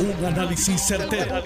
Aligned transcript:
Un 0.00 0.24
análisis 0.24 0.80
certero, 0.80 1.42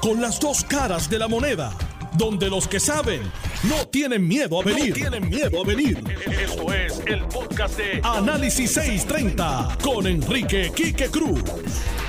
Con 0.00 0.20
las 0.20 0.40
dos 0.40 0.64
caras 0.64 1.08
de 1.08 1.16
la 1.16 1.28
moneda. 1.28 1.72
Donde 2.14 2.50
los 2.50 2.66
que 2.66 2.80
saben 2.80 3.22
no 3.62 3.86
tienen 3.86 4.26
miedo 4.26 4.60
a 4.60 4.64
venir. 4.64 4.92
tienen 4.94 5.28
miedo 5.28 5.62
a 5.62 5.64
venir. 5.64 6.02
Esto 6.26 6.72
es 6.72 7.00
el 7.06 7.22
podcast 7.26 7.76
de 7.78 8.00
Análisis 8.02 8.72
630 8.72 9.78
con 9.80 10.08
Enrique 10.08 10.72
Quique 10.74 11.08
Cruz. 11.08 11.40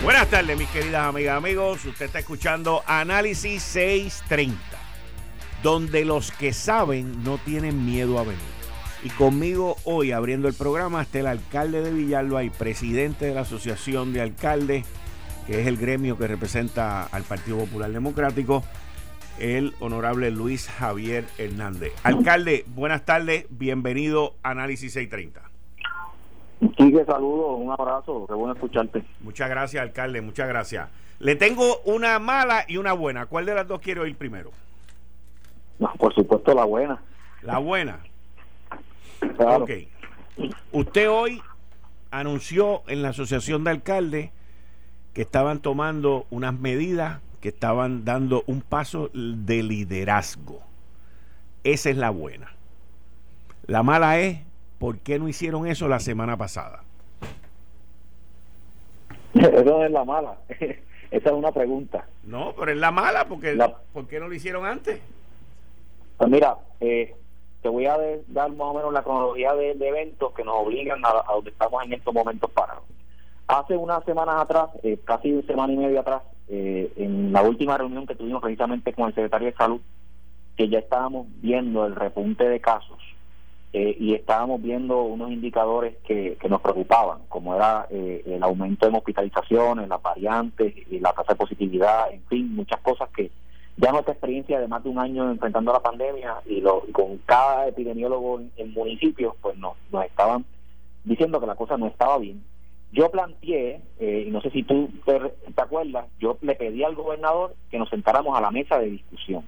Buenas 0.04 0.28
tardes, 0.28 0.58
mis 0.58 0.70
queridas 0.70 1.06
amigas, 1.06 1.38
amigos. 1.38 1.86
Usted 1.86 2.06
está 2.06 2.18
escuchando 2.18 2.82
Análisis 2.88 3.62
630. 3.62 4.58
Donde 5.62 6.04
los 6.04 6.32
que 6.32 6.52
saben 6.52 7.24
no 7.24 7.38
tienen 7.38 7.86
miedo 7.86 8.18
a 8.18 8.24
venir. 8.24 8.42
Y 9.04 9.10
conmigo 9.10 9.76
hoy 9.84 10.14
abriendo 10.14 10.48
el 10.48 10.56
programa 10.56 11.04
está 11.04 11.20
el 11.20 11.28
alcalde 11.28 11.84
de 11.84 11.92
Villalba 11.92 12.44
y 12.44 12.50
presidente 12.50 13.26
de 13.26 13.36
la 13.36 13.42
Asociación 13.42 14.14
de 14.14 14.22
Alcaldes, 14.22 14.86
que 15.46 15.62
es 15.62 15.68
el 15.68 15.78
gremio 15.78 16.18
que 16.18 16.28
representa 16.28 17.06
al 17.06 17.24
Partido 17.24 17.58
Popular 17.58 17.92
Democrático, 17.92 18.64
el 19.40 19.74
honorable 19.80 20.32
Luis 20.32 20.70
Javier 20.70 21.26
Hernández. 21.38 21.94
Alcalde, 22.04 22.66
buenas 22.68 23.06
tardes, 23.06 23.46
bienvenido 23.50 24.36
a 24.44 24.52
Análisis 24.52 24.94
630. 24.94 25.42
Quique, 26.78 27.04
saludos, 27.06 27.58
un 27.60 27.72
abrazo, 27.72 28.26
qué 28.28 28.34
bueno 28.34 28.54
escucharte. 28.54 29.04
Muchas 29.20 29.50
gracias, 29.50 29.82
alcalde, 29.82 30.22
muchas 30.22 30.48
gracias. 30.48 30.90
Le 31.20 31.36
tengo 31.36 31.80
una 31.86 32.20
mala 32.20 32.66
y 32.68 32.78
una 32.78 32.94
buena. 32.94 33.26
¿Cuál 33.26 33.46
de 33.46 33.56
las 33.56 33.68
dos 33.68 33.82
quiero 33.82 34.06
ir 34.06 34.16
primero? 34.16 34.52
No, 35.80 35.92
por 35.98 36.14
supuesto, 36.14 36.54
la 36.54 36.64
buena. 36.64 37.02
La 37.42 37.58
buena. 37.58 38.00
Ok. 39.40 39.72
Usted 40.72 41.10
hoy 41.10 41.42
anunció 42.12 42.84
en 42.88 43.02
la 43.02 43.10
Asociación 43.10 43.64
de 43.64 43.72
Alcaldes 43.72 44.32
que 45.14 45.22
estaban 45.22 45.60
tomando 45.60 46.26
unas 46.30 46.58
medidas 46.58 47.22
que 47.42 47.50
estaban 47.50 48.06
dando 48.06 48.44
un 48.48 48.62
paso 48.62 49.10
de 49.14 49.64
liderazgo. 49.64 50.62
Esa 51.64 51.90
es 51.90 51.98
la 51.98 52.10
buena. 52.10 52.56
La 53.68 53.84
mala 53.84 54.20
es, 54.20 54.40
¿por 54.80 55.00
qué 55.00 55.20
no 55.20 55.28
hicieron 55.28 55.68
eso 55.68 55.88
la 55.88 56.00
semana 56.00 56.38
pasada? 56.38 56.84
Eso 59.34 59.64
no 59.64 59.84
es 59.84 59.92
la 59.92 60.06
mala. 60.06 60.38
Esa 61.12 61.30
es 61.30 61.36
una 61.36 61.52
pregunta. 61.52 62.06
No, 62.24 62.54
pero 62.58 62.72
es 62.72 62.78
la 62.78 62.92
mala 62.92 63.26
porque 63.28 63.58
¿por 63.92 64.08
qué 64.08 64.20
no 64.20 64.28
lo 64.28 64.34
hicieron 64.34 64.66
antes? 64.66 65.00
Pues 66.18 66.30
mira, 66.30 66.58
eh, 66.80 67.16
te 67.62 67.70
voy 67.70 67.86
a 67.86 67.98
dar 68.28 68.52
más 68.52 68.68
o 68.68 68.74
menos 68.74 68.94
la 68.94 69.04
cronología 69.04 69.54
de, 69.54 69.72
eventos 69.72 70.34
que 70.34 70.44
nos 70.44 70.56
obligan 70.56 71.04
a, 71.06 71.24
donde 71.34 71.52
estamos 71.52 71.84
en 71.84 71.94
estos 71.94 72.14
momentos 72.14 72.50
parados. 72.52 72.84
Hace 73.48 73.76
unas 73.76 74.04
semanas 74.06 74.36
atrás, 74.38 74.70
eh, 74.84 74.98
casi 75.04 75.34
una 75.34 75.46
semana 75.46 75.74
y 75.74 75.78
media 75.78 76.00
atrás, 76.00 76.22
eh, 76.48 76.92
en 76.96 77.34
la 77.34 77.42
última 77.42 77.78
reunión 77.78 78.08
que 78.08 78.16
tuvimos 78.16 78.42
precisamente 78.42 78.94
con 78.94 79.08
el 79.08 79.16
secretario 79.16 79.48
de 79.48 79.58
Salud, 79.58 79.82
que 80.56 80.70
ya 80.70 80.80
estábamos 80.80 81.28
viendo 81.42 81.86
el 81.86 81.96
repunte 81.96 82.48
de 82.48 82.62
casos 82.62 83.00
eh, 83.74 83.98
y 84.00 84.14
estábamos 84.14 84.62
viendo 84.62 85.02
unos 85.02 85.32
indicadores 85.32 85.98
que, 86.06 86.38
nos 86.48 86.62
preocupaban, 86.62 87.20
como 87.28 87.56
era 87.56 87.88
el 87.90 88.42
aumento 88.44 88.88
en 88.88 88.96
hospitalizaciones, 88.96 89.90
las 89.90 90.02
variantes, 90.02 90.74
y 90.90 91.00
la 91.00 91.12
tasa 91.12 91.34
de 91.34 91.40
positividad, 91.40 92.12
en 92.12 92.24
fin, 92.26 92.56
muchas 92.56 92.80
cosas 92.82 93.10
que 93.10 93.32
ya 93.76 93.92
nuestra 93.92 94.14
experiencia 94.14 94.60
de 94.60 94.68
más 94.68 94.84
de 94.84 94.90
un 94.90 95.00
año 95.00 95.32
enfrentando 95.32 95.74
la 95.74 95.82
pandemia 95.82 96.36
y, 96.46 96.62
lo, 96.62 96.84
con 96.92 97.18
cada 97.26 97.68
epidemiólogo 97.68 98.40
en 98.40 98.52
el 98.58 98.70
municipio, 98.70 99.36
pues 99.42 99.58
nos, 99.58 99.74
nos 99.92 100.06
estaban 100.06 100.46
diciendo 101.04 101.40
que 101.40 101.48
la 101.48 101.56
cosa 101.56 101.76
no 101.76 101.88
estaba 101.88 102.20
bien. 102.20 102.44
Yo 102.94 103.10
planteé, 103.10 103.82
eh, 104.00 104.26
y 104.28 104.30
no 104.30 104.40
sé 104.42 104.52
si 104.52 104.62
tú 104.62 104.88
te, 105.04 105.20
acuerdas, 105.60 106.06
yo 106.20 106.38
le 106.42 106.54
pedí 106.54 106.84
al 106.84 106.94
gobernador 106.94 107.56
que 107.72 107.80
nos 107.80 107.90
sentáramos 107.90 108.38
a 108.38 108.42
la 108.42 108.52
mesa 108.52 108.78
de 108.78 108.92
discusión, 108.92 109.44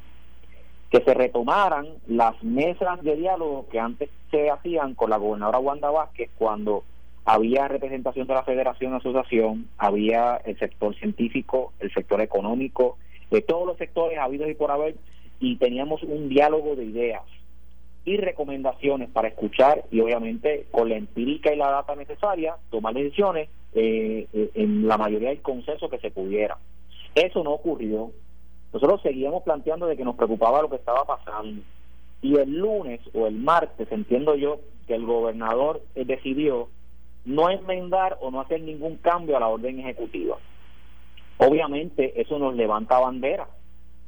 que 0.89 1.03
se 1.03 1.13
retomaran 1.13 1.85
las 2.07 2.43
mesas 2.43 3.03
de 3.03 3.15
diálogo 3.15 3.67
que 3.69 3.79
antes 3.79 4.09
se 4.31 4.49
hacían 4.49 4.95
con 4.95 5.11
la 5.11 5.17
gobernadora 5.17 5.59
Wanda 5.59 5.91
Vázquez 5.91 6.31
cuando 6.39 6.83
había 7.23 7.67
representación 7.67 8.25
de 8.25 8.33
la 8.33 8.43
federación 8.43 8.95
asociación, 8.95 9.67
había 9.77 10.37
el 10.37 10.57
sector 10.57 10.95
científico, 10.95 11.71
el 11.79 11.93
sector 11.93 12.21
económico, 12.21 12.97
de 13.29 13.43
todos 13.43 13.67
los 13.67 13.77
sectores 13.77 14.17
habidos 14.17 14.49
y 14.49 14.55
por 14.55 14.71
haber, 14.71 14.95
y 15.39 15.57
teníamos 15.57 16.01
un 16.01 16.29
diálogo 16.29 16.75
de 16.75 16.85
ideas 16.85 17.21
y 18.05 18.17
recomendaciones 18.17 19.09
para 19.09 19.27
escuchar 19.27 19.83
y 19.91 19.99
obviamente 19.99 20.67
con 20.71 20.89
la 20.89 20.95
empírica 20.95 21.51
y 21.51 21.57
la 21.57 21.71
data 21.71 21.95
necesaria 21.95 22.55
tomar 22.69 22.93
decisiones 22.93 23.49
eh, 23.73 24.27
eh, 24.31 24.51
en 24.53 24.87
la 24.87 24.97
mayoría 24.97 25.29
del 25.29 25.41
consenso 25.41 25.89
que 25.89 25.99
se 25.99 26.11
pudiera. 26.11 26.57
Eso 27.15 27.43
no 27.43 27.51
ocurrió. 27.51 28.11
Nosotros 28.71 29.01
seguíamos 29.01 29.43
planteando 29.43 29.87
de 29.87 29.97
que 29.97 30.05
nos 30.05 30.15
preocupaba 30.15 30.61
lo 30.61 30.69
que 30.69 30.75
estaba 30.75 31.03
pasando. 31.05 31.61
Y 32.21 32.37
el 32.37 32.57
lunes 32.57 33.01
o 33.13 33.25
el 33.25 33.35
martes, 33.35 33.91
entiendo 33.91 34.35
yo, 34.35 34.59
que 34.87 34.95
el 34.95 35.05
gobernador 35.05 35.81
eh, 35.95 36.05
decidió 36.05 36.69
no 37.25 37.49
enmendar 37.49 38.17
o 38.21 38.29
no 38.29 38.41
hacer 38.41 38.61
ningún 38.61 38.97
cambio 38.97 39.35
a 39.35 39.39
la 39.39 39.47
orden 39.47 39.79
ejecutiva. 39.79 40.37
Obviamente 41.37 42.21
eso 42.21 42.37
nos 42.37 42.55
levanta 42.55 42.99
bandera, 42.99 43.47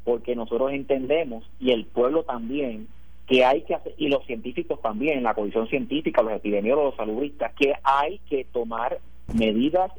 porque 0.04 0.36
nosotros 0.36 0.72
entendemos, 0.72 1.50
y 1.60 1.72
el 1.72 1.86
pueblo 1.86 2.24
también, 2.24 2.88
que 3.28 3.44
hay 3.44 3.64
que 3.64 3.76
hacer, 3.76 3.94
y 3.98 4.08
los 4.08 4.26
científicos 4.26 4.82
también, 4.82 5.24
la 5.24 5.34
comisión 5.34 5.68
científica, 5.68 6.22
los 6.22 6.34
epidemiólogos, 6.34 6.92
los 6.92 6.98
salubristas, 6.98 7.54
que 7.54 7.74
hay 7.84 8.20
que 8.30 8.46
tomar 8.46 9.00
medidas 9.34 9.92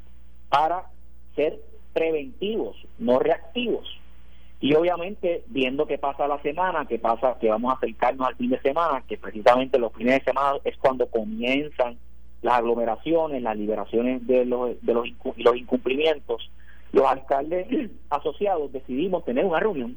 para 0.49 0.85
ser 1.37 1.61
preventivos, 1.93 2.77
no 2.99 3.19
reactivos. 3.19 3.87
Y 4.61 4.75
obviamente, 4.75 5.45
viendo 5.49 5.87
qué 5.87 5.99
pasa 5.99 6.27
la 6.27 6.41
semana, 6.43 6.87
que 6.87 6.99
pasa, 6.99 7.37
que 7.41 7.49
vamos 7.49 7.73
a 7.73 7.77
acercarnos 7.77 8.27
al 8.27 8.37
fin 8.37 8.51
de 8.51 8.61
semana, 8.61 9.05
que 9.07 9.19
precisamente 9.19 9.79
los 9.79 9.93
fines 9.93 10.19
de 10.19 10.25
semana 10.25 10.59
es 10.65 10.77
cuando 10.79 11.07
comienzan 11.07 11.99
las 12.43 12.55
aglomeraciones, 12.55 13.43
las 13.43 13.57
liberaciones 13.57 14.27
de 14.27 14.45
los, 14.47 14.81
de 14.85 14.95
los, 14.95 15.07
los 15.37 15.57
incumplimientos, 15.57 16.51
los 16.93 17.05
alcaldes 17.05 17.91
asociados 18.11 18.73
decidimos 18.73 19.25
tener 19.25 19.45
una 19.45 19.61
reunión. 19.61 19.97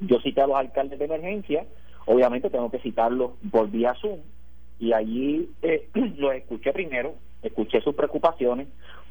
Yo 0.00 0.20
cité 0.20 0.40
a 0.40 0.46
los 0.46 0.56
alcaldes 0.56 0.98
de 0.98 1.04
emergencia, 1.04 1.66
obviamente 2.06 2.50
tengo 2.50 2.70
que 2.70 2.78
citarlos 2.78 3.32
por 3.50 3.70
vía 3.70 3.94
Zoom, 4.00 4.20
y 4.78 4.92
allí 4.92 5.50
eh, 5.62 5.88
los 6.16 6.34
escuché 6.34 6.72
primero, 6.72 7.14
escuché 7.42 7.80
sus 7.82 7.94
preocupaciones, 7.94 8.68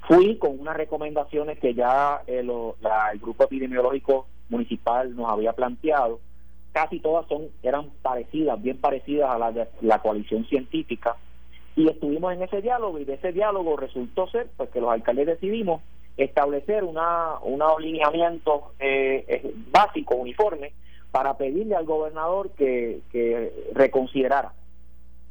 fui 0.08 0.38
con 0.38 0.60
unas 0.60 0.76
recomendaciones 0.78 1.60
que 1.60 1.74
ya 1.74 2.22
eh, 2.28 2.40
el 2.40 3.20
grupo 3.20 3.44
epidemiológico 3.44 4.28
municipal 4.50 5.16
nos 5.16 5.30
había 5.30 5.54
planteado, 5.54 6.20
casi 6.72 7.00
todas 7.00 7.28
son 7.28 7.48
eran 7.64 7.90
parecidas, 8.02 8.62
bien 8.62 8.78
parecidas 8.78 9.30
a 9.30 9.38
las 9.38 9.56
de 9.56 9.68
la 9.82 10.00
coalición 10.00 10.46
científica, 10.46 11.16
y 11.76 11.90
estuvimos 11.90 12.34
en 12.34 12.42
ese 12.44 12.62
diálogo, 12.62 13.00
y 13.00 13.06
de 13.06 13.16
ese 13.16 13.34
diálogo 13.34 13.76
resultó 13.76 14.28
ser 14.28 14.50
pues 14.56 14.70
que 14.70 14.80
los 14.80 14.92
alcaldes 14.92 15.28
decidimos 15.28 15.82
establecer 16.18 16.84
una, 16.84 17.40
un 17.42 17.62
alineamiento 17.62 18.72
eh, 18.80 19.26
eh, 19.28 19.54
básico, 19.72 20.16
uniforme, 20.16 20.72
para 21.16 21.38
pedirle 21.38 21.78
al 21.78 21.86
gobernador 21.86 22.52
que, 22.58 23.00
que 23.10 23.72
reconsiderara. 23.74 24.52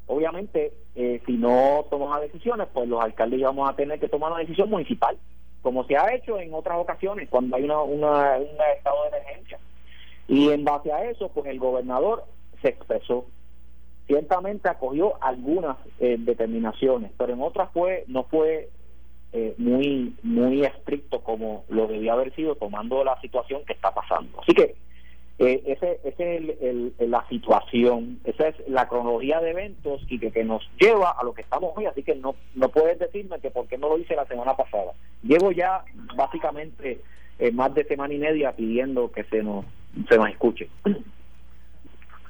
Obviamente, 0.07 0.73
eh, 0.95 1.21
si 1.27 1.33
no 1.33 1.85
tomamos 1.91 2.23
decisiones, 2.23 2.69
pues 2.73 2.89
los 2.89 3.05
alcaldes 3.05 3.43
vamos 3.43 3.69
a 3.69 3.77
tener 3.77 4.01
que 4.01 4.09
tomar 4.09 4.33
una 4.33 4.41
decisión 4.41 4.71
municipal, 4.71 5.19
como 5.61 5.85
se 5.85 5.99
ha 5.99 6.15
hecho 6.15 6.41
en 6.41 6.55
otras 6.55 6.79
ocasiones, 6.79 7.29
cuando 7.29 7.57
hay 7.57 7.65
una, 7.65 7.83
una, 7.83 8.39
un 8.39 8.57
estado 8.75 9.03
de 9.03 9.09
emergencia. 9.09 9.59
Y 10.27 10.49
en 10.49 10.65
base 10.65 10.91
a 10.91 11.05
eso, 11.05 11.29
pues 11.29 11.49
el 11.49 11.59
gobernador 11.59 12.25
se 12.63 12.69
expresó. 12.71 13.27
Ciertamente 14.07 14.71
acogió 14.71 15.23
algunas 15.23 15.77
determinaciones, 15.99 17.13
pero 17.19 17.35
en 17.35 17.43
otras 17.43 17.71
fue 17.73 18.05
no 18.09 18.25
fue 18.25 18.71
eh, 19.35 19.55
muy 19.59 20.17
muy 20.23 20.65
estricto 20.65 21.21
como 21.21 21.67
lo 21.69 21.87
debía 21.89 22.15
haber 22.15 22.35
sido 22.35 22.55
tomando 22.55 23.05
la 23.05 23.21
situación 23.21 23.67
que 23.67 23.75
está 23.75 23.93
pasando. 23.93 24.41
Así 24.41 24.55
que 24.55 24.77
eh, 25.39 25.63
ese 25.67 26.01
es 26.05 26.21
el, 26.21 26.95
la 26.99 27.27
situación, 27.29 28.21
esa 28.25 28.49
es 28.49 28.57
la 28.69 28.89
cronología 28.89 29.41
de 29.41 29.51
eventos 29.51 30.03
y 30.09 30.19
que, 30.19 30.31
que, 30.31 30.45
nos 30.45 30.63
lleva 30.79 31.11
a 31.11 31.25
lo 31.25 31.35
que 31.35 31.43
estamos 31.43 31.73
hoy. 31.77 31.87
Así 31.87 32.03
que 32.03 32.15
no, 32.15 32.37
no 32.55 32.69
puedes 32.69 32.99
decirme 32.99 33.41
que 33.41 33.51
por 33.51 33.67
qué 33.67 33.77
no 33.79 33.89
lo 33.89 33.99
hice 33.99 34.15
la 34.15 34.27
semana 34.27 34.57
pasada. 34.57 34.93
Llevo 35.23 35.51
ya 35.51 35.85
básicamente 36.17 37.01
eh, 37.39 37.51
más 37.51 37.75
de 37.75 37.85
semana 37.85 38.15
y 38.15 38.19
media 38.19 38.53
pidiendo 38.53 39.11
que 39.11 39.25
se 39.25 39.43
nos, 39.43 39.65
se 40.09 40.17
nos 40.17 40.29
escuche. 40.29 40.69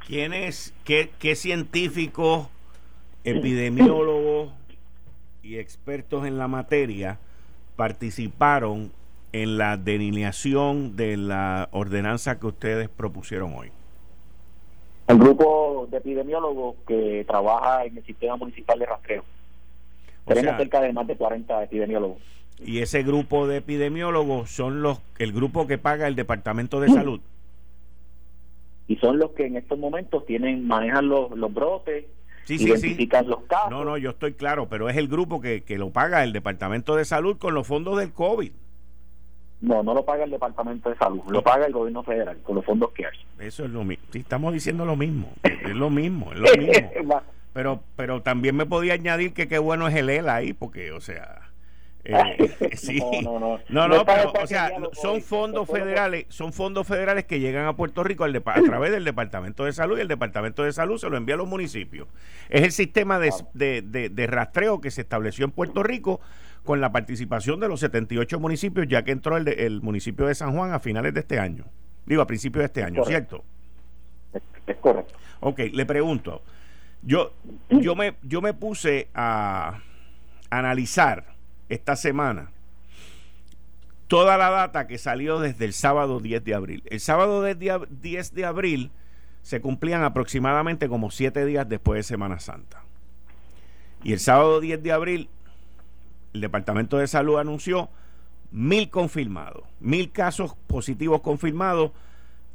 ¿Quiénes, 0.07 0.75
qué, 0.85 1.11
qué 1.19 1.35
científicos, 1.35 2.49
epidemiólogos, 3.25 4.53
y 5.45 5.59
expertos 5.59 6.27
en 6.27 6.39
la 6.39 6.49
materia 6.49 7.19
participaron 7.77 8.91
en 9.35 9.59
la 9.59 9.77
delineación 9.77 10.95
de 10.95 11.17
la 11.17 11.69
ordenanza 11.73 12.39
que 12.39 12.47
ustedes 12.47 12.89
propusieron 12.89 13.53
hoy? 13.57 13.73
El 15.09 15.19
grupo 15.19 15.89
de 15.91 15.97
epidemiólogos 15.97 16.77
que 16.87 17.25
trabaja 17.27 17.85
en 17.85 17.97
el 17.99 18.05
sistema 18.05 18.37
municipal 18.37 18.79
de 18.79 18.87
rastreo. 18.87 19.25
Tenemos 20.25 20.57
cerca 20.57 20.81
de 20.81 20.93
más 20.93 21.09
de 21.09 21.17
40 21.17 21.65
epidemiólogos. 21.65 22.19
Y 22.65 22.79
ese 22.79 23.03
grupo 23.03 23.49
de 23.49 23.57
epidemiólogos 23.57 24.53
son 24.53 24.83
los 24.83 25.01
el 25.19 25.33
grupo 25.33 25.67
que 25.67 25.79
paga 25.79 26.07
el 26.07 26.15
Departamento 26.15 26.79
de 26.79 26.89
Salud. 26.91 27.21
Y 28.87 28.97
son 28.97 29.19
los 29.19 29.33
que 29.33 29.47
en 29.47 29.57
estos 29.57 29.77
momentos 29.77 30.25
tienen 30.27 30.65
manejan 30.65 31.09
los, 31.09 31.33
los 31.33 31.53
brotes, 31.53 32.05
identifican 32.49 33.29
los 33.29 33.43
casos. 33.43 33.69
No, 33.69 33.85
no, 33.85 33.99
yo 33.99 34.11
estoy 34.11 34.35
claro, 34.35 34.69
pero 34.69 34.89
es 34.89 34.97
el 34.97 35.09
grupo 35.09 35.41
que, 35.41 35.63
que 35.63 35.77
lo 35.77 35.91
paga 35.91 36.23
el 36.23 36.33
Departamento 36.33 36.95
de 36.95 37.05
Salud 37.05 37.37
con 37.37 37.53
los 37.53 37.67
fondos 37.67 37.99
del 37.99 38.13
COVID. 38.13 38.53
No, 39.65 39.83
no 39.83 39.95
lo 39.95 40.05
paga 40.05 40.25
el 40.25 40.31
Departamento 40.31 40.91
de 40.91 40.97
Salud, 40.97 41.23
lo 41.29 41.43
paga 41.43 41.65
el 41.65 41.73
gobierno 41.73 42.03
federal 42.03 42.37
con 42.43 42.57
los 42.57 42.65
fondos 42.67 42.93
que 42.93 43.07
hay. 43.07 43.17
Eso 43.39 43.65
es 43.65 43.71
lo 43.71 43.83
mismo. 43.83 44.05
Sí, 44.11 44.19
estamos 44.19 44.53
diciendo 44.53 44.85
lo 44.85 44.95
mismo. 44.95 45.33
Es 45.43 45.75
lo 45.75 45.89
mismo, 45.89 46.33
es 46.33 46.39
lo 46.39 46.49
mismo. 47.03 47.23
pero, 47.55 47.81
pero 47.97 48.21
también 48.21 48.57
me 48.57 48.67
podía 48.67 48.93
añadir 48.93 49.33
que 49.33 49.49
qué 49.49 49.59
bueno 49.59 49.89
es 49.89 49.95
el 49.95 50.11
ELA 50.11 50.35
ahí, 50.35 50.53
porque, 50.53 50.93
o 50.93 51.01
sea. 51.01 51.41
Eh, 52.05 52.55
sí. 52.77 53.01
No, 53.23 53.39
no, 53.39 53.59
no. 53.71 53.89
No, 53.89 54.05
pero, 54.05 54.35
o 54.39 54.47
sea, 54.47 54.71
son 54.93 55.23
fondos 55.23 55.67
federales, 55.67 56.27
son 56.29 56.53
fondos 56.53 56.87
federales 56.87 57.25
que 57.25 57.41
llegan 57.41 57.65
a 57.65 57.75
Puerto 57.75 58.05
Rico 58.05 58.25
al 58.25 58.37
a 58.37 58.63
través 58.63 58.93
del 58.93 59.05
Departamento 59.05 59.65
de 59.65 59.73
Salud 59.73 59.97
y 59.97 60.03
el 60.03 60.09
Departamento 60.09 60.63
de 60.63 60.75
Salud 60.75 60.99
se 60.99 61.09
lo 61.09 61.17
envía 61.17 61.37
a 61.37 61.39
los 61.39 61.49
municipios. 61.49 62.07
Es 62.51 62.65
el 62.65 62.73
sistema 62.73 63.19
de, 63.19 63.33
de, 63.55 64.11
de 64.11 64.27
rastreo 64.27 64.83
que 64.83 64.91
se 64.91 65.01
estableció 65.01 65.47
en 65.47 65.53
Puerto 65.53 65.83
Rico 65.83 66.21
con 66.65 66.81
la 66.81 66.93
participación 66.93 67.61
de 67.61 67.69
los 67.69 67.81
78 67.81 68.41
municipios, 68.41 68.89
ya 68.89 69.05
que 69.05 69.13
entró 69.13 69.37
el, 69.37 69.47
el 69.49 69.83
municipio 69.83 70.27
de 70.27 70.35
San 70.35 70.55
Juan 70.55 70.73
a 70.73 70.81
finales 70.81 71.15
de 71.15 71.21
este 71.21 71.39
año. 71.39 71.65
Digo, 72.07 72.23
a 72.23 72.27
principios 72.27 72.63
de 72.63 72.67
este 72.67 72.83
año, 72.83 73.05
¿cierto? 73.05 73.45
Es, 74.67 74.77
correcto. 74.77 75.15
Ok, 75.41 75.61
le 75.73 75.87
pregunto. 75.87 76.43
Yo, 77.03 77.33
yo, 77.69 77.95
me, 77.95 78.15
yo 78.23 78.41
me 78.41 78.55
puse 78.55 79.09
a 79.15 79.81
analizar 80.51 81.35
esta 81.69 81.97
semana 81.97 82.51
toda 84.09 84.37
la 84.37 84.51
data 84.51 84.87
que 84.87 84.99
salió 84.99 85.41
desde 85.41 85.65
el 85.65 85.73
sábado 85.73 86.21
10 86.21 86.45
de 86.45 86.55
abril. 86.55 86.83
El 86.87 87.01
sábado 87.01 87.43
10 87.45 88.35
de 88.35 88.45
abril 88.45 88.91
se 89.43 89.61
cumplían 89.61 90.03
aproximadamente 90.03 90.89
como 90.89 91.11
siete 91.11 91.45
días 91.45 91.69
después 91.69 91.99
de 91.99 92.03
Semana 92.03 92.39
Santa. 92.39 92.83
Y 94.03 94.13
el 94.13 94.21
sábado 94.21 94.61
10 94.61 94.83
de 94.83 94.93
abril 94.93 95.29
el 96.35 96.41
Departamento 96.41 96.99
de 96.99 97.07
Salud 97.07 97.39
anunció 97.39 97.89
mil 98.51 98.91
confirmados, 98.91 99.63
mil 99.81 100.11
casos 100.11 100.55
positivos 100.67 101.21
confirmados, 101.23 101.93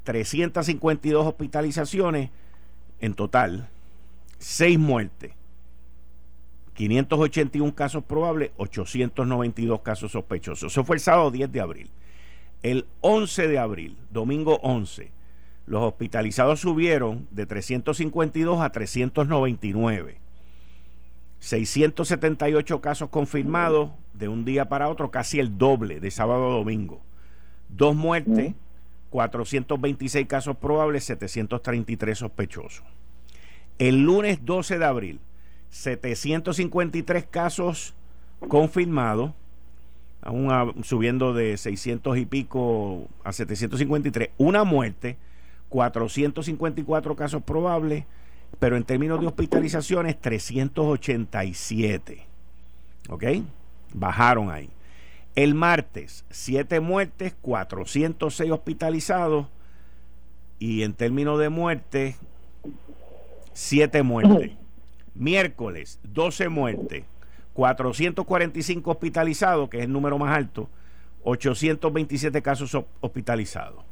352 0.04 1.26
hospitalizaciones 1.26 2.30
en 3.00 3.14
total, 3.14 3.70
seis 4.38 4.78
muertes, 4.78 5.32
581 6.74 7.74
casos 7.74 8.04
probables, 8.04 8.52
892 8.58 9.82
casos 9.82 10.12
sospechosos. 10.12 10.72
Eso 10.72 10.84
fue 10.84 10.98
el 10.98 11.02
sábado 11.02 11.32
10 11.32 11.52
de 11.52 11.62
abril. 11.62 11.90
El 12.62 12.86
11 13.02 13.48
de 13.48 13.60
abril, 13.60 13.98
domingo 14.10 14.60
11, 14.62 15.12
los 15.68 15.84
hospitalizados 15.84 16.60
subieron 16.60 17.28
de 17.32 17.46
352 17.46 18.62
a 18.62 18.72
399 18.72 20.29
678 21.40 22.82
casos 22.82 23.10
confirmados 23.10 23.92
de 24.14 24.28
un 24.28 24.46
día 24.46 24.70
para 24.70 24.90
otro, 24.90 25.12
casi 25.12 25.40
el 25.40 25.58
doble 25.58 26.00
de 26.00 26.12
sábado 26.12 26.48
a 26.48 26.58
domingo. 26.58 27.02
Dos 27.70 27.96
muertes, 27.96 28.54
426 29.10 30.28
casos 30.28 30.58
probables, 30.58 31.06
733 31.06 32.18
sospechosos. 32.18 32.84
El 33.78 34.04
lunes 34.04 34.44
12 34.44 34.78
de 34.78 34.86
abril, 34.86 35.20
753 35.70 37.26
casos 37.26 37.96
confirmados, 38.48 39.32
aún 40.22 40.84
subiendo 40.84 41.34
de 41.34 41.56
600 41.56 42.18
y 42.18 42.26
pico 42.26 43.08
a 43.24 43.32
753. 43.32 44.32
Una 44.38 44.66
muerte, 44.66 45.18
454 45.70 47.16
casos 47.16 47.44
probables, 47.44 48.06
pero 48.58 48.78
en 48.78 48.84
términos 48.84 49.22
de 49.22 49.28
hospitalizaciones, 49.28 50.20
387. 50.20 52.26
¿Ok? 53.10 53.24
Bajaron 53.94 54.50
ahí. 54.52 54.72
El 55.36 55.54
martes, 55.54 56.26
7 56.32 56.80
muertes, 56.80 57.36
406 57.42 58.52
hospitalizados. 58.52 59.46
Y 60.58 60.82
en 60.84 60.94
términos 60.94 61.40
de 61.40 61.50
muertes, 61.50 62.16
7 63.54 64.04
muertes. 64.04 64.52
Miércoles, 65.16 66.00
12 66.04 66.50
muertes, 66.50 67.04
445 67.54 68.92
hospitalizados, 68.92 69.70
que 69.70 69.80
es 69.80 69.84
el 69.84 69.92
número 69.92 70.18
más 70.18 70.36
alto, 70.36 70.70
827 71.24 72.42
casos 72.42 72.78
hospitalizados. 73.02 73.84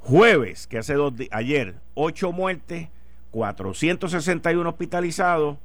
Jueves, 0.00 0.66
que 0.66 0.78
hace 0.78 0.94
dos 0.94 1.16
días, 1.16 1.30
ayer, 1.32 1.76
8 1.94 2.32
muertes, 2.32 2.88
461 3.36 4.66
hospitalizados 4.66 5.58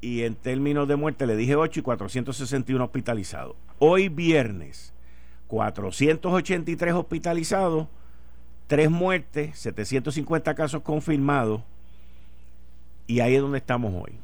y 0.00 0.22
en 0.22 0.34
términos 0.34 0.88
de 0.88 0.96
muerte 0.96 1.24
le 1.24 1.36
dije 1.36 1.54
8 1.54 1.78
y 1.78 1.82
461 1.84 2.84
hospitalizados. 2.84 3.54
Hoy 3.78 4.08
viernes, 4.08 4.92
483 5.46 6.94
hospitalizados, 6.94 7.86
3 8.66 8.90
muertes, 8.90 9.56
750 9.60 10.52
casos 10.56 10.82
confirmados 10.82 11.62
y 13.06 13.20
ahí 13.20 13.36
es 13.36 13.40
donde 13.40 13.58
estamos 13.58 13.94
hoy. 13.94 14.18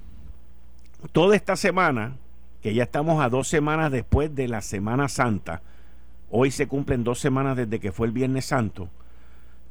Toda 1.12 1.36
esta 1.36 1.54
semana, 1.54 2.16
que 2.62 2.74
ya 2.74 2.82
estamos 2.82 3.22
a 3.22 3.28
dos 3.28 3.46
semanas 3.46 3.92
después 3.92 4.34
de 4.34 4.48
la 4.48 4.60
Semana 4.60 5.08
Santa, 5.08 5.62
hoy 6.32 6.50
se 6.50 6.66
cumplen 6.66 7.04
dos 7.04 7.20
semanas 7.20 7.56
desde 7.56 7.78
que 7.78 7.92
fue 7.92 8.08
el 8.08 8.12
Viernes 8.12 8.46
Santo, 8.46 8.88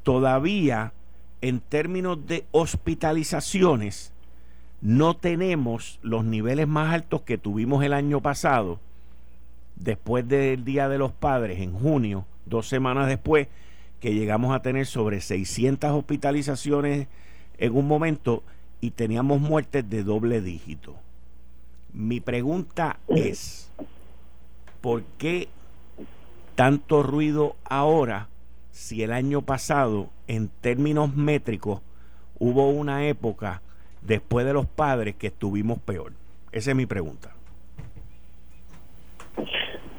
todavía 0.03 0.93
en 1.47 1.59
términos 1.59 2.25
de 2.25 2.43
hospitalizaciones, 2.49 4.11
no 4.81 5.15
tenemos 5.15 5.99
los 6.01 6.25
niveles 6.25 6.67
más 6.67 6.91
altos 6.91 7.21
que 7.21 7.37
tuvimos 7.37 7.83
el 7.83 7.93
año 7.93 8.19
pasado, 8.19 8.79
después 9.75 10.27
del 10.27 10.65
Día 10.65 10.89
de 10.89 10.97
los 10.97 11.11
Padres, 11.11 11.59
en 11.59 11.73
junio, 11.73 12.25
dos 12.47 12.67
semanas 12.67 13.07
después, 13.07 13.47
que 13.99 14.15
llegamos 14.15 14.55
a 14.55 14.63
tener 14.63 14.87
sobre 14.87 15.21
600 15.21 15.91
hospitalizaciones 15.91 17.07
en 17.59 17.75
un 17.75 17.87
momento 17.87 18.41
y 18.81 18.89
teníamos 18.89 19.39
muertes 19.39 19.87
de 19.87 20.03
doble 20.03 20.41
dígito. 20.41 20.95
Mi 21.93 22.21
pregunta 22.21 22.97
es, 23.07 23.69
¿por 24.81 25.03
qué 25.19 25.47
tanto 26.55 27.03
ruido 27.03 27.55
ahora 27.65 28.29
si 28.75 29.03
el 29.03 29.13
año 29.13 29.41
pasado, 29.41 30.09
en 30.27 30.49
términos 30.49 31.15
métricos, 31.15 31.79
hubo 32.39 32.69
una 32.69 33.07
época 33.07 33.61
después 34.01 34.45
de 34.45 34.51
los 34.51 34.65
padres 34.65 35.15
que 35.15 35.27
estuvimos 35.27 35.79
peor? 35.79 36.11
Esa 36.51 36.71
es 36.71 36.75
mi 36.75 36.85
pregunta. 36.85 37.31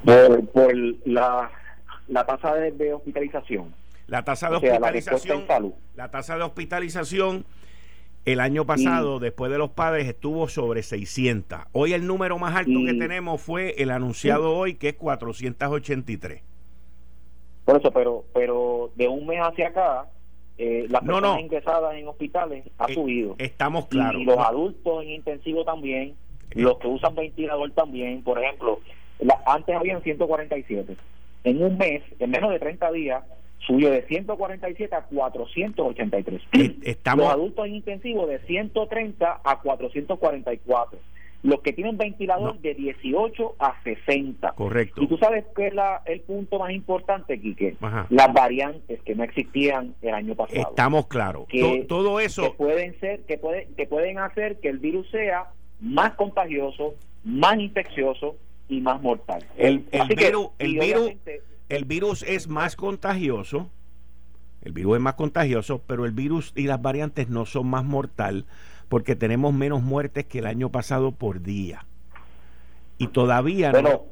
Por, 0.04 0.76
la, 1.06 1.50
la 2.08 2.26
tasa 2.26 2.54
de, 2.54 2.92
hospitalización. 2.92 3.74
La 4.08 4.22
tasa 4.24 4.50
de 4.50 4.56
hospitalización. 4.56 5.46
La, 5.94 6.10
tasa 6.10 6.36
de 6.36 6.42
hospitalización 6.42 7.46
el 8.26 8.40
año 8.40 8.66
pasado, 8.66 9.20
después 9.20 9.50
de 9.50 9.56
los 9.56 9.70
padres, 9.70 10.06
estuvo 10.06 10.48
sobre 10.48 10.82
600. 10.82 11.60
Hoy 11.72 11.94
el 11.94 12.06
número 12.06 12.38
más 12.38 12.54
alto 12.54 12.78
que 12.84 12.92
tenemos 12.92 13.40
fue 13.40 13.74
el 13.78 13.90
anunciado 13.90 14.54
hoy, 14.54 14.74
que 14.74 14.90
es 14.90 14.96
483. 14.96 16.42
Por 17.66 17.78
eso, 17.78 17.90
pero, 17.90 18.24
pero 18.32 18.92
de 18.94 19.08
un 19.08 19.26
mes 19.26 19.40
hacia 19.40 19.68
acá, 19.68 20.06
eh, 20.56 20.86
las 20.88 21.02
personas 21.02 21.40
ingresadas 21.40 21.96
en 21.96 22.06
hospitales 22.06 22.64
ha 22.78 22.86
eh, 22.86 22.94
subido. 22.94 23.34
Estamos 23.38 23.86
claros. 23.86 24.22
Y, 24.22 24.24
los 24.24 24.38
adultos 24.38 25.02
en 25.02 25.10
intensivo 25.10 25.64
también, 25.64 26.14
eh. 26.52 26.62
los 26.62 26.78
que 26.78 26.86
usan 26.86 27.16
ventilador 27.16 27.72
también. 27.72 28.22
Por 28.22 28.40
ejemplo, 28.40 28.78
antes 29.46 29.74
habían 29.74 30.00
147. 30.00 30.96
En 31.42 31.60
un 31.60 31.76
mes, 31.76 32.04
en 32.20 32.30
menos 32.30 32.50
de 32.50 32.60
30 32.60 32.92
días, 32.92 33.24
subió 33.66 33.90
de 33.90 34.02
147 34.06 34.94
a 34.94 35.02
483. 35.02 36.42
Estamos... 36.84 37.24
Los 37.24 37.34
adultos 37.34 37.66
en 37.66 37.74
intensivo 37.74 38.28
de 38.28 38.38
130 38.46 39.40
a 39.42 39.60
444 39.60 40.98
los 41.46 41.60
que 41.60 41.72
tienen 41.72 41.96
ventilador 41.96 42.58
de 42.58 42.74
18 42.74 43.54
a 43.60 43.80
60. 43.84 44.52
Correcto. 44.52 45.02
Y 45.02 45.06
tú 45.06 45.16
sabes 45.16 45.44
que 45.54 45.68
es 45.68 45.74
la, 45.74 46.02
el 46.04 46.20
punto 46.22 46.58
más 46.58 46.72
importante, 46.72 47.40
Quique, 47.40 47.76
las 48.10 48.32
variantes 48.32 49.00
que 49.02 49.14
no 49.14 49.22
existían 49.22 49.94
el 50.02 50.14
año 50.14 50.34
pasado. 50.34 50.60
Estamos 50.70 51.06
claros. 51.06 51.46
todo 51.86 52.18
eso 52.18 52.42
que 52.42 52.50
pueden 52.56 52.98
ser 52.98 53.20
que 53.26 53.38
pueden 53.38 53.74
que 53.76 53.86
pueden 53.86 54.18
hacer 54.18 54.58
que 54.58 54.68
el 54.68 54.78
virus 54.78 55.08
sea 55.10 55.50
más 55.80 56.14
contagioso, 56.14 56.94
más 57.22 57.58
infeccioso 57.58 58.36
y 58.68 58.80
más 58.80 59.00
mortal. 59.00 59.44
El, 59.56 59.86
virus, 60.08 60.48
el 60.58 60.78
virus, 60.80 61.12
el 61.68 61.84
virus 61.84 62.22
es 62.24 62.48
más 62.48 62.74
contagioso. 62.74 63.70
El 64.62 64.72
virus 64.72 64.96
es 64.96 65.02
más 65.02 65.14
contagioso, 65.14 65.80
pero 65.86 66.06
el 66.06 66.10
virus 66.10 66.52
y 66.56 66.64
las 66.64 66.82
variantes 66.82 67.28
no 67.28 67.46
son 67.46 67.68
más 67.68 67.84
mortal 67.84 68.46
porque 68.88 69.16
tenemos 69.16 69.52
menos 69.52 69.82
muertes 69.82 70.26
que 70.26 70.38
el 70.38 70.46
año 70.46 70.70
pasado 70.70 71.12
por 71.12 71.42
día. 71.42 71.84
Y 72.98 73.08
todavía 73.08 73.70
bueno, 73.72 73.90
no. 73.90 74.04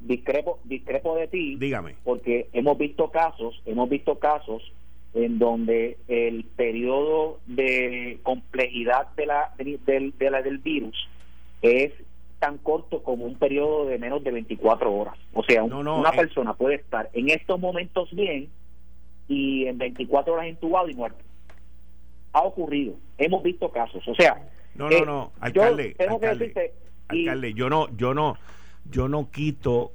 discrepo, 0.00 0.58
discrepo 0.64 1.16
de 1.16 1.28
ti. 1.28 1.56
Dígame. 1.56 1.96
Porque 2.04 2.48
hemos 2.52 2.76
visto 2.76 3.10
casos, 3.10 3.62
hemos 3.64 3.88
visto 3.88 4.18
casos 4.18 4.72
en 5.14 5.38
donde 5.38 5.98
el 6.08 6.44
periodo 6.44 7.40
de 7.46 8.20
complejidad 8.22 9.08
de 9.16 9.26
la, 9.26 9.52
de, 9.58 10.30
la 10.30 10.42
del 10.42 10.58
virus 10.58 11.08
es 11.62 11.92
tan 12.38 12.58
corto 12.58 13.02
como 13.02 13.26
un 13.26 13.34
periodo 13.34 13.86
de 13.86 13.98
menos 13.98 14.22
de 14.22 14.30
24 14.30 14.92
horas. 14.92 15.16
O 15.34 15.42
sea, 15.42 15.64
una 15.64 16.10
eh. 16.10 16.16
persona 16.16 16.54
puede 16.54 16.76
estar 16.76 17.10
en 17.12 17.28
estos 17.30 17.58
momentos 17.58 18.10
bien 18.14 18.48
y 19.28 19.66
en 19.66 19.78
24 19.78 20.32
horas 20.32 20.48
intubado 20.48 20.88
y 20.88 20.94
muerto. 20.94 21.22
Ha 22.32 22.42
ocurrido. 22.42 22.94
Hemos 23.18 23.42
visto 23.42 23.70
casos. 23.70 24.06
O 24.06 24.14
sea, 24.14 24.48
no, 24.74 24.88
no, 24.88 25.04
no, 25.04 25.32
alcalde, 25.40 25.96
yo 25.98 26.06
alcalde, 27.08 27.54
yo 27.54 27.68
no, 27.68 27.88
yo 27.96 28.14
no, 28.14 28.36
yo 28.88 29.08
no 29.08 29.30
quito 29.30 29.92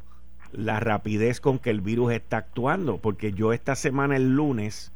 la 0.51 0.79
rapidez 0.79 1.41
con 1.41 1.59
que 1.59 1.69
el 1.69 1.81
virus 1.81 2.13
está 2.13 2.37
actuando, 2.37 2.97
porque 2.97 3.33
yo 3.33 3.53
esta 3.53 3.75
semana 3.75 4.15
el 4.15 4.35
lunes 4.35 4.91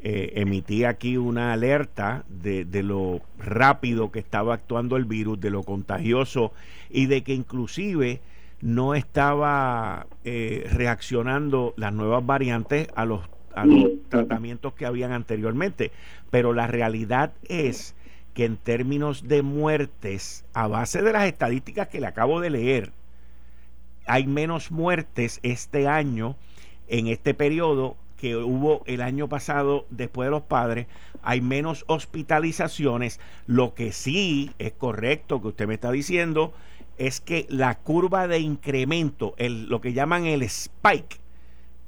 eh, 0.00 0.32
emití 0.40 0.84
aquí 0.84 1.16
una 1.16 1.52
alerta 1.52 2.24
de, 2.28 2.64
de, 2.64 2.82
lo 2.82 3.20
rápido 3.38 4.10
que 4.10 4.18
estaba 4.18 4.54
actuando 4.54 4.96
el 4.96 5.04
virus, 5.04 5.40
de 5.40 5.50
lo 5.50 5.62
contagioso 5.62 6.52
y 6.90 7.06
de 7.06 7.22
que 7.22 7.34
inclusive 7.34 8.20
no 8.60 8.94
estaba 8.94 10.06
eh, 10.24 10.68
reaccionando 10.72 11.74
las 11.76 11.92
nuevas 11.92 12.24
variantes 12.24 12.88
a 12.94 13.04
los, 13.04 13.20
a 13.54 13.64
los 13.64 13.90
tratamientos 14.08 14.74
que 14.74 14.86
habían 14.86 15.12
anteriormente. 15.12 15.92
Pero 16.30 16.52
la 16.52 16.66
realidad 16.66 17.32
es 17.48 17.94
que 18.34 18.44
en 18.44 18.56
términos 18.56 19.28
de 19.28 19.42
muertes, 19.42 20.44
a 20.54 20.68
base 20.68 21.02
de 21.02 21.12
las 21.12 21.24
estadísticas 21.24 21.88
que 21.88 22.00
le 22.00 22.06
acabo 22.06 22.40
de 22.40 22.50
leer, 22.50 22.92
hay 24.06 24.26
menos 24.26 24.70
muertes 24.70 25.38
este 25.42 25.86
año 25.86 26.36
en 26.88 27.06
este 27.06 27.34
periodo 27.34 27.96
que 28.16 28.36
hubo 28.36 28.84
el 28.86 29.02
año 29.02 29.28
pasado 29.28 29.84
después 29.90 30.28
de 30.28 30.30
los 30.30 30.42
padres, 30.42 30.86
hay 31.22 31.40
menos 31.40 31.84
hospitalizaciones. 31.88 33.18
Lo 33.46 33.74
que 33.74 33.90
sí 33.90 34.52
es 34.60 34.72
correcto 34.72 35.42
que 35.42 35.48
usted 35.48 35.66
me 35.66 35.74
está 35.74 35.90
diciendo 35.90 36.52
es 36.98 37.20
que 37.20 37.46
la 37.48 37.78
curva 37.78 38.28
de 38.28 38.38
incremento, 38.38 39.34
el, 39.38 39.68
lo 39.68 39.80
que 39.80 39.92
llaman 39.92 40.26
el 40.26 40.42
spike, 40.42 41.18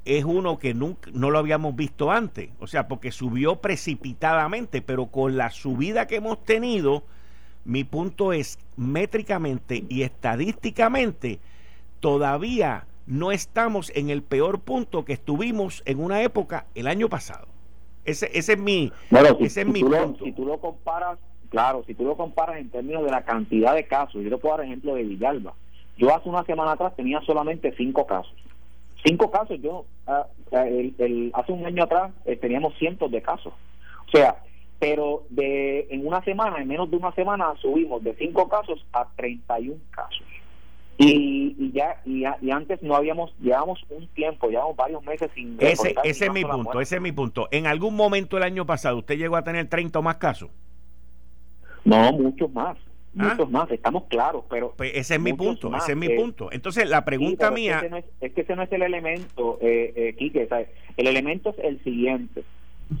es 0.05 0.23
uno 0.23 0.59
que 0.59 0.73
nunca, 0.75 1.09
no 1.13 1.31
lo 1.31 1.39
habíamos 1.39 1.75
visto 1.75 2.11
antes. 2.11 2.49
O 2.59 2.67
sea, 2.67 2.87
porque 2.87 3.11
subió 3.11 3.57
precipitadamente, 3.57 4.81
pero 4.81 5.07
con 5.07 5.35
la 5.35 5.49
subida 5.49 6.07
que 6.07 6.17
hemos 6.17 6.43
tenido, 6.43 7.03
mi 7.65 7.83
punto 7.83 8.31
es 8.31 8.59
métricamente 8.77 9.83
y 9.89 10.03
estadísticamente, 10.03 11.39
todavía 11.99 12.85
no 13.07 13.31
estamos 13.31 13.91
en 13.95 14.11
el 14.11 14.21
peor 14.21 14.59
punto 14.59 15.05
que 15.05 15.13
estuvimos 15.13 15.81
en 15.85 15.99
una 15.99 16.21
época 16.21 16.67
el 16.75 16.87
año 16.87 17.09
pasado. 17.09 17.47
Ese, 18.05 18.29
ese 18.37 18.53
es 18.53 18.59
mi, 18.59 18.91
ese 19.39 19.61
es 19.61 19.67
mi 19.67 19.83
punto. 19.83 20.23
si 20.23 20.31
tú 20.31 20.45
lo 20.45 20.59
comparas, 20.59 21.17
claro, 21.49 21.83
si 21.87 21.95
tú 21.95 22.03
lo 22.03 22.15
comparas 22.15 22.57
en 22.57 22.69
términos 22.69 23.03
de 23.03 23.09
la 23.09 23.23
cantidad 23.23 23.73
de 23.73 23.87
casos, 23.87 24.23
yo 24.23 24.29
te 24.29 24.37
puedo 24.37 24.57
dar 24.57 24.65
ejemplo 24.67 24.93
de 24.93 25.03
Villalba. 25.03 25.55
Yo 25.97 26.13
hace 26.13 26.29
una 26.29 26.43
semana 26.43 26.73
atrás 26.73 26.95
tenía 26.95 27.21
solamente 27.21 27.73
cinco 27.75 28.05
casos 28.05 28.35
cinco 29.05 29.31
casos. 29.31 29.61
Yo 29.61 29.85
ah, 30.07 30.27
ah, 30.51 30.67
el, 30.67 31.31
hace 31.33 31.51
un 31.51 31.65
año 31.65 31.83
atrás 31.83 32.11
eh, 32.25 32.35
teníamos 32.35 32.77
cientos 32.77 33.11
de 33.11 33.21
casos. 33.21 33.53
O 34.07 34.11
sea, 34.11 34.37
pero 34.79 35.23
de 35.29 35.87
en 35.89 36.05
una 36.05 36.23
semana, 36.23 36.57
en 36.57 36.67
menos 36.67 36.89
de 36.91 36.97
una 36.97 37.13
semana, 37.13 37.53
subimos 37.61 38.03
de 38.03 38.15
cinco 38.15 38.49
casos 38.49 38.85
a 38.91 39.07
31 39.15 39.79
casos. 39.91 40.23
Y, 40.97 41.55
y 41.59 41.71
ya 41.73 42.01
y, 42.05 42.23
y, 42.41 42.51
antes 42.51 42.81
no 42.81 42.95
habíamos 42.95 43.33
llevamos 43.41 43.83
un 43.89 44.07
tiempo 44.13 44.47
llevamos 44.47 44.77
varios 44.77 45.03
meses 45.03 45.29
sin 45.35 45.57
ese 45.59 45.93
ese 46.05 46.25
es 46.27 46.31
mi 46.31 46.45
punto 46.45 46.79
ese 46.79 46.95
es 46.95 47.01
mi 47.01 47.11
punto 47.11 47.49
en 47.51 47.67
algún 47.67 47.97
momento 47.97 48.37
el 48.37 48.43
año 48.43 48.65
pasado 48.65 48.99
usted 48.99 49.17
llegó 49.17 49.35
a 49.35 49.43
tener 49.43 49.67
30 49.67 49.99
o 49.99 50.01
más 50.01 50.15
casos 50.15 50.51
no 51.83 52.13
muchos 52.13 52.49
más 52.53 52.77
¿Ah? 53.17 53.29
muchos 53.29 53.49
más, 53.49 53.71
estamos 53.71 54.03
claros, 54.05 54.43
pero... 54.49 54.73
Pues 54.75 54.91
ese 54.93 55.15
es 55.15 55.21
mi 55.21 55.33
punto, 55.33 55.75
ese 55.75 55.93
es 55.93 55.97
mi 55.97 56.07
eh, 56.07 56.15
punto. 56.15 56.49
Entonces, 56.51 56.89
la 56.89 57.05
pregunta 57.05 57.51
mía... 57.51 57.81
Es 58.19 58.33
que, 58.33 58.41
ese 58.41 58.55
no 58.55 58.63
es, 58.63 58.71
el 58.71 58.81
elemento, 58.81 59.57
eh, 59.61 59.93
eh, 59.95 60.15
Quique, 60.17 60.47
el 60.97 61.07
elemento 61.07 61.51
es 61.51 61.59
el 61.59 61.83
siguiente. 61.83 62.43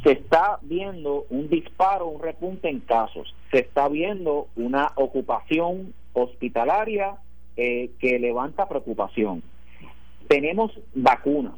Se 0.03 0.13
está 0.13 0.59
viendo 0.61 1.25
un 1.29 1.49
disparo, 1.49 2.07
un 2.07 2.21
repunte 2.21 2.69
en 2.69 2.79
casos. 2.79 3.35
Se 3.51 3.59
está 3.59 3.87
viendo 3.87 4.47
una 4.55 4.91
ocupación 4.95 5.93
hospitalaria 6.13 7.17
eh, 7.57 7.91
que 7.99 8.17
levanta 8.17 8.67
preocupación. 8.67 9.43
Tenemos 10.27 10.71
vacunas. 10.95 11.53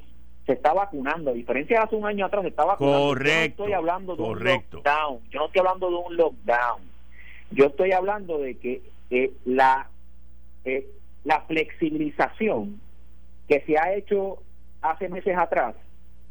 Se 0.46 0.54
está 0.54 0.74
vacunando. 0.74 1.32
A 1.32 1.34
diferencia 1.34 1.78
de 1.78 1.84
hace 1.86 1.96
un 1.96 2.06
año 2.06 2.26
atrás, 2.26 2.42
se 2.42 2.50
está 2.50 2.66
vacunando. 2.66 3.08
Correcto. 3.08 3.34
Yo 3.34 3.40
no 3.40 3.46
estoy 3.46 3.74
hablando 3.74 4.16
de 4.16 4.24
un 4.24 4.44
lockdown. 4.44 5.20
Yo 5.30 5.40
no 5.40 5.46
estoy 5.46 5.60
hablando 5.60 5.90
de 5.90 5.96
un 5.96 6.18
lockdown 6.18 6.97
yo 7.52 7.68
estoy 7.68 7.92
hablando 7.92 8.40
de 8.40 8.56
que 8.56 8.82
eh, 9.10 9.32
la, 9.46 9.90
eh, 10.66 10.88
la 11.24 11.42
flexibilización 11.42 12.80
que 13.48 13.62
se 13.62 13.78
ha 13.78 13.94
hecho 13.94 14.40
hace 14.82 15.10
meses 15.10 15.38
atrás, 15.38 15.76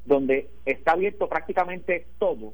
donde 0.05 0.49
está 0.67 0.93
abierto 0.93 1.29
prácticamente 1.29 2.07
todo, 2.19 2.53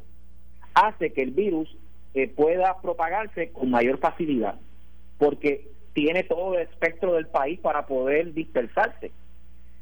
hace 0.74 1.12
que 1.12 1.22
el 1.22 1.32
virus 1.32 1.76
eh, 2.14 2.28
pueda 2.28 2.80
propagarse 2.80 3.50
con 3.50 3.70
mayor 3.70 3.98
facilidad, 3.98 4.54
porque 5.18 5.68
tiene 5.92 6.22
todo 6.22 6.54
el 6.54 6.62
espectro 6.62 7.14
del 7.14 7.26
país 7.26 7.58
para 7.60 7.86
poder 7.86 8.32
dispersarse. 8.32 9.10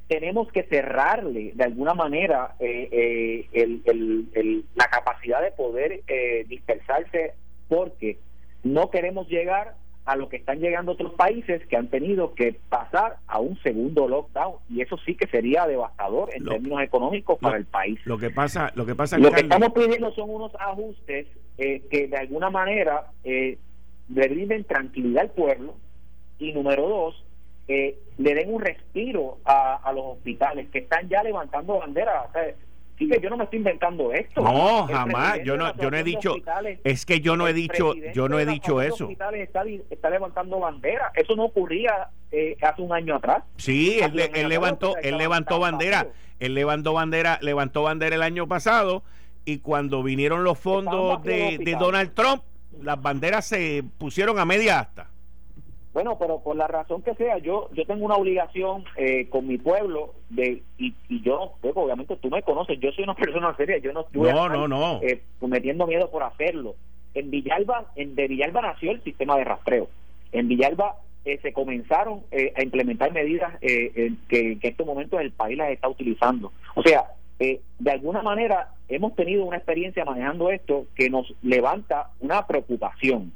Tenemos 0.08 0.50
que 0.50 0.64
cerrarle 0.64 1.52
de 1.54 1.64
alguna 1.64 1.94
manera 1.94 2.56
la 4.74 4.86
capacidad 4.90 5.40
de 5.40 5.52
poder 5.52 6.02
dispersarse 6.48 7.34
porque 7.68 8.18
no 8.62 8.90
queremos 8.90 9.28
llegar 9.28 9.74
a 10.04 10.16
lo 10.16 10.28
que 10.28 10.36
están 10.36 10.60
llegando 10.60 10.92
otros 10.92 11.14
países 11.14 11.64
que 11.66 11.76
han 11.76 11.88
tenido 11.88 12.34
que 12.34 12.58
pasar 12.68 13.18
a 13.26 13.38
un 13.38 13.56
segundo 13.62 14.08
lockdown 14.08 14.56
y 14.68 14.80
eso 14.80 14.96
sí 15.04 15.14
que 15.14 15.26
sería 15.28 15.66
devastador 15.66 16.30
en 16.34 16.44
términos 16.44 16.82
económicos 16.82 17.38
para 17.38 17.58
el 17.58 17.66
país. 17.66 18.00
Lo 18.04 18.18
que 18.18 18.30
pasa, 18.30 18.72
lo 18.74 18.86
que 18.86 18.94
pasa, 18.94 19.18
lo 19.18 19.30
que 19.30 19.42
estamos 19.42 19.72
pidiendo 19.72 20.12
son 20.12 20.30
unos 20.30 20.52
ajustes 20.58 21.26
eh, 21.58 21.82
que 21.90 22.08
de 22.08 22.16
alguna 22.16 22.50
manera 22.50 23.12
eh, 23.24 23.58
le 24.08 24.28
brinden 24.28 24.64
tranquilidad 24.64 25.24
al 25.24 25.30
pueblo 25.30 25.76
y 26.38 26.52
número 26.52 26.88
dos 26.88 27.24
eh, 27.68 27.96
le 28.18 28.34
den 28.34 28.52
un 28.52 28.60
respiro 28.60 29.38
a, 29.44 29.76
a, 29.76 29.92
los 29.92 30.16
hospitales 30.16 30.68
que 30.70 30.80
están 30.80 31.08
ya 31.08 31.22
levantando 31.22 31.78
banderas. 31.78 32.28
O 32.28 32.32
sea, 32.32 32.52
yo 33.08 33.30
no 33.30 33.36
me 33.36 33.44
estoy 33.44 33.58
inventando 33.58 34.12
esto. 34.12 34.42
No, 34.42 34.86
jamás. 34.86 35.40
Yo 35.44 35.56
no, 35.56 35.74
yo 35.76 35.90
no 35.90 35.96
he 35.96 36.04
dicho. 36.04 36.36
Es 36.84 37.06
que 37.06 37.20
yo 37.20 37.36
no 37.36 37.48
he 37.48 37.52
dicho, 37.52 37.94
yo 38.14 38.28
no 38.28 38.38
he 38.38 38.46
dicho 38.46 38.80
eso. 38.82 39.08
Está, 39.10 39.62
está 39.90 40.10
levantando 40.10 40.60
bandera. 40.60 41.10
Eso 41.14 41.36
no 41.36 41.44
ocurría 41.44 42.08
eh, 42.30 42.56
hace 42.60 42.82
un 42.82 42.92
año 42.92 43.16
atrás. 43.16 43.44
Sí, 43.56 44.00
él, 44.00 44.48
levantó, 44.48 44.96
él 44.98 45.16
levantó 45.18 45.58
bandera. 45.58 46.08
Él 46.38 46.54
levantó 46.54 46.94
bandera, 46.94 47.38
levantó 47.42 47.82
bandera 47.82 48.16
el 48.16 48.22
año 48.22 48.48
pasado 48.48 49.02
y 49.44 49.58
cuando 49.58 50.02
vinieron 50.02 50.44
los 50.44 50.58
fondos 50.58 51.22
de, 51.22 51.58
de 51.58 51.76
Donald 51.76 52.14
Trump, 52.14 52.42
las 52.80 53.00
banderas 53.00 53.46
se 53.46 53.84
pusieron 53.98 54.38
a 54.38 54.44
media 54.44 54.80
asta. 54.80 55.10
Bueno, 55.92 56.16
pero 56.18 56.40
por 56.40 56.54
la 56.54 56.68
razón 56.68 57.02
que 57.02 57.14
sea, 57.14 57.38
yo 57.38 57.68
yo 57.72 57.84
tengo 57.84 58.04
una 58.04 58.14
obligación 58.14 58.84
eh, 58.96 59.28
con 59.28 59.46
mi 59.46 59.58
pueblo 59.58 60.14
de 60.28 60.62
y, 60.78 60.94
y 61.08 61.20
yo, 61.22 61.54
pues, 61.60 61.72
obviamente 61.76 62.16
tú 62.16 62.30
me 62.30 62.42
conoces, 62.42 62.78
yo 62.78 62.92
soy 62.92 63.04
una 63.04 63.14
persona 63.16 63.54
seria, 63.56 63.78
yo 63.78 63.92
no 63.92 64.02
estoy 64.02 64.30
no, 64.32 64.68
no, 64.68 65.00
eh, 65.02 65.22
metiendo 65.40 65.86
miedo 65.86 66.10
por 66.10 66.22
hacerlo. 66.22 66.76
En 67.14 67.30
Villalba, 67.30 67.86
en, 67.96 68.14
de 68.14 68.28
Villalba 68.28 68.62
nació 68.62 68.92
el 68.92 69.02
sistema 69.02 69.36
de 69.36 69.44
rastreo. 69.44 69.88
En 70.30 70.46
Villalba 70.46 70.94
eh, 71.24 71.40
se 71.42 71.52
comenzaron 71.52 72.22
a 72.56 72.62
implementar 72.62 73.12
medidas 73.12 73.58
que, 73.58 74.12
que, 74.28 74.52
en 74.52 74.60
estos 74.62 74.86
momentos 74.86 75.20
el 75.20 75.32
país 75.32 75.58
las 75.58 75.70
está 75.70 75.88
utilizando. 75.88 76.52
O 76.76 76.82
sea, 76.82 77.04
de 77.38 77.90
alguna 77.90 78.22
manera 78.22 78.68
hemos 78.88 79.16
tenido 79.16 79.44
una 79.44 79.56
experiencia 79.56 80.04
manejando 80.04 80.50
esto 80.50 80.86
que 80.94 81.10
nos 81.10 81.34
levanta 81.42 82.10
una 82.20 82.46
preocupación 82.46 83.32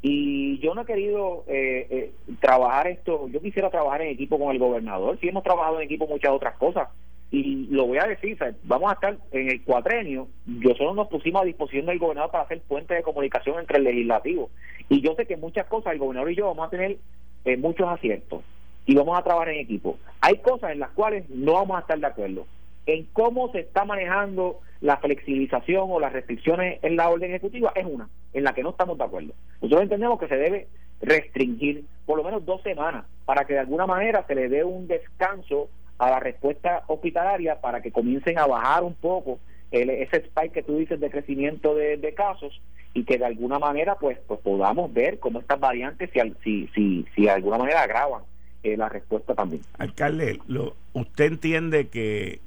y 0.00 0.58
yo 0.60 0.74
no 0.74 0.82
he 0.82 0.86
querido 0.86 1.44
eh, 1.48 1.86
eh, 1.90 2.12
trabajar 2.40 2.86
esto, 2.86 3.28
yo 3.28 3.40
quisiera 3.40 3.70
trabajar 3.70 4.02
en 4.02 4.08
equipo 4.08 4.38
con 4.38 4.52
el 4.52 4.58
gobernador, 4.58 5.18
sí 5.20 5.28
hemos 5.28 5.42
trabajado 5.42 5.78
en 5.78 5.86
equipo 5.86 6.06
muchas 6.06 6.30
otras 6.30 6.56
cosas, 6.56 6.88
y 7.30 7.66
lo 7.66 7.86
voy 7.86 7.98
a 7.98 8.06
decir, 8.06 8.38
vamos 8.62 8.90
a 8.90 8.94
estar 8.94 9.18
en 9.32 9.50
el 9.50 9.62
cuatrenio, 9.64 10.28
yo 10.46 10.74
solo 10.76 10.94
nos 10.94 11.08
pusimos 11.08 11.42
a 11.42 11.44
disposición 11.44 11.86
del 11.86 11.98
gobernador 11.98 12.30
para 12.30 12.44
hacer 12.44 12.60
puente 12.62 12.94
de 12.94 13.02
comunicación 13.02 13.58
entre 13.58 13.78
el 13.78 13.84
legislativo, 13.84 14.50
y 14.88 15.00
yo 15.00 15.14
sé 15.14 15.26
que 15.26 15.36
muchas 15.36 15.66
cosas 15.66 15.92
el 15.92 15.98
gobernador 15.98 16.30
y 16.30 16.36
yo 16.36 16.46
vamos 16.46 16.68
a 16.68 16.70
tener 16.70 16.96
eh, 17.44 17.56
muchos 17.56 17.88
aciertos, 17.88 18.42
y 18.86 18.94
vamos 18.94 19.18
a 19.18 19.22
trabajar 19.22 19.50
en 19.50 19.60
equipo. 19.60 19.98
Hay 20.20 20.38
cosas 20.38 20.70
en 20.70 20.78
las 20.78 20.90
cuales 20.90 21.28
no 21.28 21.54
vamos 21.54 21.76
a 21.76 21.80
estar 21.80 21.98
de 21.98 22.06
acuerdo, 22.06 22.46
en 22.86 23.04
cómo 23.12 23.50
se 23.50 23.60
está 23.60 23.84
manejando 23.84 24.60
la 24.80 24.98
flexibilización 24.98 25.90
o 25.90 26.00
las 26.00 26.12
restricciones 26.12 26.78
en 26.82 26.96
la 26.96 27.08
orden 27.08 27.30
ejecutiva 27.30 27.72
es 27.74 27.84
una, 27.84 28.08
en 28.32 28.44
la 28.44 28.52
que 28.52 28.62
no 28.62 28.70
estamos 28.70 28.98
de 28.98 29.04
acuerdo. 29.04 29.34
Nosotros 29.60 29.82
entendemos 29.82 30.20
que 30.20 30.28
se 30.28 30.36
debe 30.36 30.68
restringir 31.00 31.84
por 32.06 32.18
lo 32.18 32.24
menos 32.24 32.44
dos 32.44 32.62
semanas 32.62 33.04
para 33.24 33.44
que 33.44 33.54
de 33.54 33.60
alguna 33.60 33.86
manera 33.86 34.24
se 34.26 34.34
le 34.34 34.48
dé 34.48 34.64
un 34.64 34.86
descanso 34.88 35.68
a 35.98 36.10
la 36.10 36.20
respuesta 36.20 36.84
hospitalaria 36.86 37.60
para 37.60 37.82
que 37.82 37.92
comiencen 37.92 38.38
a 38.38 38.46
bajar 38.46 38.84
un 38.84 38.94
poco 38.94 39.40
el, 39.70 39.90
ese 39.90 40.18
spike 40.18 40.52
que 40.52 40.62
tú 40.62 40.78
dices 40.78 40.98
de 41.00 41.10
crecimiento 41.10 41.74
de, 41.74 42.14
casos 42.16 42.60
y 42.94 43.04
que 43.04 43.18
de 43.18 43.26
alguna 43.26 43.58
manera 43.58 43.96
pues, 43.96 44.18
pues 44.26 44.40
podamos 44.40 44.92
ver 44.92 45.18
cómo 45.18 45.40
estas 45.40 45.60
variantes 45.60 46.10
si, 46.12 46.20
si, 46.42 46.68
si, 46.74 47.06
si 47.14 47.22
de 47.22 47.30
alguna 47.30 47.58
manera 47.58 47.82
agravan 47.82 48.22
eh, 48.62 48.76
la 48.76 48.88
respuesta 48.88 49.34
también. 49.34 49.62
Alcalde, 49.78 50.40
lo, 50.46 50.74
¿usted 50.94 51.26
entiende 51.26 51.88
que 51.88 52.40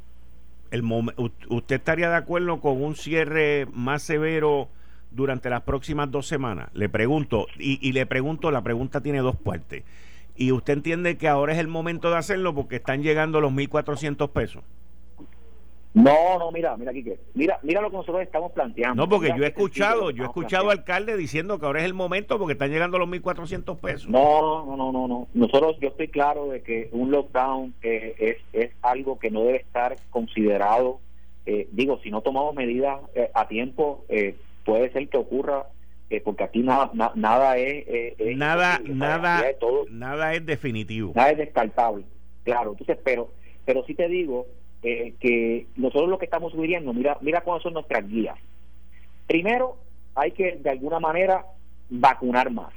el 0.72 0.84
usted 1.50 1.76
estaría 1.76 2.10
de 2.10 2.16
acuerdo 2.16 2.60
con 2.60 2.82
un 2.82 2.96
cierre 2.96 3.68
más 3.74 4.04
severo 4.04 4.70
durante 5.12 5.50
las 5.50 5.62
próximas 5.62 6.10
dos 6.10 6.28
semanas? 6.28 6.70
Le 6.74 6.90
pregunto, 6.90 7.48
y, 7.60 7.78
y 7.88 7.92
le 7.92 8.06
pregunto, 8.06 8.50
la 8.52 8.64
pregunta 8.64 9.02
tiene 9.02 9.20
dos 9.20 9.36
partes. 9.36 9.84
¿Y 10.36 10.52
usted 10.52 10.74
entiende 10.74 11.18
que 11.18 11.28
ahora 11.28 11.54
es 11.54 11.60
el 11.60 11.68
momento 11.68 12.10
de 12.10 12.18
hacerlo 12.18 12.56
porque 12.56 12.78
están 12.78 13.04
llegando 13.04 13.42
los 13.42 13.52
1.400 13.52 14.30
pesos? 14.32 14.64
No, 15.94 16.40
no, 16.40 16.52
mira, 16.52 16.78
mira, 16.78 16.94
Quique. 16.94 17.20
Mira, 17.34 17.60
mira 17.64 17.82
lo 17.82 17.90
que 17.90 17.98
nosotros 17.98 18.22
estamos 18.22 18.54
planteando. 18.54 18.96
No, 18.96 19.10
porque 19.10 19.34
yo 19.36 19.44
he 19.44 19.48
escuchado, 19.48 20.12
yo 20.12 20.24
he 20.24 20.28
escuchado 20.28 20.70
al 20.70 20.80
alcalde 20.80 21.18
diciendo 21.18 21.60
que 21.60 21.66
ahora 21.66 21.80
es 21.80 21.86
el 21.86 21.94
momento 21.94 22.38
porque 22.38 22.54
están 22.54 22.72
llegando 22.72 22.98
los 22.98 23.10
1.400 23.10 23.78
pesos. 23.78 24.10
No, 24.10 24.66
no, 24.66 24.78
no, 24.78 24.92
no, 24.92 25.08
no. 25.08 25.28
Nosotros, 25.34 25.78
yo 25.82 25.90
estoy 25.90 26.08
claro 26.08 26.48
de 26.48 26.62
que 26.62 26.88
un 26.94 27.12
lockdown 27.12 27.74
eh, 27.82 28.16
es, 28.20 28.38
es 28.54 28.72
algo 28.82 29.20
que 29.20 29.32
no 29.32 29.44
debe 29.44 29.58
estar 29.58 29.98
considerado. 30.10 31.00
Eh, 31.46 31.68
digo, 31.72 32.00
si 32.02 32.10
no 32.10 32.22
tomamos 32.22 32.56
medidas 32.56 33.02
eh, 33.14 33.30
a 33.34 33.48
tiempo, 33.48 34.06
puede 34.64 34.92
ser 34.94 35.10
que 35.10 35.18
ocurra 35.18 35.66
porque 36.26 36.44
aquí 36.44 36.60
nada 36.60 36.92
nada 37.16 37.58
es, 37.58 37.86
nada 38.36 38.82
nada 38.84 39.42
nada 39.90 40.34
es 40.34 40.46
definitivo 40.46 41.14
nada 41.16 41.32
es 41.32 41.38
descartable 41.38 42.04
claro 42.44 42.72
entonces 42.72 42.98
pero 43.02 43.30
pero 43.64 43.86
sí 43.86 43.96
te 43.96 44.10
digo 44.10 44.46
eh, 44.84 45.14
que 45.20 45.68
nosotros 45.76 46.10
lo 46.10 46.18
que 46.18 46.26
estamos 46.26 46.52
sugiriendo, 46.52 46.94
mira, 46.94 47.18
mira 47.22 47.42
cuáles 47.42 47.64
son 47.64 47.74
nuestras 47.74 48.08
guías. 48.08 48.38
Primero, 49.28 49.78
hay 50.16 50.32
que 50.32 50.58
de 50.58 50.70
alguna 50.70 51.00
manera 51.00 51.46
vacunar 51.90 52.50
más. 52.52 52.74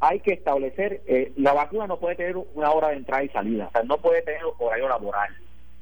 Hay 0.00 0.20
que 0.20 0.32
establecer, 0.32 1.02
eh, 1.06 1.32
la 1.36 1.52
vacuna 1.52 1.86
no 1.86 1.98
puede 1.98 2.16
tener 2.16 2.36
una 2.36 2.70
hora 2.70 2.88
de 2.88 2.96
entrada 2.96 3.24
y 3.24 3.28
salida, 3.30 3.66
o 3.66 3.70
sea, 3.70 3.82
no 3.82 3.98
puede 3.98 4.22
tener 4.22 4.42
horario 4.58 4.88
laboral. 4.88 5.34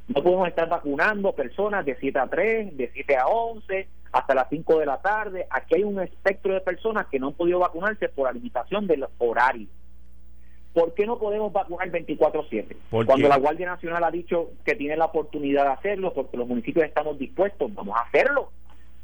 No 0.08 0.22
podemos 0.22 0.48
estar 0.48 0.68
vacunando 0.68 1.32
personas 1.32 1.84
de 1.84 1.96
7 1.96 2.18
a 2.18 2.26
3, 2.26 2.76
de 2.76 2.90
7 2.92 3.16
a 3.16 3.26
11, 3.26 3.88
hasta 4.12 4.34
las 4.34 4.48
5 4.50 4.78
de 4.78 4.86
la 4.86 5.00
tarde. 5.00 5.46
Aquí 5.50 5.76
hay 5.76 5.84
un 5.84 6.00
espectro 6.00 6.52
de 6.52 6.60
personas 6.60 7.06
que 7.06 7.18
no 7.18 7.28
han 7.28 7.34
podido 7.34 7.60
vacunarse 7.60 8.08
por 8.08 8.26
la 8.26 8.32
limitación 8.32 8.86
del 8.86 9.06
horario. 9.18 9.68
¿Por 10.72 10.94
qué 10.94 11.06
no 11.06 11.18
podemos 11.18 11.52
vacunar 11.52 11.90
24-7? 11.90 12.76
Cuando 13.06 13.28
la 13.28 13.38
Guardia 13.38 13.66
Nacional 13.66 14.04
ha 14.04 14.10
dicho 14.10 14.50
que 14.64 14.74
tiene 14.74 14.96
la 14.96 15.06
oportunidad 15.06 15.64
de 15.64 15.72
hacerlo, 15.72 16.12
porque 16.14 16.36
los 16.36 16.48
municipios 16.48 16.86
estamos 16.86 17.18
dispuestos, 17.18 17.72
vamos 17.74 17.96
a 17.96 18.02
hacerlo. 18.02 18.50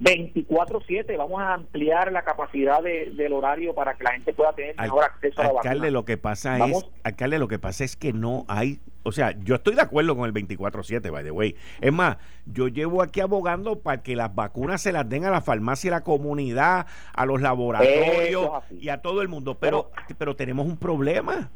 24-7, 0.00 1.16
vamos 1.16 1.40
a 1.40 1.54
ampliar 1.54 2.12
la 2.12 2.22
capacidad 2.22 2.82
del 2.82 3.32
horario 3.32 3.74
para 3.74 3.94
que 3.94 4.04
la 4.04 4.12
gente 4.12 4.32
pueda 4.32 4.52
tener 4.52 4.76
mejor 4.76 5.04
acceso 5.04 5.40
a 5.40 5.44
la 5.44 5.50
alcalde, 5.50 5.90
Lo 5.90 6.04
que 6.04 6.16
pasa 6.16 6.66
es, 6.66 6.86
alcalde, 7.02 7.38
lo 7.38 7.48
que 7.48 7.58
pasa 7.58 7.82
es 7.82 7.96
que 7.96 8.12
no 8.12 8.44
hay, 8.46 8.78
o 9.02 9.10
sea, 9.10 9.36
yo 9.42 9.56
estoy 9.56 9.74
de 9.74 9.82
acuerdo 9.82 10.16
con 10.16 10.26
el 10.26 10.32
24-7, 10.32 11.10
by 11.10 11.24
the 11.24 11.32
way. 11.32 11.56
Es 11.80 11.92
más, 11.92 12.18
yo 12.46 12.68
llevo 12.68 13.02
aquí 13.02 13.20
abogando 13.20 13.80
para 13.80 14.02
que 14.02 14.14
las 14.14 14.32
vacunas 14.34 14.82
se 14.82 14.92
las 14.92 15.08
den 15.08 15.24
a 15.24 15.30
la 15.30 15.40
farmacia, 15.40 15.90
a 15.90 15.98
la 15.98 16.04
comunidad, 16.04 16.86
a 17.12 17.26
los 17.26 17.40
laboratorios 17.40 18.50
y 18.70 18.90
a 18.90 19.02
todo 19.02 19.20
el 19.20 19.28
mundo, 19.28 19.56
pero, 19.58 19.90
pero 20.16 20.36
tenemos 20.36 20.66
un 20.66 20.76
problema. 20.76 21.50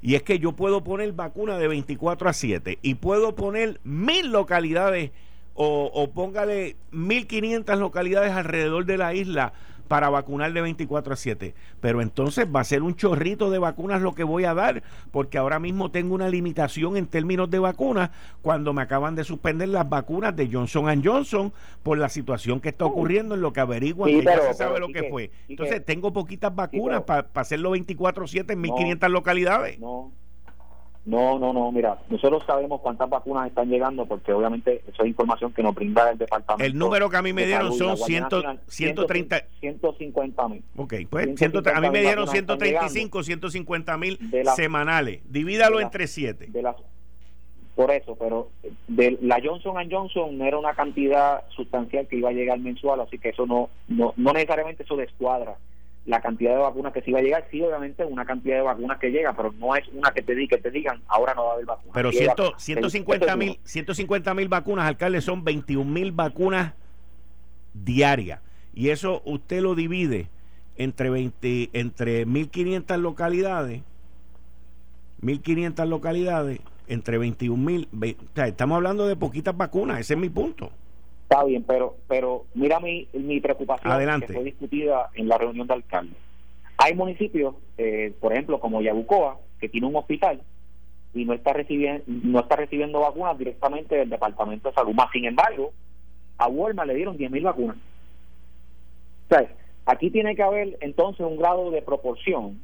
Y 0.00 0.16
es 0.16 0.22
que 0.22 0.38
yo 0.38 0.52
puedo 0.52 0.82
poner 0.82 1.12
vacuna 1.12 1.58
de 1.58 1.68
24 1.68 2.28
a 2.28 2.32
7 2.32 2.78
y 2.82 2.94
puedo 2.94 3.36
poner 3.36 3.80
mil 3.84 4.32
localidades 4.32 5.12
o, 5.54 5.90
o 5.92 6.10
póngale 6.10 6.76
1.500 6.92 7.78
localidades 7.78 8.32
alrededor 8.32 8.84
de 8.84 8.98
la 8.98 9.14
isla 9.14 9.52
para 9.92 10.08
vacunar 10.08 10.50
de 10.54 10.62
24 10.62 11.12
a 11.12 11.16
7. 11.16 11.54
Pero 11.82 12.00
entonces 12.00 12.46
va 12.46 12.60
a 12.60 12.64
ser 12.64 12.82
un 12.82 12.96
chorrito 12.96 13.50
de 13.50 13.58
vacunas 13.58 14.00
lo 14.00 14.14
que 14.14 14.24
voy 14.24 14.46
a 14.46 14.54
dar, 14.54 14.82
porque 15.10 15.36
ahora 15.36 15.58
mismo 15.58 15.90
tengo 15.90 16.14
una 16.14 16.30
limitación 16.30 16.96
en 16.96 17.06
términos 17.06 17.50
de 17.50 17.58
vacunas 17.58 18.08
cuando 18.40 18.72
me 18.72 18.80
acaban 18.80 19.14
de 19.14 19.22
suspender 19.22 19.68
las 19.68 19.86
vacunas 19.86 20.34
de 20.34 20.48
Johnson 20.50 21.02
Johnson 21.04 21.52
por 21.82 21.98
la 21.98 22.08
situación 22.08 22.58
que 22.58 22.70
está 22.70 22.86
ocurriendo 22.86 23.34
en 23.34 23.42
lo 23.42 23.52
que 23.52 23.60
averiguan 23.60 24.08
que 24.08 24.24
ya 24.24 24.40
se 24.40 24.54
sabe 24.54 24.80
lo 24.80 24.88
que, 24.88 25.10
fue. 25.10 25.30
Entonces 25.46 25.84
tengo 25.84 26.10
poquitas 26.10 26.54
vacunas 26.54 27.02
para 27.02 27.28
hacerlo 27.34 27.72
24 27.72 28.24
a 28.24 28.28
7 28.28 28.50
en 28.50 28.62
1.500 28.62 29.08
localidades. 29.10 29.78
No. 29.78 30.10
No, 31.04 31.36
no, 31.36 31.52
no, 31.52 31.72
mira, 31.72 31.98
nosotros 32.08 32.44
sabemos 32.46 32.80
cuántas 32.80 33.10
vacunas 33.10 33.48
están 33.48 33.68
llegando 33.68 34.06
porque 34.06 34.32
obviamente 34.32 34.84
eso 34.86 35.02
es 35.02 35.08
información 35.08 35.52
que 35.52 35.62
nos 35.62 35.74
brinda 35.74 36.10
el 36.10 36.18
departamento. 36.18 36.64
El 36.64 36.78
número 36.78 37.10
que 37.10 37.16
a 37.16 37.22
mí 37.22 37.32
me 37.32 37.44
dieron 37.44 37.72
son 37.72 37.96
130, 37.96 39.44
150 39.58 40.48
mil. 40.48 40.62
Ok, 40.76 40.94
pues 41.10 41.26
a 41.74 41.80
mí 41.80 41.90
me 41.90 42.02
dieron 42.02 42.28
135, 42.28 43.22
150 43.24 43.96
mil 43.98 44.18
semanales. 44.54 45.20
Divídalo 45.24 45.80
entre 45.80 46.06
7. 46.06 46.50
Por 47.74 47.90
eso, 47.90 48.14
pero 48.16 48.50
de 48.86 49.18
la 49.22 49.40
Johnson 49.42 49.74
Johnson 49.90 50.36
no 50.36 50.44
era 50.44 50.58
una 50.58 50.74
cantidad 50.74 51.42
sustancial 51.56 52.06
que 52.06 52.16
iba 52.16 52.28
a 52.28 52.32
llegar 52.32 52.58
mensual, 52.58 53.00
así 53.00 53.18
que 53.18 53.30
eso 53.30 53.46
no, 53.46 53.70
no, 53.88 54.12
no 54.16 54.32
necesariamente 54.34 54.82
eso 54.82 54.94
descuadra 54.94 55.56
la 56.04 56.20
cantidad 56.20 56.52
de 56.52 56.58
vacunas 56.58 56.92
que 56.92 57.00
se 57.00 57.10
iba 57.10 57.20
a 57.20 57.22
llegar, 57.22 57.46
sí, 57.50 57.62
obviamente 57.62 58.04
una 58.04 58.24
cantidad 58.24 58.56
de 58.56 58.62
vacunas 58.62 58.98
que 58.98 59.10
llega, 59.10 59.34
pero 59.34 59.52
no 59.52 59.76
es 59.76 59.86
una 59.88 60.10
que 60.10 60.22
te, 60.22 60.34
di, 60.34 60.48
que 60.48 60.58
te 60.58 60.70
digan, 60.70 61.00
ahora 61.06 61.34
no 61.34 61.44
va 61.44 61.50
a 61.50 61.54
haber 61.54 61.66
vacunas. 61.66 61.94
Pero 61.94 62.12
ciento, 62.12 62.54
150 62.56 63.36
mil 63.36 63.58
150 63.62 64.34
mil 64.34 64.48
vacunas, 64.48 64.86
alcalde, 64.86 65.20
son 65.20 65.44
21 65.44 65.88
mil 65.88 66.12
vacunas 66.12 66.74
diarias. 67.72 68.40
Y 68.74 68.88
eso 68.88 69.22
usted 69.24 69.60
lo 69.60 69.74
divide 69.74 70.28
entre 70.76 71.10
20, 71.10 71.70
entre 71.72 72.26
1.500 72.26 72.96
localidades, 72.98 73.82
1.500 75.22 75.86
localidades, 75.86 76.60
entre 76.88 77.18
21 77.18 77.62
mil, 77.62 77.88
o 77.92 78.34
sea, 78.34 78.48
estamos 78.48 78.76
hablando 78.76 79.06
de 79.06 79.14
poquitas 79.14 79.56
vacunas, 79.56 80.00
ese 80.00 80.14
es 80.14 80.20
mi 80.20 80.30
punto. 80.30 80.72
Está 81.32 81.44
bien, 81.44 81.64
pero 81.64 81.96
pero 82.08 82.44
mira 82.52 82.78
mi, 82.78 83.08
mi 83.14 83.40
preocupación 83.40 84.20
que 84.20 84.34
fue 84.34 84.44
discutida 84.44 85.08
en 85.14 85.28
la 85.28 85.38
reunión 85.38 85.66
de 85.66 85.72
alcaldes. 85.72 86.18
Hay 86.76 86.94
municipios, 86.94 87.54
eh, 87.78 88.14
por 88.20 88.34
ejemplo, 88.34 88.60
como 88.60 88.82
Yabucoa, 88.82 89.38
que 89.58 89.70
tiene 89.70 89.86
un 89.86 89.96
hospital 89.96 90.42
y 91.14 91.24
no 91.24 91.32
está 91.32 91.54
recibiendo 91.54 92.04
no 92.06 92.40
está 92.40 92.56
recibiendo 92.56 93.00
vacunas 93.00 93.38
directamente 93.38 93.96
del 93.96 94.10
Departamento 94.10 94.68
de 94.68 94.74
Salud. 94.74 94.92
Más 94.92 95.10
sin 95.10 95.24
embargo, 95.24 95.72
a 96.36 96.48
Walmart 96.48 96.88
le 96.88 96.96
dieron 96.96 97.16
10.000 97.16 97.42
vacunas. 97.44 97.76
O 99.30 99.34
sea, 99.34 99.48
aquí 99.86 100.10
tiene 100.10 100.36
que 100.36 100.42
haber 100.42 100.76
entonces 100.82 101.24
un 101.24 101.38
grado 101.38 101.70
de 101.70 101.80
proporción 101.80 102.60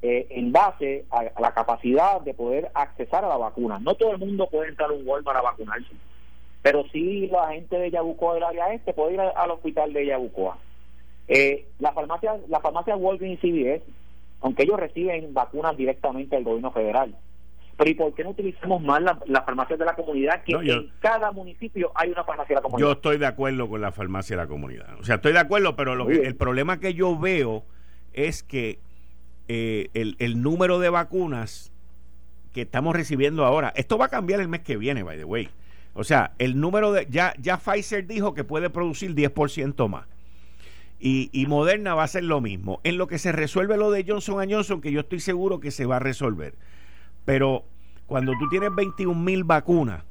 eh, 0.00 0.26
en 0.30 0.50
base 0.50 1.04
a, 1.08 1.20
a, 1.20 1.40
la 1.40 1.54
capacidad 1.54 2.20
de 2.20 2.34
poder 2.34 2.68
accesar 2.74 3.24
a 3.24 3.28
la 3.28 3.36
vacuna. 3.36 3.78
No 3.78 3.94
todo 3.94 4.10
el 4.10 4.18
mundo 4.18 4.48
puede 4.50 4.70
entrar 4.70 4.90
a 4.90 4.92
un 4.92 5.06
Walmart 5.06 5.38
a 5.38 5.42
vacunarse. 5.42 5.94
Pero 6.62 6.84
sí 6.92 7.26
la 7.26 7.52
gente 7.52 7.76
de 7.76 7.90
Yabucoa 7.90 8.34
del 8.34 8.44
área 8.44 8.72
este 8.72 8.92
puede 8.92 9.14
ir 9.14 9.20
al 9.20 9.50
hospital 9.50 9.92
de 9.92 10.06
Yabucoa. 10.06 10.58
Eh, 11.28 11.66
la 11.78 11.92
farmacia, 11.92 12.36
la 12.48 12.60
farmacia 12.60 12.96
Walgreens 12.96 13.42
y 13.42 13.50
CVS, 13.50 13.82
aunque 14.40 14.62
ellos 14.62 14.78
reciben 14.78 15.34
vacunas 15.34 15.76
directamente 15.76 16.36
del 16.36 16.44
gobierno 16.44 16.70
federal. 16.70 17.14
Pero 17.76 17.90
¿y 17.90 17.94
por 17.94 18.14
qué 18.14 18.22
no 18.22 18.30
utilizamos 18.30 18.82
más 18.82 19.02
las 19.02 19.44
farmacias 19.44 19.78
de 19.78 19.84
la 19.84 19.94
comunidad? 19.94 20.42
Que 20.44 20.52
en 20.52 20.90
cada 21.00 21.32
municipio 21.32 21.90
hay 21.94 22.10
una 22.10 22.22
farmacia 22.22 22.54
de 22.54 22.54
la 22.56 22.62
comunidad. 22.62 22.86
Yo 22.86 22.92
estoy 22.92 23.18
de 23.18 23.26
acuerdo 23.26 23.68
con 23.68 23.80
la 23.80 23.92
farmacia 23.92 24.36
de 24.36 24.42
la 24.42 24.48
comunidad. 24.48 24.98
O 25.00 25.04
sea, 25.04 25.16
estoy 25.16 25.32
de 25.32 25.40
acuerdo, 25.40 25.74
pero 25.74 25.94
lo 25.94 26.08
el 26.10 26.36
problema 26.36 26.78
que 26.78 26.94
yo 26.94 27.18
veo 27.18 27.64
es 28.12 28.42
que 28.42 28.78
eh, 29.48 29.88
el, 29.94 30.16
el 30.18 30.42
número 30.42 30.78
de 30.78 30.90
vacunas 30.90 31.72
que 32.52 32.62
estamos 32.62 32.94
recibiendo 32.94 33.44
ahora, 33.44 33.72
esto 33.74 33.96
va 33.96 34.06
a 34.06 34.08
cambiar 34.08 34.40
el 34.40 34.48
mes 34.48 34.60
que 34.60 34.76
viene, 34.76 35.02
by 35.02 35.16
the 35.16 35.24
way. 35.24 35.48
O 35.94 36.04
sea, 36.04 36.32
el 36.38 36.58
número 36.58 36.92
de. 36.92 37.06
Ya, 37.10 37.34
ya 37.38 37.58
Pfizer 37.58 38.06
dijo 38.06 38.34
que 38.34 38.44
puede 38.44 38.70
producir 38.70 39.14
10% 39.14 39.88
más. 39.88 40.06
Y, 40.98 41.30
y, 41.32 41.46
Moderna 41.46 41.94
va 41.94 42.02
a 42.02 42.04
hacer 42.04 42.22
lo 42.22 42.40
mismo. 42.40 42.80
En 42.84 42.96
lo 42.96 43.08
que 43.08 43.18
se 43.18 43.32
resuelve 43.32 43.76
lo 43.76 43.90
de 43.90 44.04
Johnson 44.06 44.48
Johnson, 44.48 44.80
que 44.80 44.92
yo 44.92 45.00
estoy 45.00 45.18
seguro 45.18 45.58
que 45.58 45.72
se 45.72 45.84
va 45.84 45.96
a 45.96 45.98
resolver. 45.98 46.54
Pero 47.24 47.64
cuando 48.06 48.32
tú 48.38 48.48
tienes 48.48 48.74
21 48.74 49.20
mil 49.20 49.42
vacunas 49.42 50.04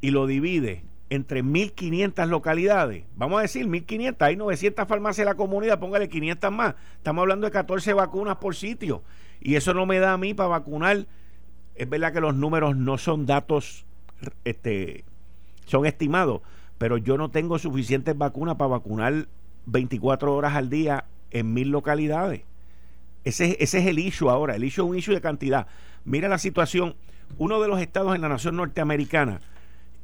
y 0.00 0.10
lo 0.10 0.26
divides 0.26 0.82
entre 1.08 1.42
1.500 1.42 2.26
localidades, 2.28 3.04
vamos 3.16 3.38
a 3.38 3.42
decir 3.42 3.66
1.500, 3.66 4.16
hay 4.20 4.36
900 4.36 4.86
farmacias 4.86 5.24
en 5.24 5.26
la 5.26 5.34
comunidad, 5.34 5.80
póngale 5.80 6.08
500 6.08 6.52
más. 6.52 6.74
Estamos 6.98 7.22
hablando 7.22 7.46
de 7.46 7.52
14 7.52 7.92
vacunas 7.92 8.36
por 8.36 8.54
sitio. 8.54 9.02
Y 9.40 9.56
eso 9.56 9.74
no 9.74 9.86
me 9.86 9.98
da 9.98 10.12
a 10.12 10.18
mí 10.18 10.34
para 10.34 10.50
vacunar. 10.50 11.06
Es 11.74 11.88
verdad 11.88 12.12
que 12.12 12.20
los 12.20 12.34
números 12.34 12.76
no 12.76 12.98
son 12.98 13.26
datos 13.26 13.85
este, 14.44 15.04
son 15.66 15.86
estimados, 15.86 16.42
pero 16.78 16.98
yo 16.98 17.18
no 17.18 17.30
tengo 17.30 17.58
suficientes 17.58 18.16
vacunas 18.16 18.56
para 18.56 18.68
vacunar 18.68 19.28
24 19.66 20.34
horas 20.34 20.54
al 20.54 20.70
día 20.70 21.04
en 21.30 21.52
mil 21.52 21.70
localidades. 21.70 22.42
Ese, 23.24 23.56
ese 23.60 23.78
es 23.78 23.86
el 23.86 23.98
issue 23.98 24.30
ahora. 24.30 24.54
El 24.54 24.64
issue 24.64 24.84
es 24.84 24.90
un 24.90 24.96
issue 24.96 25.14
de 25.14 25.20
cantidad. 25.20 25.66
Mira 26.04 26.28
la 26.28 26.38
situación. 26.38 26.94
Uno 27.38 27.60
de 27.60 27.66
los 27.66 27.80
estados 27.80 28.14
en 28.14 28.20
la 28.20 28.28
nación 28.28 28.56
norteamericana 28.56 29.40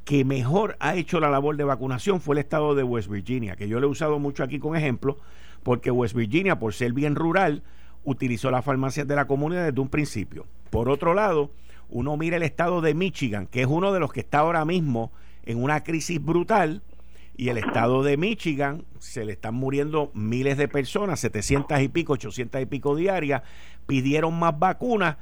que 0.05 0.25
mejor 0.25 0.75
ha 0.79 0.95
hecho 0.95 1.19
la 1.19 1.29
labor 1.29 1.55
de 1.55 1.63
vacunación 1.63 2.19
fue 2.19 2.35
el 2.35 2.39
estado 2.39 2.75
de 2.75 2.83
West 2.83 3.09
Virginia, 3.09 3.55
que 3.55 3.67
yo 3.67 3.79
lo 3.79 3.87
he 3.87 3.89
usado 3.89 4.19
mucho 4.19 4.43
aquí 4.43 4.59
con 4.59 4.75
ejemplo, 4.75 5.17
porque 5.63 5.91
West 5.91 6.15
Virginia, 6.15 6.59
por 6.59 6.73
ser 6.73 6.91
bien 6.93 7.15
rural, 7.15 7.63
utilizó 8.03 8.51
las 8.51 8.65
farmacias 8.65 9.07
de 9.07 9.15
la 9.15 9.27
comunidad 9.27 9.65
desde 9.65 9.79
un 9.79 9.87
principio. 9.87 10.45
Por 10.69 10.89
otro 10.89 11.13
lado, 11.13 11.51
uno 11.93 12.17
mira 12.17 12.37
el 12.37 12.43
estado 12.43 12.81
de 12.81 12.95
Michigan, 12.95 13.45
que 13.45 13.61
es 13.61 13.67
uno 13.67 13.93
de 13.93 13.99
los 13.99 14.11
que 14.11 14.21
está 14.21 14.39
ahora 14.39 14.65
mismo 14.65 15.11
en 15.45 15.61
una 15.61 15.83
crisis 15.83 16.23
brutal, 16.23 16.81
y 17.37 17.49
el 17.49 17.57
estado 17.59 18.01
de 18.01 18.17
Michigan 18.17 18.83
se 18.97 19.25
le 19.25 19.33
están 19.33 19.53
muriendo 19.53 20.11
miles 20.15 20.57
de 20.57 20.67
personas, 20.67 21.19
700 21.19 21.81
y 21.81 21.87
pico, 21.89 22.13
800 22.13 22.61
y 22.61 22.65
pico 22.65 22.95
diarias, 22.95 23.43
pidieron 23.85 24.37
más 24.37 24.57
vacunas 24.57 25.17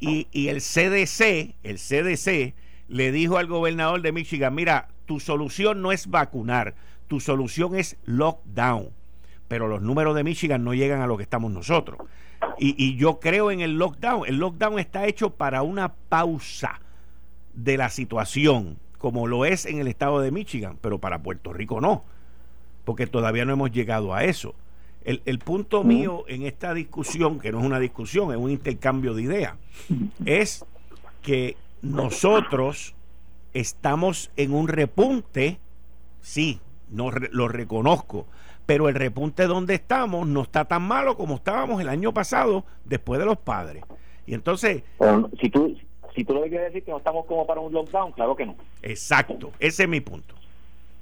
y, 0.00 0.26
y 0.32 0.48
el 0.48 0.60
CDC, 0.62 1.56
el 1.62 1.76
CDC 1.76 2.54
le 2.88 3.12
dijo 3.12 3.36
al 3.36 3.46
gobernador 3.46 4.00
de 4.00 4.12
Michigan, 4.12 4.54
mira, 4.54 4.88
tu 5.04 5.20
solución 5.20 5.82
no 5.82 5.92
es 5.92 6.06
vacunar, 6.06 6.74
tu 7.06 7.20
solución 7.20 7.76
es 7.76 7.98
lockdown. 8.06 8.88
Pero 9.48 9.68
los 9.68 9.82
números 9.82 10.16
de 10.16 10.24
Michigan 10.24 10.64
no 10.64 10.72
llegan 10.72 11.02
a 11.02 11.06
lo 11.06 11.18
que 11.18 11.22
estamos 11.22 11.52
nosotros. 11.52 11.98
Y, 12.58 12.74
y 12.82 12.96
yo 12.96 13.20
creo 13.20 13.50
en 13.50 13.60
el 13.60 13.78
lockdown. 13.78 14.26
El 14.26 14.38
lockdown 14.38 14.78
está 14.78 15.06
hecho 15.06 15.30
para 15.30 15.62
una 15.62 15.92
pausa 15.92 16.80
de 17.54 17.76
la 17.76 17.88
situación, 17.88 18.78
como 18.98 19.26
lo 19.26 19.44
es 19.44 19.66
en 19.66 19.78
el 19.78 19.88
estado 19.88 20.20
de 20.20 20.30
Michigan, 20.30 20.78
pero 20.80 20.98
para 20.98 21.22
Puerto 21.22 21.52
Rico 21.52 21.80
no, 21.80 22.04
porque 22.84 23.06
todavía 23.06 23.44
no 23.44 23.52
hemos 23.52 23.70
llegado 23.70 24.14
a 24.14 24.24
eso. 24.24 24.54
El, 25.04 25.22
el 25.26 25.38
punto 25.38 25.84
mío 25.84 26.24
en 26.28 26.42
esta 26.42 26.72
discusión, 26.72 27.38
que 27.38 27.52
no 27.52 27.60
es 27.60 27.66
una 27.66 27.78
discusión, 27.78 28.32
es 28.32 28.38
un 28.38 28.50
intercambio 28.50 29.12
de 29.14 29.22
ideas, 29.22 29.54
es 30.24 30.64
que 31.22 31.56
nosotros 31.82 32.94
estamos 33.52 34.30
en 34.36 34.54
un 34.54 34.66
repunte, 34.68 35.58
sí, 36.22 36.60
no 36.90 37.10
lo 37.10 37.48
reconozco, 37.48 38.26
pero 38.66 38.88
el 38.88 38.94
repunte 38.94 39.46
donde 39.46 39.74
estamos 39.74 40.26
no 40.26 40.42
está 40.42 40.64
tan 40.64 40.82
malo 40.82 41.16
como 41.16 41.36
estábamos 41.36 41.80
el 41.80 41.88
año 41.88 42.12
pasado 42.12 42.64
después 42.84 43.20
de 43.20 43.26
los 43.26 43.38
padres. 43.38 43.84
Y 44.26 44.34
entonces... 44.34 44.82
si 45.40 45.50
tú 45.50 45.76
si 46.14 46.24
tú 46.24 46.32
lo 46.32 46.42
que 46.44 46.50
quieres 46.50 46.68
decir 46.68 46.84
que 46.84 46.92
no 46.92 46.98
estamos 46.98 47.26
como 47.26 47.44
para 47.44 47.60
un 47.60 47.72
lockdown, 47.72 48.12
claro 48.12 48.36
que 48.36 48.46
no. 48.46 48.54
Exacto, 48.82 49.50
ese 49.58 49.82
es 49.82 49.88
mi 49.88 50.00
punto. 50.00 50.34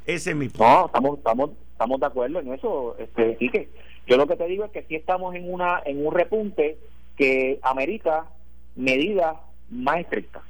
Ese 0.06 0.30
es 0.30 0.36
mi 0.36 0.48
punto. 0.48 0.64
No, 0.64 0.86
estamos, 0.86 1.18
estamos, 1.18 1.50
estamos 1.70 2.00
de 2.00 2.06
acuerdo 2.06 2.40
en 2.40 2.54
eso, 2.54 2.96
este, 2.98 3.36
que 3.36 3.68
Yo 4.06 4.16
lo 4.16 4.26
que 4.26 4.36
te 4.36 4.46
digo 4.46 4.64
es 4.64 4.70
que 4.70 4.84
sí 4.84 4.94
estamos 4.94 5.34
en 5.34 5.52
una 5.52 5.82
en 5.84 6.06
un 6.06 6.14
repunte 6.14 6.78
que 7.16 7.58
amerita 7.62 8.24
medidas 8.74 9.36
más 9.68 9.98
estrictas 9.98 10.42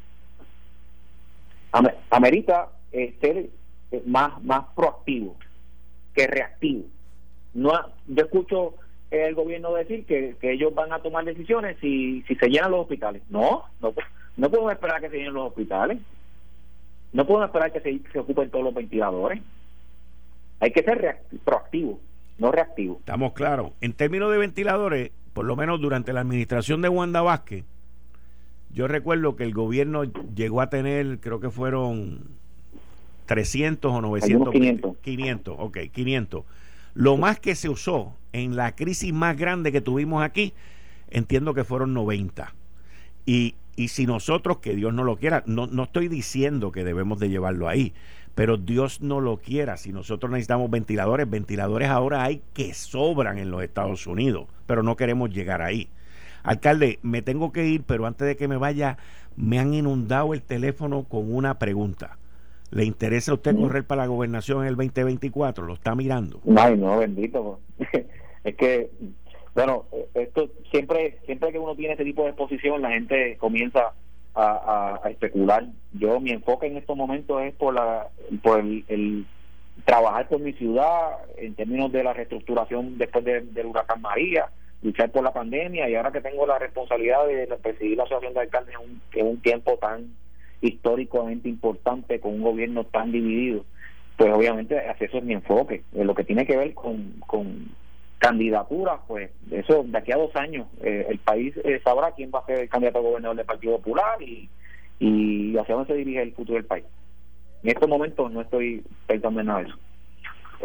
amerita 2.11 2.69
eh, 2.93 3.15
ser 3.21 3.49
eh, 3.91 4.03
más, 4.07 4.43
más 4.43 4.67
proactivo 4.75 5.37
que 6.15 6.27
reactivo. 6.27 6.85
No, 7.55 7.73
yo 8.07 8.25
escucho 8.25 8.75
el 9.11 9.35
gobierno 9.35 9.75
decir 9.75 10.07
que, 10.07 10.37
ellos 10.43 10.75
van 10.75 10.93
a 10.93 11.01
tomar 11.01 11.25
decisiones 11.25 11.77
si, 11.81 12.23
si 12.23 12.35
se 12.37 12.49
llenan 12.49 12.71
los 12.71 12.81
hospitales. 12.81 13.23
No, 13.29 13.65
no, 13.81 13.93
no 14.37 14.51
podemos 14.51 14.73
esperar 14.73 15.01
que 15.01 15.11
se 15.11 15.17
llenen 15.19 15.35
los 15.35 15.49
hospitales. 15.49 15.99
No 17.13 17.27
podemos 17.27 17.49
esperar 17.49 17.73
que 17.73 17.81
se, 17.81 18.01
se 18.11 18.19
ocupen 18.19 18.51
todos 18.51 18.65
los 18.65 18.75
ventiladores. 18.75 19.43
Hay 20.61 20.71
que 20.71 20.83
ser 20.83 21.19
proactivo, 21.45 22.01
no 22.39 22.53
reactivo. 22.53 22.97
Estamos 23.01 23.33
claros. 23.33 23.73
En 23.81 23.93
términos 23.93 24.31
de 24.31 24.39
ventiladores, 24.39 25.11
por 25.35 25.45
lo 25.45 25.57
menos 25.57 25.81
durante 25.81 26.13
la 26.13 26.21
administración 26.21 26.81
de 26.81 26.89
Wanda 26.89 27.21
Vázquez, 27.21 27.65
yo 28.73 28.89
recuerdo 28.89 29.37
que 29.37 29.45
el 29.45 29.53
gobierno 29.53 30.05
llegó 30.05 30.63
a 30.63 30.71
tener, 30.71 31.21
creo 31.21 31.41
que 31.41 31.51
fueron 31.51 32.21
300 33.27 33.93
o 33.93 34.01
900. 34.01 34.51
500. 34.51 34.97
500, 34.99 35.57
ok, 35.59 35.79
500. 35.93 36.45
Lo 36.95 37.17
más 37.17 37.39
que 37.39 37.55
se 37.55 37.69
usó 37.69 38.15
en 38.33 38.57
la 38.57 38.75
crisis 38.75 39.13
más 39.13 39.37
grande 39.37 39.73
que 39.73 39.81
tuvimos 39.81 40.23
aquí, 40.23 40.53
entiendo 41.11 41.55
que 41.55 41.65
fueron 41.65 41.95
90. 41.95 42.55
Y, 43.25 43.55
y 43.77 43.89
si 43.89 44.07
nosotros, 44.07 44.59
que 44.59 44.75
Dios 44.75 44.93
no 44.93 45.05
lo 45.05 45.17
quiera, 45.17 45.43
no, 45.47 45.67
no 45.67 45.85
estoy 45.85 46.09
diciendo 46.09 46.73
que 46.73 46.85
debemos 46.85 47.19
de 47.19 47.31
llevarlo 47.31 47.69
ahí, 47.69 47.95
pero 48.35 48.57
Dios 48.57 49.01
no 49.01 49.21
lo 49.21 49.39
quiera. 49.39 49.77
Si 49.77 49.93
nosotros 49.93 50.31
necesitamos 50.31 50.71
ventiladores, 50.71 51.29
ventiladores 51.29 51.89
ahora 51.89 52.25
hay 52.25 52.43
que 52.55 52.75
sobran 52.75 53.39
en 53.39 53.51
los 53.51 53.63
Estados 53.63 54.07
Unidos, 54.07 54.47
pero 54.67 54.83
no 54.83 54.97
queremos 54.97 55.31
llegar 55.31 55.63
ahí. 55.63 55.89
Alcalde, 56.43 56.99
me 57.03 57.23
tengo 57.23 57.53
que 57.53 57.67
ir, 57.67 57.85
pero 57.85 58.07
antes 58.07 58.27
de 58.27 58.37
que 58.37 58.49
me 58.49 58.57
vaya, 58.57 58.99
me 59.37 59.59
han 59.59 59.75
inundado 59.75 60.35
el 60.35 60.43
teléfono 60.43 61.05
con 61.05 61.33
una 61.33 61.59
pregunta. 61.59 62.19
¿Le 62.73 62.87
interesa 62.87 63.33
a 63.33 63.35
usted 63.35 63.55
correr 63.55 63.85
para 63.85 64.03
la 64.03 64.09
gobernación 64.09 64.63
en 64.63 64.69
el 64.69 64.77
2024? 64.77 65.67
¿Lo 65.67 65.75
está 65.75 65.95
mirando? 65.95 66.41
Ay, 66.57 66.79
no, 66.79 66.99
bendito. 66.99 67.61
es 68.45 68.57
que, 68.57 68.91
bueno, 69.55 69.85
esto 70.15 70.49
siempre 70.71 71.19
siempre 71.27 71.53
que 71.53 71.59
uno 71.59 71.77
tiene 71.77 71.93
este 71.93 72.05
tipo 72.05 72.23
de 72.23 72.31
exposición, 72.31 72.81
la 72.81 72.93
gente 72.93 73.37
comienza 73.37 73.93
a, 74.35 75.01
especular. 75.11 75.67
Yo, 75.93 76.19
mi 76.19 76.31
enfoque 76.31 76.67
en 76.67 76.79
estos 76.79 76.97
momentos 76.97 77.43
es 77.43 77.53
por, 77.55 77.75
la, 77.75 78.09
por 78.43 78.61
el, 78.61 79.27
trabajar 79.85 80.29
por 80.29 80.41
mi 80.41 80.55
ciudad 80.55 81.19
en 81.37 81.55
términos 81.55 81.93
de 81.93 82.05
la 82.05 82.15
reestructuración 82.15 82.97
después 82.97 83.23
del 83.23 83.67
huracán 83.67 84.01
María 84.01 84.47
luchar 84.83 85.11
por 85.11 85.23
la 85.23 85.33
pandemia 85.33 85.89
y 85.89 85.95
ahora 85.95 86.11
que 86.11 86.23
tengo 86.23 86.47
la 86.47 86.59
responsabilidad 86.59 87.27
de 87.27 87.47
presidir 87.63 87.99
la 87.99 88.05
Asociación 88.05 88.35
de 88.35 88.41
Alcaldes 88.41 88.75
en 88.75 88.81
un, 88.81 89.03
en 89.13 89.27
un 89.27 89.41
tiempo 89.41 89.77
tan 89.77 90.11
históricamente 90.63 91.49
importante 91.49 92.21
con 92.21 92.35
un 92.35 92.43
gobierno 92.43 92.85
tan 92.85 93.13
dividido, 93.13 93.65
pues 94.17 94.33
obviamente 94.33 94.81
eso 95.01 95.19
es 95.19 95.25
mi 95.25 95.35
enfoque. 95.35 95.83
En 95.95 96.07
lo 96.07 96.15
que 96.15 96.25
tiene 96.25 96.47
que 96.47 96.57
ver 96.57 96.73
con, 96.73 97.15
con 97.27 97.69
candidaturas, 98.19 99.01
pues 99.09 99.31
eso 99.51 99.85
de 99.85 99.99
aquí 99.99 100.13
a 100.13 100.17
dos 100.17 100.35
años 100.37 100.69
eh, 100.81 101.07
el 101.09 101.19
país 101.19 101.55
eh, 101.65 101.81
sabrá 101.85 102.13
quién 102.13 102.31
va 102.33 102.39
a 102.39 102.47
ser 102.47 102.61
el 102.61 102.69
candidato 102.69 102.99
a 102.99 103.03
gobernador 103.03 103.37
del 103.37 103.47
Partido 103.47 103.77
Popular 103.79 104.23
y, 104.23 104.49
y 105.01 105.57
hacia 105.59 105.75
dónde 105.75 105.93
se 105.93 105.99
dirige 105.99 106.23
el 106.23 106.33
futuro 106.33 106.57
del 106.57 106.67
país. 106.67 106.85
En 107.65 107.71
estos 107.71 107.89
momentos 107.89 108.31
no 108.31 108.41
estoy 108.41 108.85
pensando 109.07 109.41
en 109.41 109.47
nada 109.47 109.61
de 109.61 109.69
eso. 109.69 109.79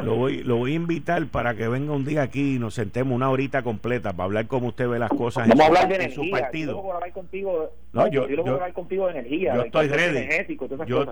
Lo 0.02 0.16
voy, 0.16 0.44
lo 0.44 0.58
voy 0.58 0.74
a 0.74 0.76
invitar 0.76 1.26
para 1.28 1.56
que 1.56 1.68
venga 1.68 1.94
un 1.94 2.06
día 2.06 2.22
aquí 2.22 2.56
y 2.56 2.60
nos 2.60 2.76
sentemos 2.76 3.16
una 3.16 3.30
horita 3.32 3.64
completa 3.64 4.14
para 4.14 4.26
hablar 4.26 4.48
cómo 4.48 4.68
usted 4.68 4.88
ve 4.88 5.00
las 5.00 5.10
cosas 5.10 5.50
en, 5.50 6.12
su, 6.12 6.30
partido. 6.30 6.74
Yo 6.74 7.14
contigo, 7.14 7.72
no, 7.94 8.08
yo, 8.08 8.28
yo, 8.28 8.42
hablar 8.42 8.74
contigo 8.74 9.06
de 9.08 9.14
energía. 9.14 9.56
Yo 9.56 9.62
estoy 9.64 9.88
ready. 9.88 10.28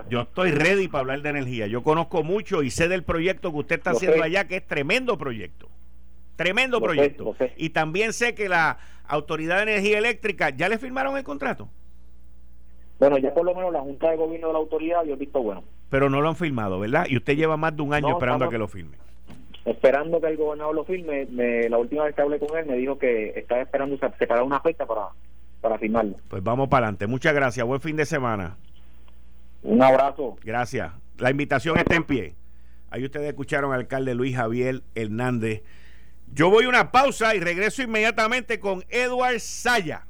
Yo, 0.08 0.20
estoy 0.20 0.50
ready 0.52 0.88
para 0.88 1.00
hablar 1.00 1.22
de 1.22 1.30
energía. 1.30 1.66
Yo 1.66 1.82
conozco 1.82 2.22
mucho 2.22 2.62
y 2.62 2.70
sé 2.70 2.88
del 2.88 3.02
proyecto 3.02 3.50
que 3.50 3.58
usted 3.58 3.76
está 3.76 3.90
haciendo 3.90 4.22
allá, 4.22 4.46
que 4.46 4.56
es 4.56 4.66
tremendo 4.66 5.18
proyecto. 5.18 5.68
Tremendo 6.36 6.80
proyecto. 6.80 7.34
Y 7.56 7.70
también 7.70 8.12
sé 8.12 8.34
que 8.34 8.48
la 8.48 8.78
Autoridad 9.08 9.56
de 9.56 9.62
Energía 9.72 9.98
Eléctrica, 9.98 10.50
¿ya 10.50 10.68
le 10.68 10.78
firmaron 10.78 11.16
el 11.16 11.24
contrato? 11.24 11.68
Bueno, 12.98 13.18
ya 13.18 13.34
por 13.34 13.44
lo 13.44 13.54
menos 13.54 13.72
la 13.72 13.80
Junta 13.80 14.10
de 14.10 14.16
Gobierno 14.16 14.48
de 14.48 14.52
la 14.52 14.58
Autoridad 14.58 15.04
yo 15.04 15.14
he 15.14 15.16
visto 15.16 15.42
bueno. 15.42 15.64
Pero 15.90 16.10
no 16.10 16.20
lo 16.20 16.28
han 16.28 16.36
firmado, 16.36 16.80
¿verdad? 16.80 17.06
Y 17.08 17.16
usted 17.16 17.36
lleva 17.36 17.56
más 17.56 17.76
de 17.76 17.82
un 17.82 17.94
año 17.94 18.10
esperando 18.10 18.44
a 18.44 18.50
que 18.50 18.58
lo 18.58 18.68
firme. 18.68 18.96
Esperando 19.64 20.20
que 20.20 20.28
el 20.28 20.36
gobernador 20.36 20.74
lo 20.74 20.84
firme. 20.84 21.26
la 21.68 21.78
última 21.78 22.04
vez 22.04 22.14
que 22.14 22.22
hablé 22.22 22.38
con 22.38 22.56
él 22.56 22.66
me 22.66 22.76
dijo 22.76 22.98
que 22.98 23.30
estaba 23.36 23.60
esperando 23.62 23.96
separar 24.18 24.42
una 24.42 24.60
fecha 24.60 24.86
para, 24.86 25.08
para 25.60 25.78
firmarlo. 25.78 26.16
Pues 26.28 26.42
vamos 26.42 26.68
para 26.68 26.86
adelante. 26.86 27.06
Muchas 27.06 27.34
gracias. 27.34 27.66
Buen 27.66 27.80
fin 27.80 27.96
de 27.96 28.06
semana. 28.06 28.56
Un 29.62 29.82
abrazo. 29.82 30.36
Gracias. 30.44 30.92
La 31.18 31.30
invitación 31.30 31.78
está 31.78 31.96
en 31.96 32.04
pie. 32.04 32.34
Ahí 32.90 33.04
ustedes 33.04 33.28
escucharon 33.28 33.72
al 33.72 33.80
alcalde 33.80 34.14
Luis 34.14 34.36
Javier 34.36 34.82
Hernández. 34.94 35.62
Yo 36.32 36.50
voy 36.50 36.64
a 36.64 36.68
una 36.68 36.92
pausa 36.92 37.34
y 37.34 37.40
regreso 37.40 37.82
inmediatamente 37.82 38.60
con 38.60 38.84
Edward 38.88 39.40
Saya 39.40 40.06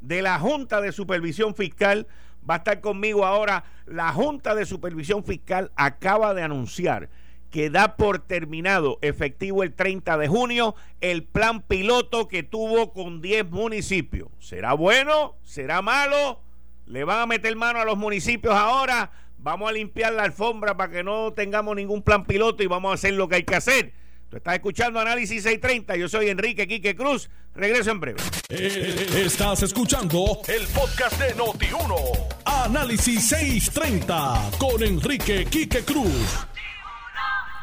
de 0.00 0.22
la 0.22 0.38
Junta 0.38 0.80
de 0.80 0.92
Supervisión 0.92 1.54
Fiscal. 1.54 2.06
Va 2.50 2.54
a 2.54 2.58
estar 2.58 2.80
conmigo 2.80 3.24
ahora. 3.24 3.62
La 3.86 4.12
Junta 4.12 4.56
de 4.56 4.66
Supervisión 4.66 5.22
Fiscal 5.22 5.70
acaba 5.76 6.34
de 6.34 6.42
anunciar 6.42 7.08
que 7.48 7.70
da 7.70 7.96
por 7.96 8.18
terminado, 8.18 8.98
efectivo 9.02 9.62
el 9.62 9.72
30 9.72 10.18
de 10.18 10.26
junio, 10.26 10.74
el 11.00 11.22
plan 11.22 11.62
piloto 11.62 12.26
que 12.26 12.42
tuvo 12.42 12.92
con 12.92 13.20
10 13.20 13.50
municipios. 13.50 14.30
¿Será 14.40 14.72
bueno? 14.72 15.36
¿Será 15.44 15.80
malo? 15.80 16.40
¿Le 16.86 17.04
van 17.04 17.20
a 17.20 17.26
meter 17.26 17.54
mano 17.54 17.78
a 17.78 17.84
los 17.84 17.96
municipios 17.96 18.54
ahora? 18.54 19.12
Vamos 19.38 19.70
a 19.70 19.72
limpiar 19.72 20.12
la 20.12 20.24
alfombra 20.24 20.76
para 20.76 20.92
que 20.92 21.04
no 21.04 21.32
tengamos 21.32 21.76
ningún 21.76 22.02
plan 22.02 22.24
piloto 22.24 22.64
y 22.64 22.66
vamos 22.66 22.90
a 22.90 22.94
hacer 22.94 23.14
lo 23.14 23.28
que 23.28 23.36
hay 23.36 23.44
que 23.44 23.54
hacer. 23.54 23.92
Tú 24.30 24.36
estás 24.36 24.54
escuchando 24.54 25.00
Análisis 25.00 25.42
630. 25.42 25.96
Yo 25.96 26.08
soy 26.08 26.28
Enrique 26.28 26.68
Quique 26.68 26.94
Cruz. 26.94 27.28
Regreso 27.52 27.90
en 27.90 27.98
breve. 27.98 28.20
Eh, 28.48 29.24
estás 29.24 29.64
escuchando 29.64 30.38
el 30.46 30.68
podcast 30.68 31.20
de 31.20 31.34
Noti1. 31.34 32.28
Análisis 32.44 33.28
630 33.28 34.52
con 34.56 34.80
Enrique 34.84 35.46
Quique 35.46 35.80
Cruz. 35.80 36.46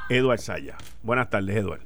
Eduard 0.10 0.40
Saya. 0.40 0.76
Buenas 1.04 1.30
tardes, 1.30 1.56
Eduard. 1.56 1.80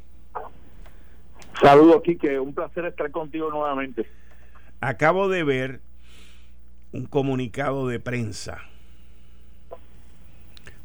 Saludos, 1.61 2.01
Quique. 2.03 2.39
Un 2.39 2.55
placer 2.55 2.85
estar 2.85 3.11
contigo 3.11 3.51
nuevamente. 3.51 4.07
Acabo 4.79 5.29
de 5.29 5.43
ver 5.43 5.81
un 6.91 7.05
comunicado 7.05 7.87
de 7.87 7.99
prensa 7.99 8.63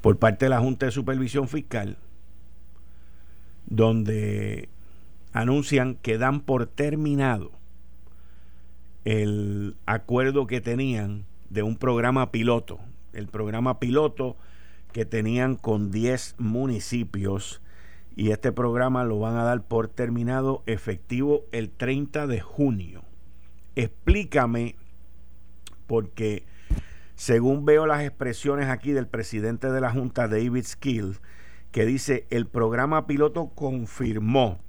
por 0.02 0.18
parte 0.18 0.44
de 0.44 0.50
la 0.50 0.60
Junta 0.60 0.84
de 0.84 0.92
Supervisión 0.92 1.48
Fiscal 1.48 1.96
donde 3.66 4.68
anuncian 5.32 5.96
que 5.96 6.18
dan 6.18 6.40
por 6.40 6.66
terminado 6.66 7.52
el 9.04 9.76
acuerdo 9.86 10.46
que 10.46 10.60
tenían 10.60 11.26
de 11.50 11.62
un 11.62 11.76
programa 11.76 12.32
piloto, 12.32 12.80
el 13.12 13.28
programa 13.28 13.78
piloto 13.78 14.36
que 14.92 15.04
tenían 15.04 15.56
con 15.56 15.90
10 15.90 16.36
municipios 16.38 17.62
y 18.16 18.30
este 18.30 18.50
programa 18.50 19.04
lo 19.04 19.18
van 19.18 19.36
a 19.36 19.44
dar 19.44 19.62
por 19.62 19.88
terminado 19.88 20.62
efectivo 20.66 21.44
el 21.52 21.70
30 21.70 22.26
de 22.26 22.40
junio. 22.40 23.04
Explícame, 23.76 24.74
porque 25.86 26.44
según 27.14 27.64
veo 27.64 27.86
las 27.86 28.02
expresiones 28.02 28.68
aquí 28.68 28.92
del 28.92 29.06
presidente 29.06 29.70
de 29.70 29.80
la 29.80 29.92
Junta, 29.92 30.28
David 30.28 30.64
Skill, 30.64 31.18
que 31.76 31.84
dice, 31.84 32.26
el 32.30 32.46
programa 32.46 33.06
piloto 33.06 33.48
confirmó 33.48 34.60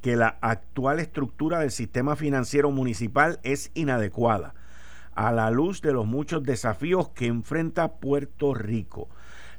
que 0.00 0.16
la 0.16 0.36
actual 0.40 0.98
estructura 0.98 1.60
del 1.60 1.70
sistema 1.70 2.16
financiero 2.16 2.72
municipal 2.72 3.38
es 3.44 3.70
inadecuada 3.74 4.56
a 5.14 5.30
la 5.30 5.48
luz 5.52 5.80
de 5.80 5.92
los 5.92 6.08
muchos 6.08 6.42
desafíos 6.42 7.10
que 7.10 7.26
enfrenta 7.26 8.00
Puerto 8.00 8.52
Rico. 8.52 9.08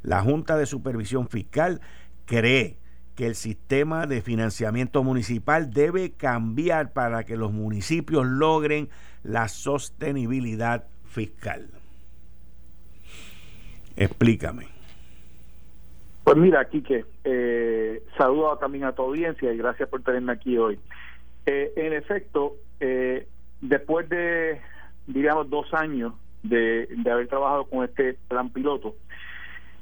La 0.03 0.21
Junta 0.21 0.57
de 0.57 0.65
Supervisión 0.65 1.29
Fiscal 1.29 1.79
cree 2.25 2.77
que 3.15 3.27
el 3.27 3.35
sistema 3.35 4.05
de 4.05 4.21
financiamiento 4.21 5.05
municipal 5.05 5.71
debe 5.71 6.11
cambiar 6.11 6.91
para 6.91 7.23
que 7.23 7.37
los 7.37 7.53
municipios 7.53 8.25
logren 8.25 8.89
la 9.23 9.47
sostenibilidad 9.47 10.87
fiscal. 11.05 11.69
Explícame. 13.95 14.80
Pues 16.23 16.37
mira, 16.37 16.63
Quique, 16.65 17.05
eh, 17.23 18.03
saludo 18.15 18.55
también 18.57 18.83
a 18.83 18.93
tu 18.93 19.01
audiencia 19.01 19.51
y 19.51 19.57
gracias 19.57 19.89
por 19.89 20.03
tenerme 20.03 20.33
aquí 20.33 20.57
hoy. 20.57 20.79
Eh, 21.47 21.73
en 21.75 21.93
efecto, 21.93 22.57
eh, 22.79 23.27
después 23.59 24.07
de, 24.07 24.61
digamos, 25.07 25.49
dos 25.49 25.73
años 25.73 26.13
de, 26.43 26.87
de, 26.87 27.11
haber 27.11 27.27
trabajado 27.27 27.65
con 27.65 27.83
este 27.83 28.13
plan 28.27 28.49
piloto, 28.51 28.95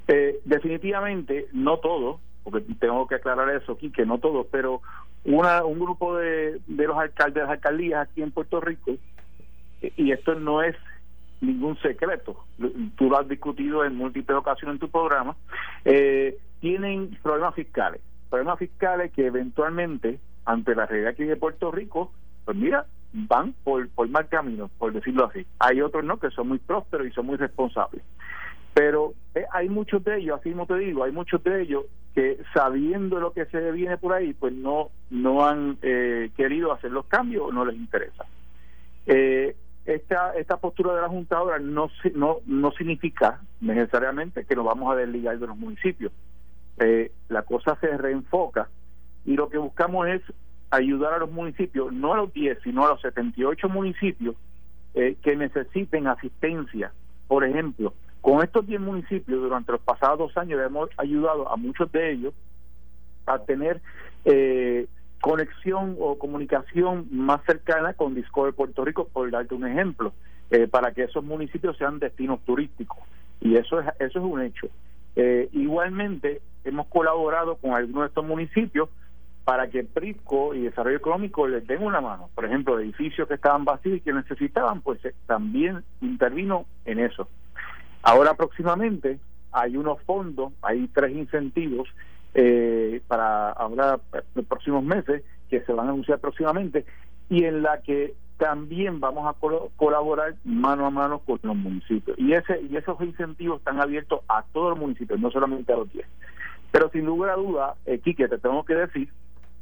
eh, 0.08 0.40
definitivamente 0.46 1.48
no 1.52 1.78
todo, 1.78 2.20
porque 2.42 2.64
tengo 2.80 3.06
que 3.06 3.16
aclarar 3.16 3.50
eso 3.50 3.72
aquí, 3.72 3.90
que 3.92 4.06
no 4.06 4.18
todos, 4.18 4.46
pero 4.50 4.80
una, 5.24 5.62
un 5.64 5.78
grupo 5.78 6.16
de, 6.16 6.60
de 6.66 6.86
los 6.86 6.96
alcaldes, 6.96 7.34
de 7.34 7.40
las 7.42 7.50
alcaldías 7.50 8.08
aquí 8.08 8.22
en 8.22 8.30
Puerto 8.30 8.60
Rico, 8.60 8.96
y 9.82 10.12
esto 10.12 10.34
no 10.34 10.62
es 10.62 10.74
ningún 11.40 11.76
secreto, 11.78 12.44
tú 12.96 13.08
lo 13.08 13.18
has 13.18 13.28
discutido 13.28 13.84
en 13.84 13.96
múltiples 13.96 14.36
ocasiones 14.38 14.74
en 14.74 14.80
tu 14.80 14.90
programa, 14.90 15.36
eh, 15.84 16.38
tienen 16.60 17.18
problemas 17.22 17.54
fiscales, 17.54 18.00
problemas 18.28 18.58
fiscales 18.58 19.12
que 19.12 19.26
eventualmente, 19.26 20.20
ante 20.44 20.74
la 20.74 20.86
realidad 20.86 21.12
aquí 21.12 21.24
de 21.24 21.36
Puerto 21.36 21.70
Rico, 21.70 22.12
pues 22.44 22.56
mira, 22.56 22.86
van 23.12 23.54
por, 23.64 23.88
por 23.90 24.08
mal 24.08 24.28
camino, 24.28 24.70
por 24.78 24.92
decirlo 24.92 25.26
así. 25.26 25.46
Hay 25.58 25.80
otros 25.80 26.04
no, 26.04 26.18
que 26.18 26.30
son 26.30 26.48
muy 26.48 26.58
prósperos 26.58 27.06
y 27.06 27.10
son 27.12 27.26
muy 27.26 27.36
responsables. 27.36 28.02
Pero 28.74 29.14
eh, 29.34 29.44
hay 29.52 29.68
muchos 29.68 30.04
de 30.04 30.18
ellos, 30.18 30.38
así 30.40 30.50
como 30.50 30.66
te 30.66 30.76
digo, 30.76 31.04
hay 31.04 31.12
muchos 31.12 31.42
de 31.42 31.62
ellos 31.62 31.84
que 32.14 32.38
sabiendo 32.54 33.20
lo 33.20 33.32
que 33.32 33.46
se 33.46 33.72
viene 33.72 33.96
por 33.96 34.12
ahí, 34.12 34.32
pues 34.32 34.52
no 34.52 34.90
no 35.10 35.46
han 35.46 35.78
eh, 35.82 36.30
querido 36.36 36.72
hacer 36.72 36.90
los 36.90 37.06
cambios 37.06 37.44
o 37.48 37.52
no 37.52 37.64
les 37.64 37.76
interesa. 37.76 38.26
Eh, 39.06 39.56
esta 39.94 40.34
esta 40.36 40.56
postura 40.56 40.94
de 40.94 41.02
la 41.02 41.08
Junta 41.08 41.36
ahora 41.36 41.58
no 41.58 41.90
no 42.14 42.38
no 42.46 42.72
significa 42.72 43.40
necesariamente 43.60 44.44
que 44.44 44.56
nos 44.56 44.64
vamos 44.64 44.92
a 44.92 44.96
desligar 44.96 45.38
de 45.38 45.46
los 45.46 45.56
municipios. 45.56 46.12
Eh, 46.78 47.12
la 47.28 47.42
cosa 47.42 47.76
se 47.80 47.96
reenfoca 47.96 48.68
y 49.24 49.34
lo 49.36 49.48
que 49.48 49.58
buscamos 49.58 50.08
es 50.08 50.22
ayudar 50.70 51.14
a 51.14 51.18
los 51.18 51.30
municipios, 51.30 51.92
no 51.92 52.14
a 52.14 52.16
los 52.16 52.32
10, 52.32 52.58
sino 52.62 52.86
a 52.86 52.90
los 52.90 53.00
78 53.02 53.68
municipios 53.68 54.36
eh, 54.94 55.16
que 55.22 55.36
necesiten 55.36 56.06
asistencia. 56.06 56.92
Por 57.28 57.44
ejemplo, 57.44 57.92
con 58.20 58.42
estos 58.42 58.66
10 58.66 58.80
municipios, 58.80 59.40
durante 59.40 59.72
los 59.72 59.80
pasados 59.80 60.18
dos 60.18 60.36
años 60.36 60.60
hemos 60.64 60.90
ayudado 60.96 61.50
a 61.50 61.56
muchos 61.56 61.90
de 61.92 62.12
ellos 62.12 62.34
a 63.26 63.38
tener 63.40 63.80
eh, 64.24 64.86
conexión 65.20 65.96
o 66.00 66.18
comunicación 66.18 67.06
más 67.10 67.44
cercana 67.44 67.94
con 67.94 68.14
Discover 68.14 68.54
Puerto 68.54 68.84
Rico, 68.84 69.08
por 69.08 69.30
darte 69.30 69.54
un 69.54 69.66
ejemplo, 69.66 70.12
eh, 70.50 70.66
para 70.66 70.92
que 70.92 71.04
esos 71.04 71.22
municipios 71.22 71.76
sean 71.76 71.98
destinos 71.98 72.40
turísticos. 72.44 72.98
Y 73.40 73.56
eso 73.56 73.80
es, 73.80 73.86
eso 73.98 74.18
es 74.18 74.24
un 74.24 74.42
hecho. 74.42 74.68
Eh, 75.16 75.48
igualmente, 75.52 76.40
hemos 76.64 76.86
colaborado 76.86 77.56
con 77.56 77.72
algunos 77.72 78.02
de 78.02 78.08
estos 78.08 78.24
municipios 78.24 78.88
para 79.44 79.68
que 79.68 79.84
PRISCO 79.84 80.54
y 80.54 80.62
Desarrollo 80.62 80.98
Económico 80.98 81.48
les 81.48 81.66
den 81.66 81.82
una 81.82 82.00
mano. 82.00 82.30
Por 82.34 82.44
ejemplo, 82.44 82.78
edificios 82.78 83.26
que 83.26 83.34
estaban 83.34 83.64
vacíos 83.64 83.96
y 83.96 84.00
que 84.00 84.12
necesitaban, 84.12 84.80
pues 84.80 85.00
también 85.26 85.82
intervino 86.00 86.66
en 86.84 87.00
eso. 87.00 87.28
Ahora 88.02 88.34
próximamente 88.34 89.18
hay 89.52 89.76
unos 89.76 90.00
fondos, 90.02 90.52
hay 90.62 90.86
tres 90.88 91.12
incentivos 91.12 91.88
eh, 92.34 93.00
para 93.06 93.50
ahora 93.50 93.98
los 94.34 94.44
próximos 94.46 94.84
meses 94.84 95.22
que 95.48 95.60
se 95.62 95.72
van 95.72 95.88
a 95.88 95.90
anunciar 95.90 96.18
próximamente 96.18 96.84
y 97.28 97.44
en 97.44 97.62
la 97.62 97.80
que 97.82 98.14
también 98.38 99.00
vamos 99.00 99.26
a 99.28 99.36
colaborar 99.76 100.34
mano 100.44 100.86
a 100.86 100.90
mano 100.90 101.18
con 101.20 101.38
los 101.42 101.56
municipios 101.56 102.18
y 102.18 102.32
ese 102.32 102.60
y 102.62 102.76
esos 102.76 103.00
incentivos 103.02 103.58
están 103.58 103.80
abiertos 103.80 104.20
a 104.28 104.44
todos 104.52 104.70
los 104.70 104.78
municipios 104.78 105.20
no 105.20 105.30
solamente 105.30 105.72
a 105.72 105.76
los 105.76 105.92
10 105.92 106.06
pero 106.70 106.88
sin 106.90 107.04
lugar 107.04 107.30
a 107.30 107.36
duda 107.36 107.74
eh, 107.84 107.98
Quique 107.98 108.28
te 108.28 108.38
tengo 108.38 108.64
que 108.64 108.74
decir 108.74 109.08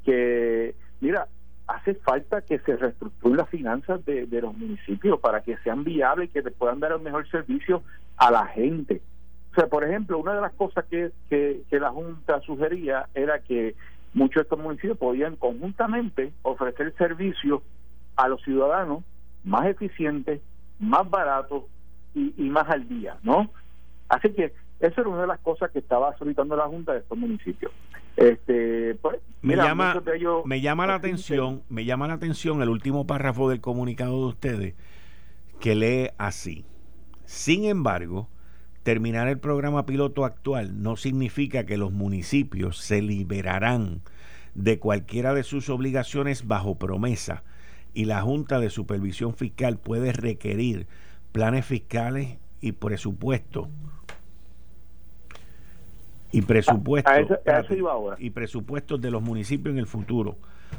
que 0.05 0.75
mira 1.01 1.27
hace 1.69 1.95
falta 1.95 2.41
que 2.41 2.59
se 2.61 2.77
reestructuren 2.77 3.37
las 3.37 3.49
finanzas 3.51 4.05
de, 4.07 4.27
los 4.41 4.57
municipios 4.57 5.21
para 5.21 5.43
que 5.43 5.57
sean 5.59 5.85
viables 5.85 6.31
y 6.31 6.33
que 6.33 6.43
te 6.43 6.51
puedan 6.51 6.81
dar 6.81 6.93
el 6.93 7.01
mejor 7.01 7.29
servicio 7.31 7.83
a 8.17 8.31
la 8.31 8.47
gente. 8.47 9.03
Sea, 9.59 9.67
por 9.67 9.83
ejemplo, 9.83 10.19
una 10.19 10.35
de 10.35 10.41
las 10.41 10.53
cosas 10.53 10.85
que, 10.85 11.11
que, 11.29 11.81
la 11.81 11.91
Junta 11.91 12.41
sugería 12.43 13.09
era 13.13 13.41
que 13.41 13.75
muchos 14.15 14.37
de 14.37 14.43
estos 14.43 14.59
municipios 14.61 14.97
podían 14.97 15.35
conjuntamente 15.35 16.33
ofrecer 16.43 16.95
servicios 16.97 17.63
a 18.15 18.29
los 18.29 18.41
ciudadanos 18.43 19.03
más 19.43 19.67
eficientes, 19.67 20.41
más 20.79 21.11
baratos 21.11 21.65
y, 22.15 22.33
y 22.37 22.49
más 22.51 22.69
al 22.69 22.89
día, 22.89 23.17
¿no? 23.25 23.51
Así 24.09 24.31
que 24.31 24.55
esa 24.79 25.01
era 25.01 25.11
una 25.11 25.23
de 25.23 25.27
las 25.27 25.41
cosas 25.41 25.73
que 25.73 25.81
estaba 25.81 26.17
solicitando 26.19 26.55
la 26.55 26.69
Junta 26.69 26.93
de 26.93 27.01
estos 27.01 27.19
municipios. 27.19 27.73
Este, 28.15 28.95
pues, 29.03 29.19
me 29.43 29.57
llama, 29.57 30.01
me 30.45 30.61
llama 30.61 30.87
la 30.87 30.95
atención, 30.95 31.65
me 31.69 31.85
llama 31.85 32.07
la 32.07 32.15
atención 32.15 32.63
el 32.63 32.69
último 32.69 33.09
párrafo 33.09 33.51
del 33.51 33.61
comunicado 33.61 34.21
de 34.21 34.27
ustedes 34.27 34.75
que 35.59 35.75
lee 35.75 36.11
así. 36.17 36.65
Sin 37.25 37.65
embargo, 37.65 38.29
terminar 38.89 39.29
el 39.29 39.39
programa 39.39 39.85
piloto 39.85 40.25
actual 40.25 40.83
no 40.83 40.97
significa 40.97 41.67
que 41.67 41.77
los 41.77 41.93
municipios 41.93 42.79
se 42.79 43.03
liberarán 43.03 44.01
de 44.55 44.79
cualquiera 44.79 45.35
de 45.35 45.43
sus 45.43 45.69
obligaciones 45.69 46.47
bajo 46.47 46.77
promesa 46.77 47.43
y 47.93 48.07
la 48.07 48.23
Junta 48.23 48.59
de 48.61 48.71
Supervisión 48.71 49.35
Fiscal 49.35 49.77
puede 49.77 50.15
requerir 50.15 50.87
planes 51.33 51.67
fiscales 51.67 52.39
y 52.63 52.73
presupuestos 52.73 53.69
y 56.33 56.41
presupuestos 56.41 57.13
y 58.19 58.31
presupuestos 58.31 59.03
de 59.03 59.11
los 59.11 59.21
municipios 59.21 59.75
en 59.75 59.81
el 59.81 59.87
futuro. 59.87 60.39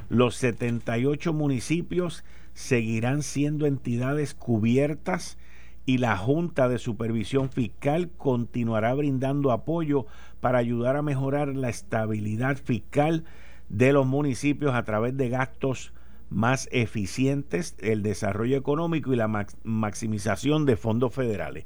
Los 0.10 0.34
78 0.38 1.32
municipios 1.32 2.24
seguirán 2.56 3.22
siendo 3.22 3.68
entidades 3.68 4.34
cubiertas 4.34 5.38
y 5.90 5.98
la 5.98 6.16
Junta 6.18 6.70
de 6.70 6.78
Supervisión 6.78 7.50
Fiscal 7.50 8.12
continuará 8.16 8.94
brindando 8.94 9.52
apoyo 9.52 10.06
para 10.40 10.60
ayudar 10.60 10.96
a 10.96 11.02
mejorar 11.02 11.56
la 11.56 11.70
estabilidad 11.70 12.58
fiscal 12.58 13.24
de 13.70 13.92
los 13.92 14.06
municipios 14.06 14.76
a 14.76 14.84
través 14.84 15.18
de 15.18 15.30
gastos 15.30 15.92
más 16.30 16.70
eficientes, 16.72 17.76
el 17.80 18.04
desarrollo 18.04 18.56
económico 18.56 19.12
y 19.12 19.16
la 19.16 19.48
maximización 19.64 20.68
de 20.68 20.78
fondos 20.78 21.12
federales. 21.12 21.66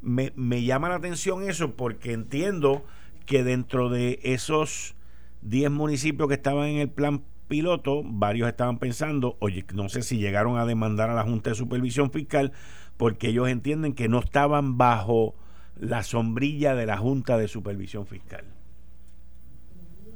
Me, 0.00 0.30
llama 0.62 0.88
la 0.88 0.94
atención 0.94 1.42
eso 1.42 1.74
porque 1.74 2.12
entiendo 2.12 2.84
que 3.26 3.42
dentro 3.42 3.88
de 3.88 4.20
esos 4.22 4.94
10 5.42 5.72
municipios 5.72 6.28
que 6.28 6.34
estaban 6.34 6.68
en 6.68 6.76
el 6.76 6.90
plan 6.90 7.24
piloto, 7.48 8.02
varios 8.04 8.48
estaban 8.48 8.78
pensando, 8.78 9.36
oye, 9.40 9.64
no 9.74 9.88
sé 9.88 10.02
si 10.02 10.18
llegaron 10.18 10.58
a 10.58 10.64
demandar 10.64 11.10
a 11.10 11.14
la 11.14 11.24
Junta 11.24 11.50
de 11.50 11.56
Supervisión 11.56 12.12
Fiscal 12.12 12.52
porque 12.96 13.28
ellos 13.28 13.48
entienden 13.48 13.94
que 13.94 14.08
no 14.08 14.18
estaban 14.18 14.78
bajo 14.78 15.34
la 15.78 16.02
sombrilla 16.02 16.74
de 16.74 16.86
la 16.86 16.96
Junta 16.96 17.36
de 17.36 17.48
Supervisión 17.48 18.06
Fiscal. 18.06 18.44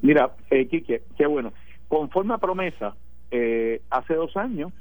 Mira, 0.02 0.36
eh, 0.50 0.66
Quique, 0.68 1.02
qué 1.16 1.26
bueno. 1.26 1.52
conforme 1.88 2.34
a 2.34 2.38
promesa, 2.38 2.94
eh, 3.30 3.82
hace 3.90 4.14
dos 4.14 4.36
años 4.36 4.72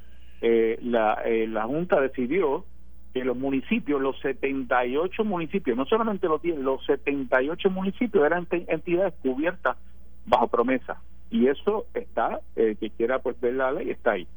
eh, 0.41 0.77
la, 0.81 1.21
eh, 1.25 1.47
la 1.47 1.63
Junta 1.63 1.99
decidió 1.99 2.65
que 3.13 3.23
los 3.23 3.35
municipios, 3.35 3.99
los 4.01 4.19
78 4.19 5.23
municipios, 5.25 5.75
no 5.75 5.85
solamente 5.85 6.27
los 6.27 6.41
10, 6.41 6.59
los 6.59 6.85
78 6.85 7.69
municipios 7.71 8.23
eran 8.25 8.47
entidades 8.51 9.13
cubiertas 9.21 9.77
bajo 10.25 10.47
promesa. 10.47 11.01
Y 11.31 11.47
eso 11.47 11.87
está, 11.93 12.39
eh, 12.55 12.75
que 12.79 12.89
quiera 12.91 13.19
pues 13.19 13.39
ver 13.41 13.55
la 13.55 13.71
ley, 13.71 13.89
está 13.89 14.11
ahí. 14.11 14.27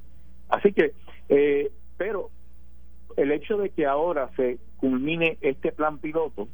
Así 0.49 0.73
que, 0.73 0.93
eh, 1.29 1.71
pero 1.97 2.31
el 3.21 3.33
hecho 3.33 3.59
de 3.59 3.69
que 3.71 3.87
ahora 3.87 4.31
se 4.37 4.59
culmine 4.79 5.37
este 5.43 5.73
plan 5.73 5.99
piloto 5.99 6.49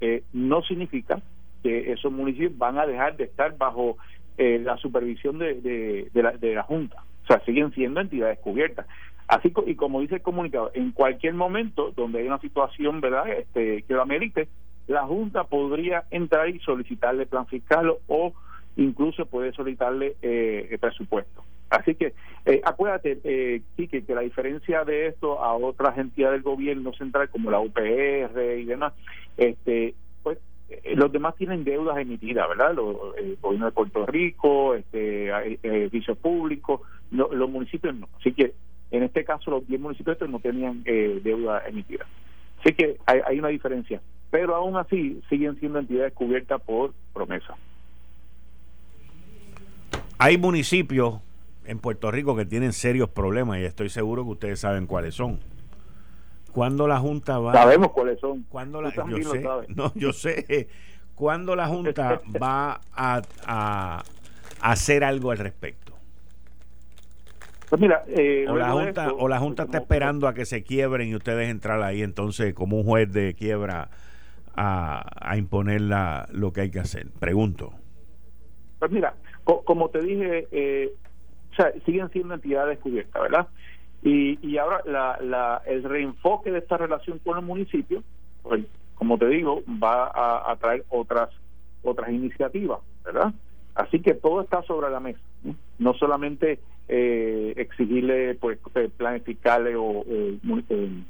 eh, 0.00 0.22
no 0.32 0.62
significa 0.62 1.20
que 1.62 1.92
esos 1.92 2.12
municipios 2.12 2.56
van 2.56 2.78
a 2.78 2.86
dejar 2.86 3.16
de 3.16 3.24
estar 3.24 3.56
bajo 3.58 3.96
eh, 4.36 4.60
la 4.62 4.76
supervisión 4.76 5.38
de, 5.38 6.08
la, 6.14 6.32
de 6.32 6.54
la 6.54 6.62
Junta. 6.62 7.02
O 7.24 7.26
sea, 7.26 7.44
siguen 7.44 7.72
siendo 7.72 8.00
entidades 8.00 8.38
cubiertas. 8.38 8.86
Así 9.26 9.52
y 9.66 9.74
como 9.74 10.00
dice 10.00 10.14
el 10.16 10.22
comunicado, 10.22 10.70
en 10.72 10.92
cualquier 10.92 11.34
momento 11.34 11.92
donde 11.96 12.20
hay 12.20 12.28
una 12.28 12.38
situación 12.38 13.00
verdad 13.00 13.28
este, 13.28 13.82
que 13.82 13.94
lo 13.94 14.02
amerite, 14.02 14.48
la 14.86 15.04
Junta 15.04 15.44
podría 15.44 16.04
entrar 16.12 16.48
y 16.48 16.60
solicitarle 16.60 17.26
plan 17.26 17.46
fiscal 17.48 17.92
o 18.06 18.32
incluso 18.76 19.26
puede 19.26 19.52
solicitarle 19.52 20.14
eh, 20.22 20.78
presupuesto. 20.80 21.42
Así 21.70 21.94
que 21.94 22.14
eh, 22.46 22.62
acuérdate, 22.64 23.18
eh, 23.24 23.62
que 23.76 24.14
la 24.14 24.22
diferencia 24.22 24.84
de 24.84 25.08
esto 25.08 25.42
a 25.42 25.54
otras 25.54 25.98
entidades 25.98 26.36
del 26.36 26.42
gobierno 26.42 26.94
central 26.94 27.28
como 27.28 27.50
la 27.50 27.60
UPR 27.60 28.58
y 28.58 28.64
demás, 28.64 28.94
este, 29.36 29.94
pues 30.22 30.38
eh, 30.70 30.94
los 30.96 31.12
demás 31.12 31.36
tienen 31.36 31.64
deudas 31.64 31.98
emitidas, 31.98 32.48
¿verdad? 32.48 32.70
el 33.18 33.36
gobierno 33.36 33.66
de 33.66 33.72
Puerto 33.72 34.06
Rico, 34.06 34.74
este, 34.74 35.30
servicios 35.60 36.16
públicos, 36.16 36.80
los 37.10 37.50
municipios 37.50 37.94
no. 37.94 38.08
Así 38.18 38.32
que 38.32 38.54
en 38.90 39.02
este 39.02 39.24
caso 39.24 39.50
los 39.50 39.68
10 39.68 39.80
municipios 39.80 40.16
no 40.28 40.38
tenían 40.38 40.82
deuda 40.84 41.62
emitida. 41.66 42.06
Así 42.60 42.72
que 42.72 42.96
hay, 43.04 43.20
hay 43.26 43.38
una 43.38 43.48
diferencia, 43.48 44.00
pero 44.30 44.54
aún 44.54 44.76
así 44.76 45.20
siguen 45.28 45.58
siendo 45.60 45.80
entidades 45.80 46.14
cubiertas 46.14 46.62
por 46.62 46.94
promesa. 47.12 47.54
Hay 50.18 50.38
municipios 50.38 51.20
en 51.68 51.78
Puerto 51.78 52.10
Rico 52.10 52.34
que 52.34 52.46
tienen 52.46 52.72
serios 52.72 53.10
problemas 53.10 53.58
y 53.58 53.64
estoy 53.64 53.90
seguro 53.90 54.24
que 54.24 54.30
ustedes 54.30 54.60
saben 54.60 54.86
cuáles 54.86 55.14
son. 55.14 55.38
¿Cuándo 56.52 56.88
la 56.88 56.98
Junta 56.98 57.38
va 57.38 57.52
Sabemos 57.52 57.92
cuáles 57.92 58.18
son. 58.18 58.42
¿Cuándo 58.48 58.80
la, 58.80 58.90
yo 58.90 59.22
sé, 59.22 59.44
no, 59.68 59.92
yo 59.94 60.12
sé. 60.14 60.68
¿Cuándo 61.14 61.54
la 61.54 61.68
Junta 61.68 62.22
va 62.42 62.80
a, 62.94 63.22
a, 63.46 64.02
hacer 64.62 65.04
algo 65.04 65.30
al 65.30 65.38
respecto? 65.38 65.92
Pues 67.68 67.82
mira, 67.82 68.02
eh, 68.08 68.46
o, 68.48 68.56
la 68.56 68.70
junta, 68.70 69.12
o 69.12 69.28
la 69.28 69.38
Junta 69.38 69.64
está 69.64 69.76
esperando 69.76 70.26
a 70.26 70.32
que 70.32 70.46
se 70.46 70.62
quiebren 70.62 71.10
y 71.10 71.14
ustedes 71.14 71.50
entrar 71.50 71.82
ahí, 71.82 72.02
entonces, 72.02 72.54
como 72.54 72.78
un 72.78 72.84
juez 72.84 73.12
de 73.12 73.34
quiebra, 73.34 73.90
a, 74.56 75.04
a 75.20 75.36
imponer 75.36 75.82
la, 75.82 76.26
lo 76.32 76.54
que 76.54 76.62
hay 76.62 76.70
que 76.70 76.80
hacer. 76.80 77.08
Pregunto. 77.20 77.74
Pues 78.78 78.90
mira, 78.90 79.14
como 79.44 79.90
te 79.90 80.00
dije, 80.00 80.48
eh, 80.50 80.94
sea, 81.62 81.72
siguen 81.84 82.10
siendo 82.10 82.34
entidades 82.34 82.78
cubiertas, 82.78 83.22
¿verdad? 83.22 83.48
Y, 84.02 84.38
y 84.46 84.58
ahora 84.58 84.80
la, 84.86 85.18
la, 85.20 85.62
el 85.66 85.82
reenfoque 85.82 86.50
de 86.50 86.58
esta 86.58 86.76
relación 86.76 87.18
con 87.18 87.38
el 87.38 87.44
municipio, 87.44 88.02
pues, 88.42 88.64
como 88.94 89.18
te 89.18 89.28
digo, 89.28 89.62
va 89.82 90.10
a, 90.50 90.56
traer 90.56 90.84
otras 90.88 91.30
otras 91.82 92.10
iniciativas, 92.10 92.80
¿verdad? 93.04 93.32
Así 93.74 94.00
que 94.00 94.14
todo 94.14 94.40
está 94.40 94.62
sobre 94.62 94.90
la 94.90 94.98
mesa, 94.98 95.20
no, 95.78 95.94
solamente 95.94 96.58
eh, 96.88 97.54
exigirle 97.56 98.34
pues 98.34 98.58
eh, 98.74 98.90
planes 98.96 99.22
fiscales 99.22 99.76
o 99.78 100.04
eh, 100.08 100.38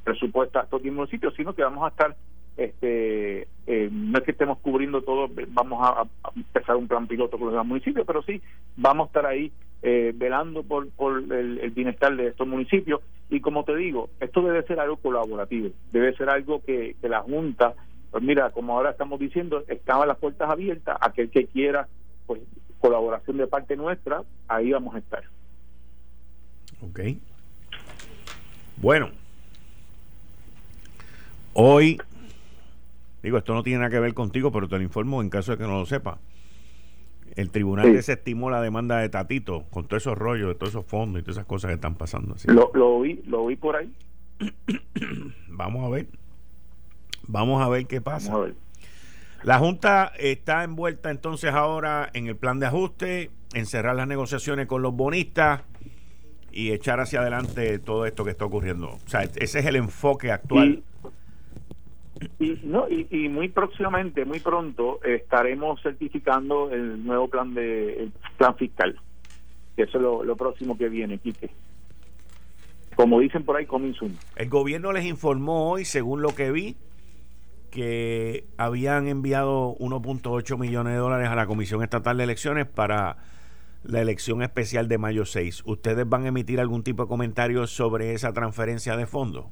presupuestos 0.04 0.62
a 0.62 0.68
los 0.70 0.82
municipios, 0.84 1.34
sino 1.34 1.54
que 1.54 1.62
vamos 1.62 1.84
a 1.84 1.88
estar 1.88 2.16
este 2.58 3.46
eh, 3.66 3.88
no 3.90 4.18
es 4.18 4.24
que 4.24 4.32
estemos 4.32 4.58
cubriendo 4.58 5.02
todo, 5.02 5.30
vamos 5.48 5.80
a, 5.82 6.06
empezar 6.34 6.76
un 6.76 6.88
plan 6.88 7.06
piloto 7.06 7.38
con 7.38 7.54
los 7.54 7.66
municipios, 7.66 8.06
pero 8.06 8.22
sí 8.22 8.42
vamos 8.76 9.06
a 9.06 9.08
estar 9.08 9.26
ahí 9.26 9.52
eh, 9.82 10.12
velando 10.14 10.62
por, 10.62 10.88
por 10.90 11.18
el, 11.32 11.70
bienestar 11.70 12.16
de 12.16 12.28
estos 12.28 12.46
municipios. 12.46 13.00
Y 13.30 13.40
como 13.40 13.64
te 13.64 13.76
digo, 13.76 14.10
esto 14.20 14.42
debe 14.42 14.62
ser 14.64 14.80
algo 14.80 14.96
colaborativo, 14.96 15.70
debe 15.92 16.14
ser 16.16 16.30
algo 16.30 16.62
que, 16.64 16.96
la 17.02 17.20
Junta, 17.22 17.74
pues 18.10 18.22
mira, 18.22 18.50
como 18.50 18.74
ahora 18.74 18.90
estamos 18.90 19.20
diciendo, 19.20 19.64
estaban 19.68 20.08
las 20.08 20.18
puertas 20.18 20.48
abiertas, 20.48 20.96
aquel 21.00 21.30
que 21.30 21.46
quiera 21.46 21.88
pues 22.26 22.40
colaboración 22.80 23.36
de 23.36 23.46
parte 23.46 23.76
nuestra, 23.76 24.22
ahí 24.46 24.72
vamos 24.72 24.94
a 24.94 24.98
estar. 24.98 25.24
Ok. 26.80 27.00
Bueno, 28.76 29.10
hoy 31.52 31.98
Digo, 33.22 33.38
esto 33.38 33.52
no 33.52 33.62
tiene 33.62 33.80
nada 33.80 33.90
que 33.90 34.00
ver 34.00 34.14
contigo, 34.14 34.52
pero 34.52 34.68
te 34.68 34.76
lo 34.76 34.82
informo 34.82 35.20
en 35.20 35.30
caso 35.30 35.52
de 35.52 35.58
que 35.58 35.64
no 35.64 35.80
lo 35.80 35.86
sepa. 35.86 36.18
El 37.36 37.50
tribunal 37.50 37.92
desestimó 37.92 38.50
la 38.50 38.60
demanda 38.60 38.98
de 38.98 39.08
Tatito 39.08 39.64
con 39.70 39.86
todos 39.86 40.02
esos 40.02 40.18
rollos, 40.18 40.48
de 40.48 40.54
todos 40.54 40.70
esos 40.70 40.86
fondos 40.86 41.20
y 41.20 41.22
todas 41.22 41.36
esas 41.36 41.46
cosas 41.46 41.68
que 41.68 41.74
están 41.74 41.94
pasando. 41.94 42.34
Así. 42.34 42.48
Lo, 42.48 42.70
lo, 42.74 43.00
vi, 43.00 43.22
lo 43.26 43.46
vi 43.46 43.56
por 43.56 43.76
ahí. 43.76 43.92
Vamos 45.48 45.84
a 45.84 45.88
ver. 45.88 46.06
Vamos 47.26 47.62
a 47.62 47.68
ver 47.68 47.86
qué 47.86 48.00
pasa. 48.00 48.34
La 49.42 49.58
Junta 49.58 50.12
está 50.18 50.64
envuelta 50.64 51.10
entonces 51.10 51.52
ahora 51.52 52.10
en 52.12 52.26
el 52.26 52.36
plan 52.36 52.58
de 52.58 52.66
ajuste, 52.66 53.30
en 53.54 53.66
cerrar 53.66 53.94
las 53.94 54.08
negociaciones 54.08 54.66
con 54.66 54.82
los 54.82 54.94
bonistas 54.94 55.62
y 56.50 56.72
echar 56.72 57.00
hacia 57.00 57.20
adelante 57.20 57.78
todo 57.78 58.06
esto 58.06 58.24
que 58.24 58.30
está 58.30 58.44
ocurriendo. 58.44 58.88
O 58.88 59.08
sea, 59.08 59.22
ese 59.22 59.58
es 59.58 59.66
el 59.66 59.76
enfoque 59.76 60.32
actual. 60.32 60.68
Y, 60.68 60.84
no, 62.64 62.86
y, 62.88 63.28
muy 63.28 63.48
próximamente, 63.48 64.24
muy 64.24 64.40
pronto, 64.40 65.00
estaremos 65.02 65.80
certificando 65.82 66.70
el 66.70 67.04
nuevo 67.04 67.28
plan 67.28 67.54
de 67.54 68.10
plan 68.36 68.56
fiscal. 68.56 68.98
Eso 69.76 69.98
es 69.98 70.26
lo, 70.26 70.36
próximo 70.36 70.76
que 70.76 70.88
viene, 70.88 71.18
Quique. 71.18 71.50
Como 72.96 73.20
dicen 73.20 73.44
por 73.44 73.56
ahí, 73.56 73.66
coming 73.66 73.94
El 74.34 74.48
gobierno 74.48 74.92
les 74.92 75.04
informó 75.04 75.70
hoy, 75.70 75.84
según 75.84 76.20
lo 76.20 76.34
que 76.34 76.50
vi, 76.50 76.76
que 77.70 78.44
habían 78.56 79.06
enviado 79.06 79.76
1.8 79.78 80.58
millones 80.58 80.94
de 80.94 80.98
dólares 80.98 81.28
a 81.28 81.36
la 81.36 81.46
Comisión 81.46 81.82
Estatal 81.82 82.16
de 82.16 82.24
Elecciones 82.24 82.66
para 82.66 83.18
la 83.84 84.00
elección 84.00 84.42
especial 84.42 84.88
de 84.88 84.98
mayo 84.98 85.24
6. 85.24 85.62
¿Ustedes 85.66 86.08
van 86.08 86.24
a 86.24 86.28
emitir 86.28 86.58
algún 86.58 86.82
tipo 86.82 87.04
de 87.04 87.08
comentario 87.08 87.66
sobre 87.68 88.14
esa 88.14 88.32
transferencia 88.32 88.96
de 88.96 89.06
fondos? 89.06 89.46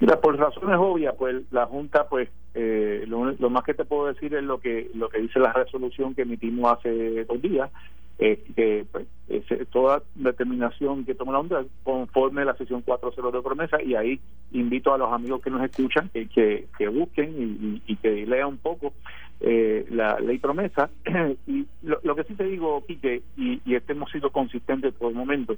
Mira, 0.00 0.20
por 0.20 0.36
razones 0.36 0.76
obvias, 0.78 1.14
pues 1.16 1.44
la 1.52 1.66
Junta, 1.66 2.08
pues 2.08 2.28
eh, 2.54 3.04
lo, 3.06 3.50
más 3.50 3.64
que 3.64 3.74
te 3.74 3.84
puedo 3.84 4.06
decir 4.06 4.34
es 4.34 4.42
lo 4.42 4.58
que 4.58 4.90
lo 4.94 5.08
que 5.08 5.20
dice 5.20 5.38
la 5.38 5.52
resolución 5.52 6.14
que 6.14 6.22
emitimos 6.22 6.72
hace 6.72 7.24
dos 7.24 7.40
días, 7.40 7.70
que 8.18 8.86
pues, 8.90 9.06
toda 9.70 10.02
determinación 10.14 11.04
que 11.04 11.14
toma 11.14 11.32
la 11.32 11.38
Junta 11.38 11.64
conforme 11.84 12.44
la 12.44 12.56
sesión 12.56 12.84
4.0 12.84 13.30
de 13.30 13.42
promesa 13.42 13.82
y 13.82 13.94
ahí 13.94 14.20
invito 14.52 14.92
a 14.92 14.98
los 14.98 15.12
amigos 15.12 15.40
que 15.42 15.50
nos 15.50 15.62
escuchan 15.62 16.10
que, 16.12 16.28
que, 16.76 16.88
busquen 16.88 17.80
y, 17.86 17.96
que 17.96 18.26
lean 18.26 18.48
un 18.48 18.58
poco 18.58 18.92
eh, 19.40 19.86
la 19.90 20.18
ley 20.18 20.38
promesa. 20.38 20.90
Y 21.46 21.66
lo, 21.82 22.16
que 22.16 22.24
sí 22.24 22.34
te 22.34 22.44
digo, 22.44 22.84
Quique, 22.86 23.22
y, 23.36 23.60
y 23.64 23.74
este 23.74 23.92
hemos 23.92 24.10
sido 24.10 24.30
consistentes 24.30 24.94
por 24.94 25.10
el 25.10 25.16
momento, 25.16 25.56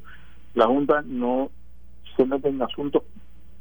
la 0.55 0.67
Junta 0.67 1.03
no 1.07 1.51
se 2.17 2.25
mete 2.25 2.49
en 2.49 2.63
asuntos 2.63 3.03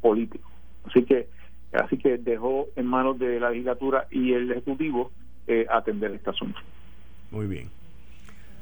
políticos 0.00 0.55
Así 0.86 1.04
que, 1.04 1.28
así 1.72 1.98
que 1.98 2.18
dejó 2.18 2.68
en 2.76 2.86
manos 2.86 3.18
de 3.18 3.40
la 3.40 3.50
legislatura 3.50 4.06
y 4.10 4.32
el 4.32 4.50
Ejecutivo 4.50 5.10
eh, 5.46 5.66
atender 5.70 6.12
este 6.12 6.30
asunto. 6.30 6.58
Muy 7.30 7.46
bien. 7.46 7.70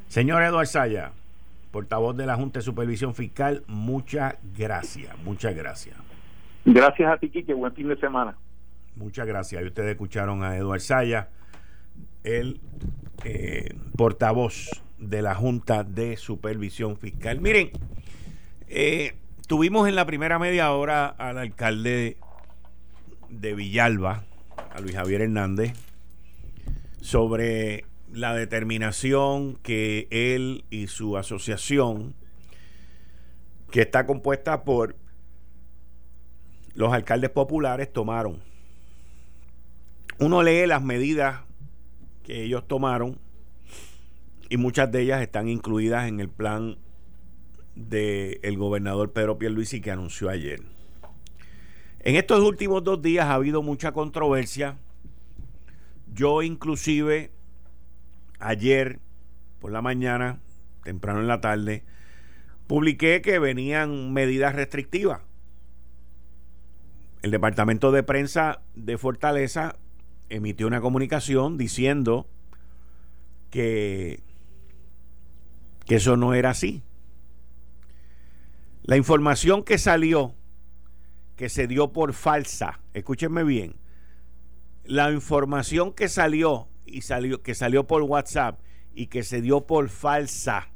Señor 0.08 0.42
Eduardo 0.42 0.64
Saya, 0.66 1.12
portavoz 1.70 2.16
de 2.16 2.26
la 2.26 2.36
Junta 2.36 2.60
de 2.60 2.64
Supervisión 2.64 3.14
Fiscal, 3.14 3.62
muchas 3.66 4.36
gracias, 4.56 5.16
muchas 5.24 5.54
gracias. 5.54 5.96
Gracias 6.64 7.12
a 7.12 7.18
ti, 7.18 7.28
Kike, 7.28 7.52
buen 7.52 7.74
fin 7.74 7.88
de 7.88 7.96
semana. 7.96 8.36
Muchas 8.96 9.26
gracias. 9.26 9.62
Y 9.62 9.66
ustedes 9.66 9.90
escucharon 9.90 10.44
a 10.44 10.56
Eduardo 10.56 10.80
Saya, 10.80 11.28
el 12.22 12.60
eh, 13.24 13.74
portavoz 13.96 14.70
de 14.98 15.20
la 15.20 15.34
Junta 15.34 15.84
de 15.84 16.16
Supervisión 16.16 16.96
Fiscal. 16.96 17.40
Miren, 17.40 17.70
eh, 18.68 19.14
Tuvimos 19.46 19.86
en 19.86 19.94
la 19.94 20.06
primera 20.06 20.38
media 20.38 20.72
hora 20.72 21.06
al 21.06 21.36
alcalde 21.36 22.16
de 23.28 23.54
Villalba, 23.54 24.24
a 24.72 24.80
Luis 24.80 24.94
Javier 24.94 25.20
Hernández, 25.20 25.74
sobre 27.02 27.84
la 28.10 28.34
determinación 28.34 29.56
que 29.56 30.08
él 30.10 30.64
y 30.70 30.86
su 30.86 31.18
asociación, 31.18 32.14
que 33.70 33.82
está 33.82 34.06
compuesta 34.06 34.64
por 34.64 34.96
los 36.72 36.94
alcaldes 36.94 37.28
populares, 37.28 37.92
tomaron. 37.92 38.40
Uno 40.20 40.42
lee 40.42 40.66
las 40.66 40.82
medidas 40.82 41.42
que 42.22 42.44
ellos 42.44 42.66
tomaron 42.66 43.18
y 44.48 44.56
muchas 44.56 44.90
de 44.90 45.02
ellas 45.02 45.20
están 45.20 45.50
incluidas 45.50 46.08
en 46.08 46.20
el 46.20 46.30
plan 46.30 46.78
del 47.74 48.56
gobernador 48.56 49.12
Pedro 49.12 49.38
Pierluisi 49.38 49.80
que 49.80 49.90
anunció 49.90 50.28
ayer. 50.28 50.62
En 52.00 52.16
estos 52.16 52.40
últimos 52.40 52.84
dos 52.84 53.00
días 53.00 53.26
ha 53.26 53.34
habido 53.34 53.62
mucha 53.62 53.92
controversia. 53.92 54.76
Yo 56.12 56.42
inclusive 56.42 57.30
ayer 58.38 59.00
por 59.58 59.72
la 59.72 59.80
mañana, 59.80 60.40
temprano 60.82 61.20
en 61.20 61.28
la 61.28 61.40
tarde, 61.40 61.84
publiqué 62.66 63.22
que 63.22 63.38
venían 63.38 64.12
medidas 64.12 64.54
restrictivas. 64.54 65.22
El 67.22 67.30
departamento 67.30 67.90
de 67.90 68.02
prensa 68.02 68.60
de 68.74 68.98
Fortaleza 68.98 69.76
emitió 70.28 70.66
una 70.66 70.82
comunicación 70.82 71.56
diciendo 71.56 72.28
que, 73.50 74.20
que 75.86 75.96
eso 75.96 76.18
no 76.18 76.34
era 76.34 76.50
así. 76.50 76.82
La 78.86 78.98
información 78.98 79.62
que 79.62 79.78
salió, 79.78 80.34
que 81.36 81.48
se 81.48 81.66
dio 81.66 81.94
por 81.94 82.12
falsa, 82.12 82.80
escúchenme 82.92 83.42
bien, 83.42 83.76
la 84.84 85.10
información 85.10 85.94
que 85.94 86.08
salió 86.10 86.68
y 86.84 87.00
salió 87.00 87.42
que 87.42 87.54
salió 87.54 87.86
por 87.86 88.02
WhatsApp 88.02 88.60
y 88.92 89.06
que 89.06 89.22
se 89.22 89.40
dio 89.40 89.66
por 89.66 89.88
falsa 89.88 90.68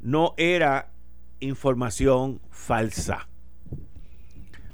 no 0.00 0.32
era 0.38 0.90
información 1.40 2.40
falsa. 2.48 3.28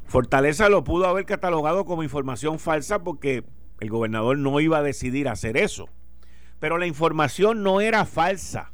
Fortaleza 0.05 0.69
lo 0.69 0.85
pudo 0.85 1.07
haber 1.09 1.27
catalogado 1.27 1.85
como 1.85 2.05
información 2.05 2.61
falsa 2.61 3.03
porque 3.03 3.45
el 3.81 3.91
gobernador 3.91 4.39
no 4.39 4.61
iba 4.61 4.79
a 4.79 4.83
decidir 4.83 5.29
hacer 5.29 5.57
eso. 5.57 5.89
Pero 6.61 6.79
la 6.79 6.87
información 6.87 7.65
no 7.65 7.81
era 7.81 8.05
falsa. 8.07 8.71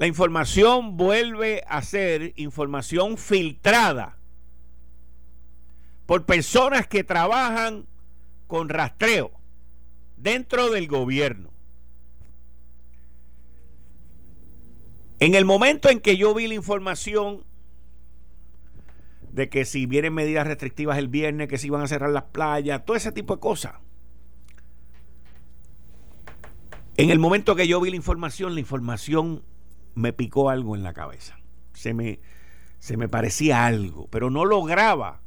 La 0.00 0.06
información 0.06 0.96
vuelve 0.96 1.62
a 1.68 1.82
ser 1.82 2.32
información 2.36 3.18
filtrada 3.18 4.16
por 6.06 6.24
personas 6.24 6.86
que 6.86 7.04
trabajan 7.04 7.84
con 8.46 8.70
rastreo 8.70 9.30
dentro 10.16 10.70
del 10.70 10.88
gobierno. 10.88 11.50
En 15.18 15.34
el 15.34 15.44
momento 15.44 15.90
en 15.90 16.00
que 16.00 16.16
yo 16.16 16.32
vi 16.32 16.48
la 16.48 16.54
información 16.54 17.44
de 19.32 19.50
que 19.50 19.66
si 19.66 19.84
vienen 19.84 20.14
medidas 20.14 20.46
restrictivas 20.46 20.96
el 20.96 21.08
viernes, 21.08 21.46
que 21.48 21.58
si 21.58 21.66
iban 21.66 21.82
a 21.82 21.88
cerrar 21.88 22.08
las 22.08 22.24
playas, 22.24 22.86
todo 22.86 22.96
ese 22.96 23.12
tipo 23.12 23.34
de 23.34 23.40
cosas. 23.40 23.74
En 26.96 27.10
el 27.10 27.18
momento 27.18 27.54
que 27.54 27.68
yo 27.68 27.82
vi 27.82 27.90
la 27.90 27.96
información, 27.96 28.54
la 28.54 28.60
información 28.60 29.44
me 29.94 30.12
picó 30.12 30.50
algo 30.50 30.76
en 30.76 30.82
la 30.82 30.92
cabeza. 30.92 31.38
Se 31.72 31.94
me, 31.94 32.20
se 32.78 32.96
me 32.96 33.08
parecía 33.08 33.66
algo, 33.66 34.08
pero 34.10 34.30
no 34.30 34.44
lograba 34.44 35.20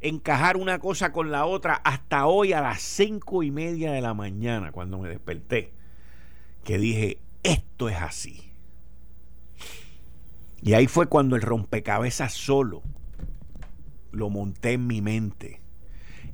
encajar 0.00 0.56
una 0.56 0.78
cosa 0.78 1.12
con 1.12 1.30
la 1.30 1.46
otra 1.46 1.74
hasta 1.84 2.26
hoy 2.26 2.52
a 2.52 2.60
las 2.60 2.82
cinco 2.82 3.42
y 3.42 3.50
media 3.50 3.92
de 3.92 4.00
la 4.00 4.14
mañana, 4.14 4.72
cuando 4.72 4.98
me 4.98 5.08
desperté, 5.08 5.72
que 6.64 6.78
dije, 6.78 7.18
esto 7.42 7.88
es 7.88 7.96
así. 7.96 8.52
Y 10.62 10.74
ahí 10.74 10.86
fue 10.86 11.06
cuando 11.06 11.36
el 11.36 11.42
rompecabezas 11.42 12.32
solo 12.32 12.82
lo 14.10 14.30
monté 14.30 14.72
en 14.72 14.86
mi 14.86 15.00
mente. 15.00 15.60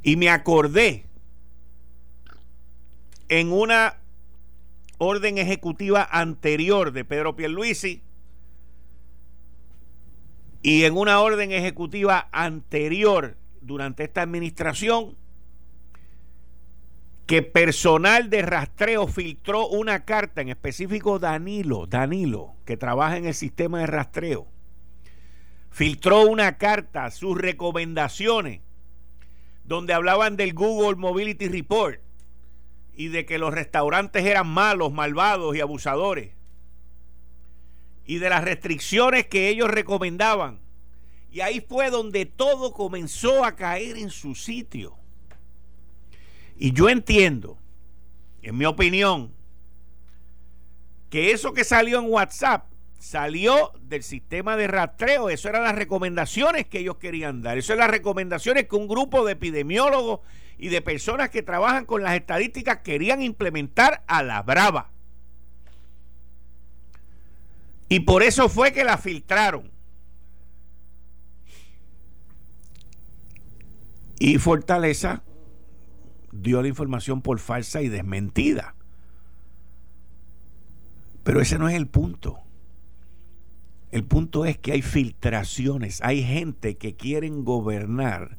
Y 0.02 0.16
me 0.16 0.30
acordé 0.30 1.06
en 3.28 3.52
una 3.52 4.01
orden 4.98 5.38
ejecutiva 5.38 6.08
anterior 6.10 6.92
de 6.92 7.04
Pedro 7.04 7.34
Pierluisi 7.36 8.02
y 10.62 10.84
en 10.84 10.96
una 10.96 11.20
orden 11.20 11.52
ejecutiva 11.52 12.28
anterior 12.32 13.36
durante 13.60 14.04
esta 14.04 14.22
administración 14.22 15.16
que 17.26 17.42
personal 17.42 18.30
de 18.30 18.42
rastreo 18.42 19.06
filtró 19.06 19.66
una 19.68 20.04
carta, 20.04 20.40
en 20.40 20.50
específico 20.50 21.18
Danilo, 21.18 21.86
Danilo, 21.86 22.54
que 22.64 22.76
trabaja 22.76 23.16
en 23.16 23.26
el 23.26 23.34
sistema 23.34 23.80
de 23.80 23.86
rastreo, 23.86 24.46
filtró 25.70 26.22
una 26.22 26.58
carta, 26.58 27.10
sus 27.10 27.38
recomendaciones, 27.38 28.60
donde 29.64 29.94
hablaban 29.94 30.36
del 30.36 30.52
Google 30.52 30.96
Mobility 30.96 31.48
Report 31.48 32.00
y 32.94 33.08
de 33.08 33.24
que 33.24 33.38
los 33.38 33.54
restaurantes 33.54 34.24
eran 34.24 34.48
malos, 34.48 34.92
malvados 34.92 35.56
y 35.56 35.60
abusadores, 35.60 36.34
y 38.04 38.18
de 38.18 38.28
las 38.28 38.44
restricciones 38.44 39.26
que 39.26 39.48
ellos 39.48 39.70
recomendaban. 39.70 40.60
Y 41.30 41.40
ahí 41.40 41.60
fue 41.60 41.90
donde 41.90 42.26
todo 42.26 42.72
comenzó 42.72 43.44
a 43.44 43.56
caer 43.56 43.96
en 43.96 44.10
su 44.10 44.34
sitio. 44.34 44.96
Y 46.56 46.72
yo 46.72 46.88
entiendo, 46.90 47.58
en 48.42 48.58
mi 48.58 48.66
opinión, 48.66 49.32
que 51.08 51.30
eso 51.32 51.54
que 51.54 51.64
salió 51.64 51.98
en 51.98 52.10
WhatsApp 52.10 52.71
salió 53.02 53.72
del 53.82 54.04
sistema 54.04 54.56
de 54.56 54.68
rastreo. 54.68 55.28
Eso 55.28 55.48
eran 55.48 55.64
las 55.64 55.74
recomendaciones 55.74 56.66
que 56.66 56.78
ellos 56.78 56.98
querían 56.98 57.42
dar. 57.42 57.58
Eso 57.58 57.72
eran 57.72 57.88
las 57.88 57.96
recomendaciones 57.96 58.68
que 58.68 58.76
un 58.76 58.86
grupo 58.86 59.24
de 59.24 59.32
epidemiólogos 59.32 60.20
y 60.56 60.68
de 60.68 60.80
personas 60.82 61.28
que 61.30 61.42
trabajan 61.42 61.84
con 61.84 62.04
las 62.04 62.14
estadísticas 62.14 62.78
querían 62.78 63.20
implementar 63.20 64.04
a 64.06 64.22
la 64.22 64.40
brava. 64.42 64.92
Y 67.88 68.00
por 68.00 68.22
eso 68.22 68.48
fue 68.48 68.72
que 68.72 68.84
la 68.84 68.96
filtraron. 68.96 69.68
Y 74.20 74.38
Fortaleza 74.38 75.24
dio 76.30 76.62
la 76.62 76.68
información 76.68 77.20
por 77.20 77.40
falsa 77.40 77.82
y 77.82 77.88
desmentida. 77.88 78.76
Pero 81.24 81.40
ese 81.40 81.58
no 81.58 81.68
es 81.68 81.74
el 81.74 81.88
punto. 81.88 82.41
El 83.92 84.04
punto 84.04 84.46
es 84.46 84.56
que 84.56 84.72
hay 84.72 84.80
filtraciones, 84.80 86.00
hay 86.02 86.24
gente 86.24 86.78
que 86.78 86.96
quieren 86.96 87.44
gobernar 87.44 88.38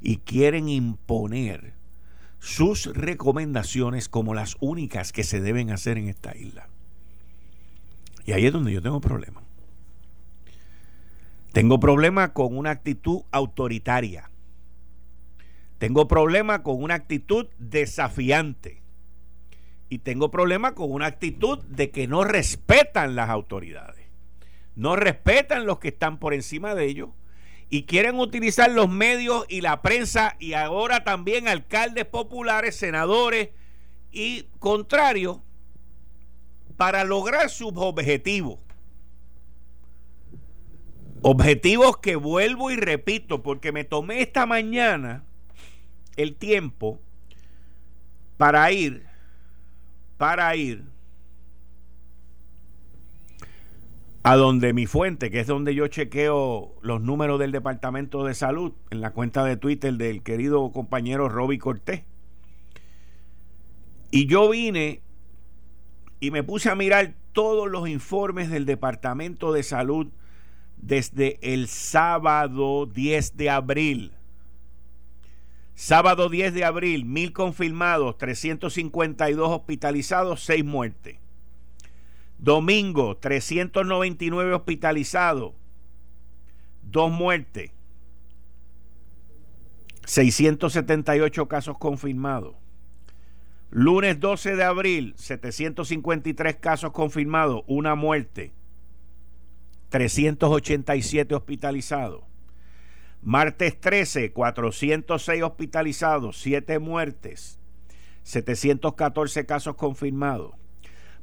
y 0.00 0.16
quieren 0.16 0.66
imponer 0.70 1.74
sus 2.38 2.86
recomendaciones 2.86 4.08
como 4.08 4.32
las 4.32 4.56
únicas 4.60 5.12
que 5.12 5.22
se 5.22 5.42
deben 5.42 5.70
hacer 5.70 5.98
en 5.98 6.08
esta 6.08 6.34
isla. 6.34 6.70
Y 8.24 8.32
ahí 8.32 8.46
es 8.46 8.52
donde 8.54 8.72
yo 8.72 8.80
tengo 8.80 9.02
problema. 9.02 9.42
Tengo 11.52 11.78
problema 11.78 12.32
con 12.32 12.56
una 12.56 12.70
actitud 12.70 13.24
autoritaria. 13.30 14.30
Tengo 15.76 16.08
problema 16.08 16.62
con 16.62 16.82
una 16.82 16.94
actitud 16.94 17.46
desafiante. 17.58 18.80
Y 19.90 19.98
tengo 19.98 20.30
problema 20.30 20.74
con 20.74 20.90
una 20.90 21.06
actitud 21.06 21.62
de 21.64 21.90
que 21.90 22.08
no 22.08 22.24
respetan 22.24 23.14
las 23.14 23.28
autoridades 23.28 24.03
no 24.76 24.96
respetan 24.96 25.66
los 25.66 25.78
que 25.78 25.88
están 25.88 26.18
por 26.18 26.34
encima 26.34 26.74
de 26.74 26.86
ellos 26.86 27.10
y 27.70 27.84
quieren 27.84 28.18
utilizar 28.18 28.70
los 28.70 28.88
medios 28.88 29.46
y 29.48 29.60
la 29.60 29.82
prensa 29.82 30.36
y 30.38 30.52
ahora 30.52 31.04
también 31.04 31.48
alcaldes 31.48 32.04
populares, 32.04 32.76
senadores 32.76 33.50
y 34.12 34.46
contrarios 34.58 35.38
para 36.76 37.04
lograr 37.04 37.50
sus 37.50 37.72
objetivos. 37.76 38.58
Objetivos 41.22 41.98
que 41.98 42.16
vuelvo 42.16 42.70
y 42.70 42.76
repito 42.76 43.42
porque 43.42 43.72
me 43.72 43.84
tomé 43.84 44.20
esta 44.20 44.44
mañana 44.44 45.24
el 46.16 46.36
tiempo 46.36 47.00
para 48.36 48.70
ir, 48.72 49.06
para 50.18 50.54
ir 50.54 50.93
a 54.26 54.36
donde 54.36 54.72
mi 54.72 54.86
fuente, 54.86 55.30
que 55.30 55.40
es 55.40 55.46
donde 55.46 55.74
yo 55.74 55.86
chequeo 55.86 56.74
los 56.80 57.02
números 57.02 57.38
del 57.38 57.52
Departamento 57.52 58.24
de 58.24 58.34
Salud, 58.34 58.72
en 58.90 59.02
la 59.02 59.10
cuenta 59.10 59.44
de 59.44 59.58
Twitter 59.58 59.92
del 59.92 60.22
querido 60.22 60.72
compañero 60.72 61.28
Roby 61.28 61.58
Cortés. 61.58 62.04
Y 64.10 64.26
yo 64.26 64.48
vine 64.48 65.02
y 66.20 66.30
me 66.30 66.42
puse 66.42 66.70
a 66.70 66.74
mirar 66.74 67.12
todos 67.32 67.70
los 67.70 67.86
informes 67.86 68.48
del 68.48 68.64
Departamento 68.64 69.52
de 69.52 69.62
Salud 69.62 70.06
desde 70.78 71.38
el 71.42 71.68
sábado 71.68 72.86
10 72.86 73.36
de 73.36 73.50
abril. 73.50 74.12
Sábado 75.74 76.30
10 76.30 76.54
de 76.54 76.64
abril, 76.64 77.04
mil 77.04 77.34
confirmados, 77.34 78.16
352 78.16 79.50
hospitalizados, 79.50 80.42
6 80.44 80.64
muertes. 80.64 81.23
Domingo, 82.44 83.16
399 83.16 84.52
hospitalizados, 84.52 85.54
dos 86.82 87.10
muertes, 87.10 87.70
678 90.04 91.48
casos 91.48 91.78
confirmados. 91.78 92.54
Lunes 93.70 94.20
12 94.20 94.56
de 94.56 94.62
abril, 94.62 95.14
753 95.16 96.56
casos 96.56 96.92
confirmados, 96.92 97.64
una 97.66 97.94
muerte, 97.94 98.52
387 99.88 101.34
hospitalizados. 101.34 102.24
Martes 103.22 103.80
13, 103.80 104.32
406 104.32 105.42
hospitalizados, 105.42 106.36
7 106.42 106.78
muertes, 106.78 107.58
714 108.22 109.46
casos 109.46 109.76
confirmados. 109.76 110.52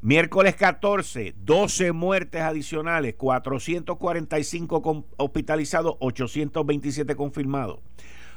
Miércoles 0.04 0.56
14, 0.56 1.36
12 1.38 1.92
muertes 1.92 2.42
adicionales, 2.42 3.14
445 3.14 5.06
hospitalizados, 5.18 5.96
827 6.00 7.16
confirmados. 7.16 7.82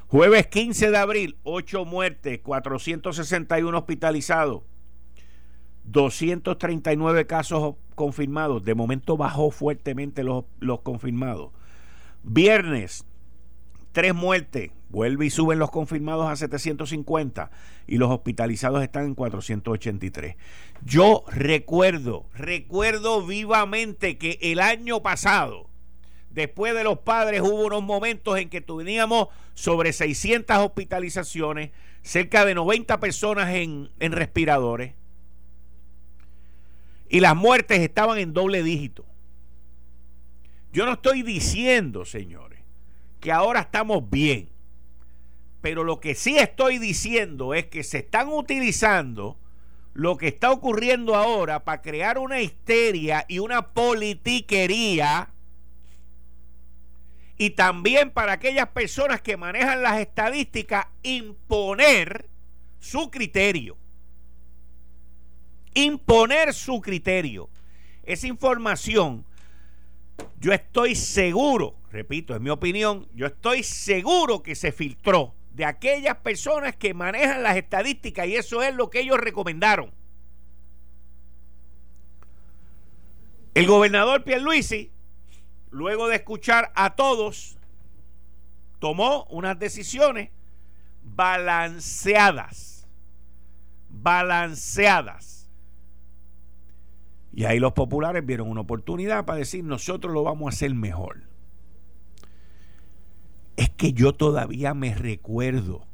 Jueves 0.08 0.46
15 0.48 0.90
de 0.90 0.96
abril, 0.98 1.38
8 1.42 1.86
muertes, 1.86 2.40
461 2.40 3.78
hospitalizados, 3.78 4.62
239 5.84 7.26
casos 7.26 7.76
confirmados. 7.94 8.62
De 8.62 8.74
momento 8.74 9.16
bajó 9.16 9.50
fuertemente 9.50 10.22
los, 10.22 10.44
los 10.60 10.82
confirmados. 10.82 11.50
Viernes, 12.22 13.06
3 13.92 14.14
muertes, 14.14 14.70
vuelve 14.88 15.26
y 15.26 15.30
suben 15.30 15.58
los 15.58 15.70
confirmados 15.70 16.28
a 16.28 16.36
750 16.36 17.50
y 17.86 17.98
los 17.98 18.10
hospitalizados 18.10 18.82
están 18.82 19.06
en 19.06 19.14
483. 19.14 20.36
Yo 20.84 21.24
recuerdo, 21.28 22.26
recuerdo 22.34 23.26
vivamente 23.26 24.18
que 24.18 24.38
el 24.40 24.60
año 24.60 25.02
pasado, 25.02 25.68
después 26.30 26.74
de 26.74 26.84
los 26.84 26.98
padres, 27.00 27.40
hubo 27.40 27.66
unos 27.66 27.82
momentos 27.82 28.38
en 28.38 28.48
que 28.48 28.60
teníamos 28.60 29.28
sobre 29.54 29.92
600 29.92 30.56
hospitalizaciones, 30.58 31.70
cerca 32.02 32.44
de 32.44 32.54
90 32.54 33.00
personas 33.00 33.54
en, 33.54 33.90
en 33.98 34.12
respiradores 34.12 34.94
y 37.14 37.20
las 37.20 37.36
muertes 37.36 37.78
estaban 37.80 38.18
en 38.18 38.32
doble 38.32 38.62
dígito. 38.62 39.04
Yo 40.72 40.84
no 40.84 40.94
estoy 40.94 41.22
diciendo, 41.22 42.04
señores, 42.04 42.58
que 43.20 43.30
ahora 43.30 43.60
estamos 43.60 44.10
bien. 44.10 44.48
Pero 45.64 45.82
lo 45.82 45.98
que 45.98 46.14
sí 46.14 46.36
estoy 46.36 46.76
diciendo 46.76 47.54
es 47.54 47.68
que 47.68 47.84
se 47.84 47.96
están 47.96 48.28
utilizando 48.28 49.38
lo 49.94 50.18
que 50.18 50.28
está 50.28 50.50
ocurriendo 50.50 51.14
ahora 51.14 51.64
para 51.64 51.80
crear 51.80 52.18
una 52.18 52.42
histeria 52.42 53.24
y 53.28 53.38
una 53.38 53.68
politiquería 53.68 55.30
y 57.38 57.48
también 57.48 58.10
para 58.10 58.32
aquellas 58.32 58.68
personas 58.68 59.22
que 59.22 59.38
manejan 59.38 59.82
las 59.82 60.00
estadísticas 60.00 60.86
imponer 61.02 62.28
su 62.78 63.10
criterio. 63.10 63.78
Imponer 65.72 66.52
su 66.52 66.82
criterio. 66.82 67.48
Esa 68.02 68.26
información, 68.26 69.24
yo 70.38 70.52
estoy 70.52 70.94
seguro, 70.94 71.74
repito, 71.90 72.34
es 72.34 72.42
mi 72.42 72.50
opinión, 72.50 73.08
yo 73.14 73.24
estoy 73.24 73.62
seguro 73.62 74.42
que 74.42 74.54
se 74.56 74.70
filtró 74.70 75.32
de 75.54 75.64
aquellas 75.64 76.16
personas 76.16 76.74
que 76.74 76.94
manejan 76.94 77.42
las 77.42 77.56
estadísticas 77.56 78.26
y 78.26 78.34
eso 78.34 78.62
es 78.62 78.74
lo 78.74 78.90
que 78.90 79.00
ellos 79.00 79.18
recomendaron. 79.18 79.92
El 83.54 83.68
gobernador 83.68 84.24
Pierluisi, 84.24 84.90
luego 85.70 86.08
de 86.08 86.16
escuchar 86.16 86.72
a 86.74 86.96
todos, 86.96 87.56
tomó 88.80 89.26
unas 89.30 89.56
decisiones 89.56 90.30
balanceadas. 91.04 92.88
Balanceadas. 93.88 95.48
Y 97.32 97.44
ahí 97.44 97.60
los 97.60 97.74
populares 97.74 98.26
vieron 98.26 98.50
una 98.50 98.62
oportunidad 98.62 99.24
para 99.24 99.38
decir, 99.38 99.62
nosotros 99.62 100.12
lo 100.12 100.24
vamos 100.24 100.46
a 100.46 100.56
hacer 100.56 100.74
mejor 100.74 101.33
es 103.56 103.70
que 103.70 103.92
yo 103.92 104.12
todavía 104.12 104.74
me 104.74 104.94
recuerdo 104.94 105.86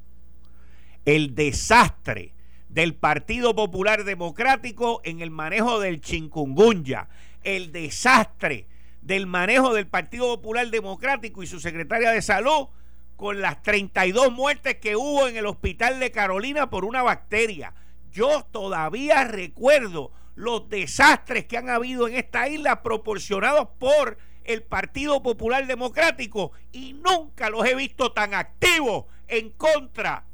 el 1.04 1.34
desastre 1.34 2.34
del 2.68 2.94
Partido 2.94 3.54
Popular 3.54 4.04
Democrático 4.04 5.00
en 5.04 5.20
el 5.20 5.30
manejo 5.30 5.80
del 5.80 6.00
chingungunya, 6.00 7.08
el 7.42 7.72
desastre 7.72 8.66
del 9.02 9.26
manejo 9.26 9.74
del 9.74 9.86
Partido 9.86 10.36
Popular 10.36 10.70
Democrático 10.70 11.42
y 11.42 11.46
su 11.46 11.58
secretaria 11.58 12.10
de 12.10 12.22
salud 12.22 12.68
con 13.16 13.40
las 13.40 13.62
32 13.62 14.32
muertes 14.32 14.76
que 14.76 14.96
hubo 14.96 15.26
en 15.26 15.36
el 15.36 15.46
hospital 15.46 16.00
de 16.00 16.10
Carolina 16.10 16.70
por 16.70 16.84
una 16.84 17.02
bacteria. 17.02 17.74
Yo 18.12 18.46
todavía 18.50 19.24
recuerdo 19.24 20.12
los 20.34 20.68
desastres 20.68 21.44
que 21.44 21.58
han 21.58 21.68
habido 21.68 22.08
en 22.08 22.14
esta 22.14 22.48
isla 22.48 22.82
proporcionados 22.82 23.68
por 23.78 24.16
el 24.44 24.62
Partido 24.62 25.22
Popular 25.22 25.66
Democrático 25.66 26.52
y 26.72 26.92
nunca 26.94 27.50
los 27.50 27.64
he 27.66 27.74
visto 27.74 28.12
tan 28.12 28.34
activos 28.34 29.04
en 29.28 29.50
contra 29.50 30.24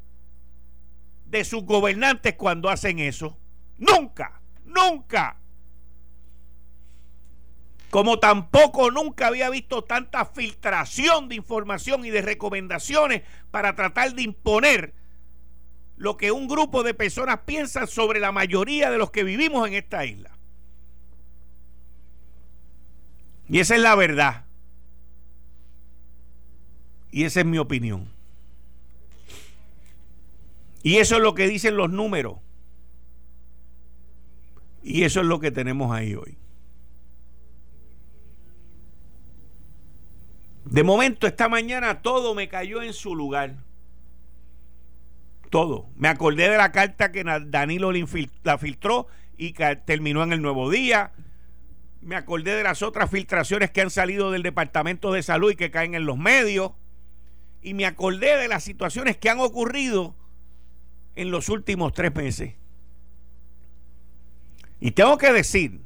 de 1.25 1.43
sus 1.43 1.63
gobernantes 1.63 2.35
cuando 2.35 2.69
hacen 2.69 2.99
eso. 2.99 3.37
Nunca, 3.77 4.41
nunca. 4.65 5.37
Como 7.89 8.19
tampoco 8.19 8.91
nunca 8.91 9.27
había 9.27 9.49
visto 9.49 9.83
tanta 9.83 10.25
filtración 10.25 11.29
de 11.29 11.35
información 11.35 12.05
y 12.05 12.09
de 12.09 12.21
recomendaciones 12.21 13.23
para 13.51 13.75
tratar 13.75 14.13
de 14.13 14.23
imponer 14.23 14.93
lo 15.95 16.17
que 16.17 16.31
un 16.31 16.47
grupo 16.47 16.83
de 16.83 16.93
personas 16.93 17.39
piensa 17.45 17.87
sobre 17.87 18.19
la 18.19 18.31
mayoría 18.31 18.91
de 18.91 18.97
los 18.97 19.11
que 19.11 19.23
vivimos 19.23 19.67
en 19.67 19.73
esta 19.73 20.05
isla. 20.05 20.36
Y 23.49 23.59
esa 23.59 23.75
es 23.75 23.81
la 23.81 23.95
verdad. 23.95 24.45
Y 27.11 27.23
esa 27.23 27.39
es 27.39 27.45
mi 27.45 27.57
opinión. 27.57 28.07
Y 30.83 30.97
eso 30.97 31.15
es 31.15 31.21
lo 31.21 31.33
que 31.33 31.47
dicen 31.47 31.77
los 31.77 31.89
números. 31.89 32.37
Y 34.83 35.03
eso 35.03 35.21
es 35.21 35.25
lo 35.25 35.39
que 35.39 35.51
tenemos 35.51 35.91
ahí 35.91 36.15
hoy. 36.15 36.37
De 40.65 40.83
momento, 40.83 41.27
esta 41.27 41.47
mañana 41.47 42.01
todo 42.01 42.35
me 42.35 42.49
cayó 42.49 42.81
en 42.81 42.93
su 42.93 43.15
lugar. 43.15 43.55
Todo. 45.49 45.89
Me 45.95 46.09
acordé 46.09 46.49
de 46.49 46.57
la 46.57 46.73
carta 46.73 47.11
que 47.11 47.23
Danilo 47.23 47.91
la 48.43 48.57
filtró 48.57 49.07
y 49.37 49.53
que 49.53 49.77
terminó 49.77 50.23
en 50.23 50.33
el 50.33 50.41
Nuevo 50.41 50.69
Día 50.69 51.13
me 52.07 52.15
acordé 52.15 52.55
de 52.55 52.63
las 52.63 52.83
otras 52.83 53.11
filtraciones 53.11 53.69
que 53.69 53.81
han 53.81 53.89
salido 53.89 54.31
del 54.31 54.41
Departamento 54.41 55.11
de 55.11 55.21
Salud 55.21 55.51
y 55.51 55.57
que 55.57 55.71
caen 55.71 55.93
en 55.93 56.05
los 56.05 56.17
medios. 56.17 56.71
Y 57.61 57.73
me 57.73 57.85
acordé 57.85 58.37
de 58.37 58.47
las 58.47 58.63
situaciones 58.63 59.17
que 59.17 59.29
han 59.29 59.41
ocurrido 59.41 60.15
en 61.15 61.31
los 61.31 61.49
últimos 61.49 61.91
tres 61.91 62.15
meses. 62.15 62.53
Y 64.79 64.91
tengo 64.91 65.17
que 65.17 65.33
decir 65.33 65.81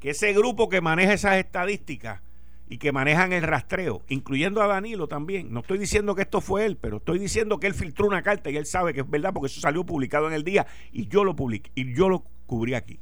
que 0.00 0.10
ese 0.10 0.32
grupo 0.32 0.68
que 0.68 0.80
maneja 0.80 1.12
esas 1.12 1.36
estadísticas 1.36 2.20
y 2.68 2.78
que 2.78 2.90
manejan 2.90 3.32
el 3.32 3.44
rastreo, 3.44 4.02
incluyendo 4.08 4.62
a 4.62 4.66
Danilo 4.66 5.06
también, 5.06 5.52
no 5.52 5.60
estoy 5.60 5.78
diciendo 5.78 6.16
que 6.16 6.22
esto 6.22 6.40
fue 6.40 6.66
él, 6.66 6.76
pero 6.76 6.96
estoy 6.96 7.20
diciendo 7.20 7.60
que 7.60 7.68
él 7.68 7.74
filtró 7.74 8.08
una 8.08 8.24
carta 8.24 8.50
y 8.50 8.56
él 8.56 8.66
sabe 8.66 8.92
que 8.92 9.02
es 9.02 9.08
verdad 9.08 9.32
porque 9.32 9.46
eso 9.46 9.60
salió 9.60 9.86
publicado 9.86 10.26
en 10.26 10.32
el 10.32 10.42
día 10.42 10.66
y 10.90 11.06
yo 11.06 11.22
lo 11.22 11.36
publiqué 11.36 11.70
y 11.76 11.94
yo 11.94 12.08
lo 12.08 12.24
cubrí 12.46 12.74
aquí 12.74 12.98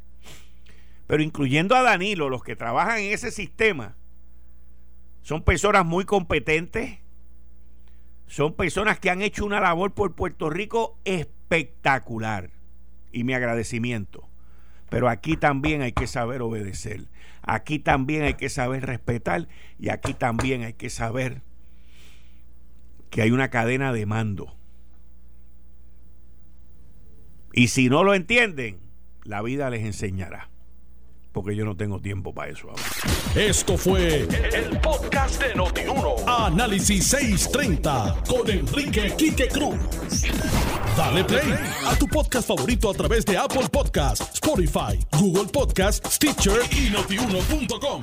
pero 1.12 1.22
incluyendo 1.22 1.76
a 1.76 1.82
Danilo, 1.82 2.30
los 2.30 2.42
que 2.42 2.56
trabajan 2.56 3.00
en 3.00 3.12
ese 3.12 3.30
sistema, 3.30 3.96
son 5.20 5.42
personas 5.42 5.84
muy 5.84 6.06
competentes, 6.06 7.00
son 8.26 8.54
personas 8.54 8.98
que 8.98 9.10
han 9.10 9.20
hecho 9.20 9.44
una 9.44 9.60
labor 9.60 9.92
por 9.92 10.14
Puerto 10.14 10.48
Rico 10.48 10.98
espectacular. 11.04 12.48
Y 13.12 13.24
mi 13.24 13.34
agradecimiento. 13.34 14.26
Pero 14.88 15.10
aquí 15.10 15.36
también 15.36 15.82
hay 15.82 15.92
que 15.92 16.06
saber 16.06 16.40
obedecer. 16.40 17.08
Aquí 17.42 17.78
también 17.78 18.22
hay 18.22 18.32
que 18.32 18.48
saber 18.48 18.86
respetar. 18.86 19.48
Y 19.78 19.90
aquí 19.90 20.14
también 20.14 20.62
hay 20.62 20.72
que 20.72 20.88
saber 20.88 21.42
que 23.10 23.20
hay 23.20 23.32
una 23.32 23.50
cadena 23.50 23.92
de 23.92 24.06
mando. 24.06 24.56
Y 27.52 27.68
si 27.68 27.90
no 27.90 28.02
lo 28.02 28.14
entienden, 28.14 28.80
la 29.24 29.42
vida 29.42 29.68
les 29.68 29.84
enseñará 29.84 30.48
porque 31.32 31.56
yo 31.56 31.64
no 31.64 31.76
tengo 31.76 32.00
tiempo 32.00 32.32
para 32.32 32.52
eso 32.52 32.68
ahora. 32.70 32.82
Esto 33.34 33.76
fue 33.76 34.28
el, 34.52 34.78
podcast 34.80 35.42
de 35.42 35.54
Notiuno. 35.54 36.16
Análisis 36.26 37.06
630 37.06 38.22
con 38.28 38.48
Enrique 38.48 39.14
Quique 39.16 39.48
Cruz. 39.48 39.76
Dale 40.96 41.24
play 41.24 41.54
a 41.86 41.96
tu 41.96 42.06
podcast 42.06 42.46
favorito 42.46 42.90
a 42.90 42.94
través 42.94 43.24
de 43.24 43.36
Apple 43.36 43.68
Podcasts, 43.70 44.34
Spotify, 44.34 44.98
Google 45.18 45.46
Podcasts, 45.50 46.14
Stitcher 46.14 46.60
y 46.70 46.90
notiuno.com. 46.90 48.02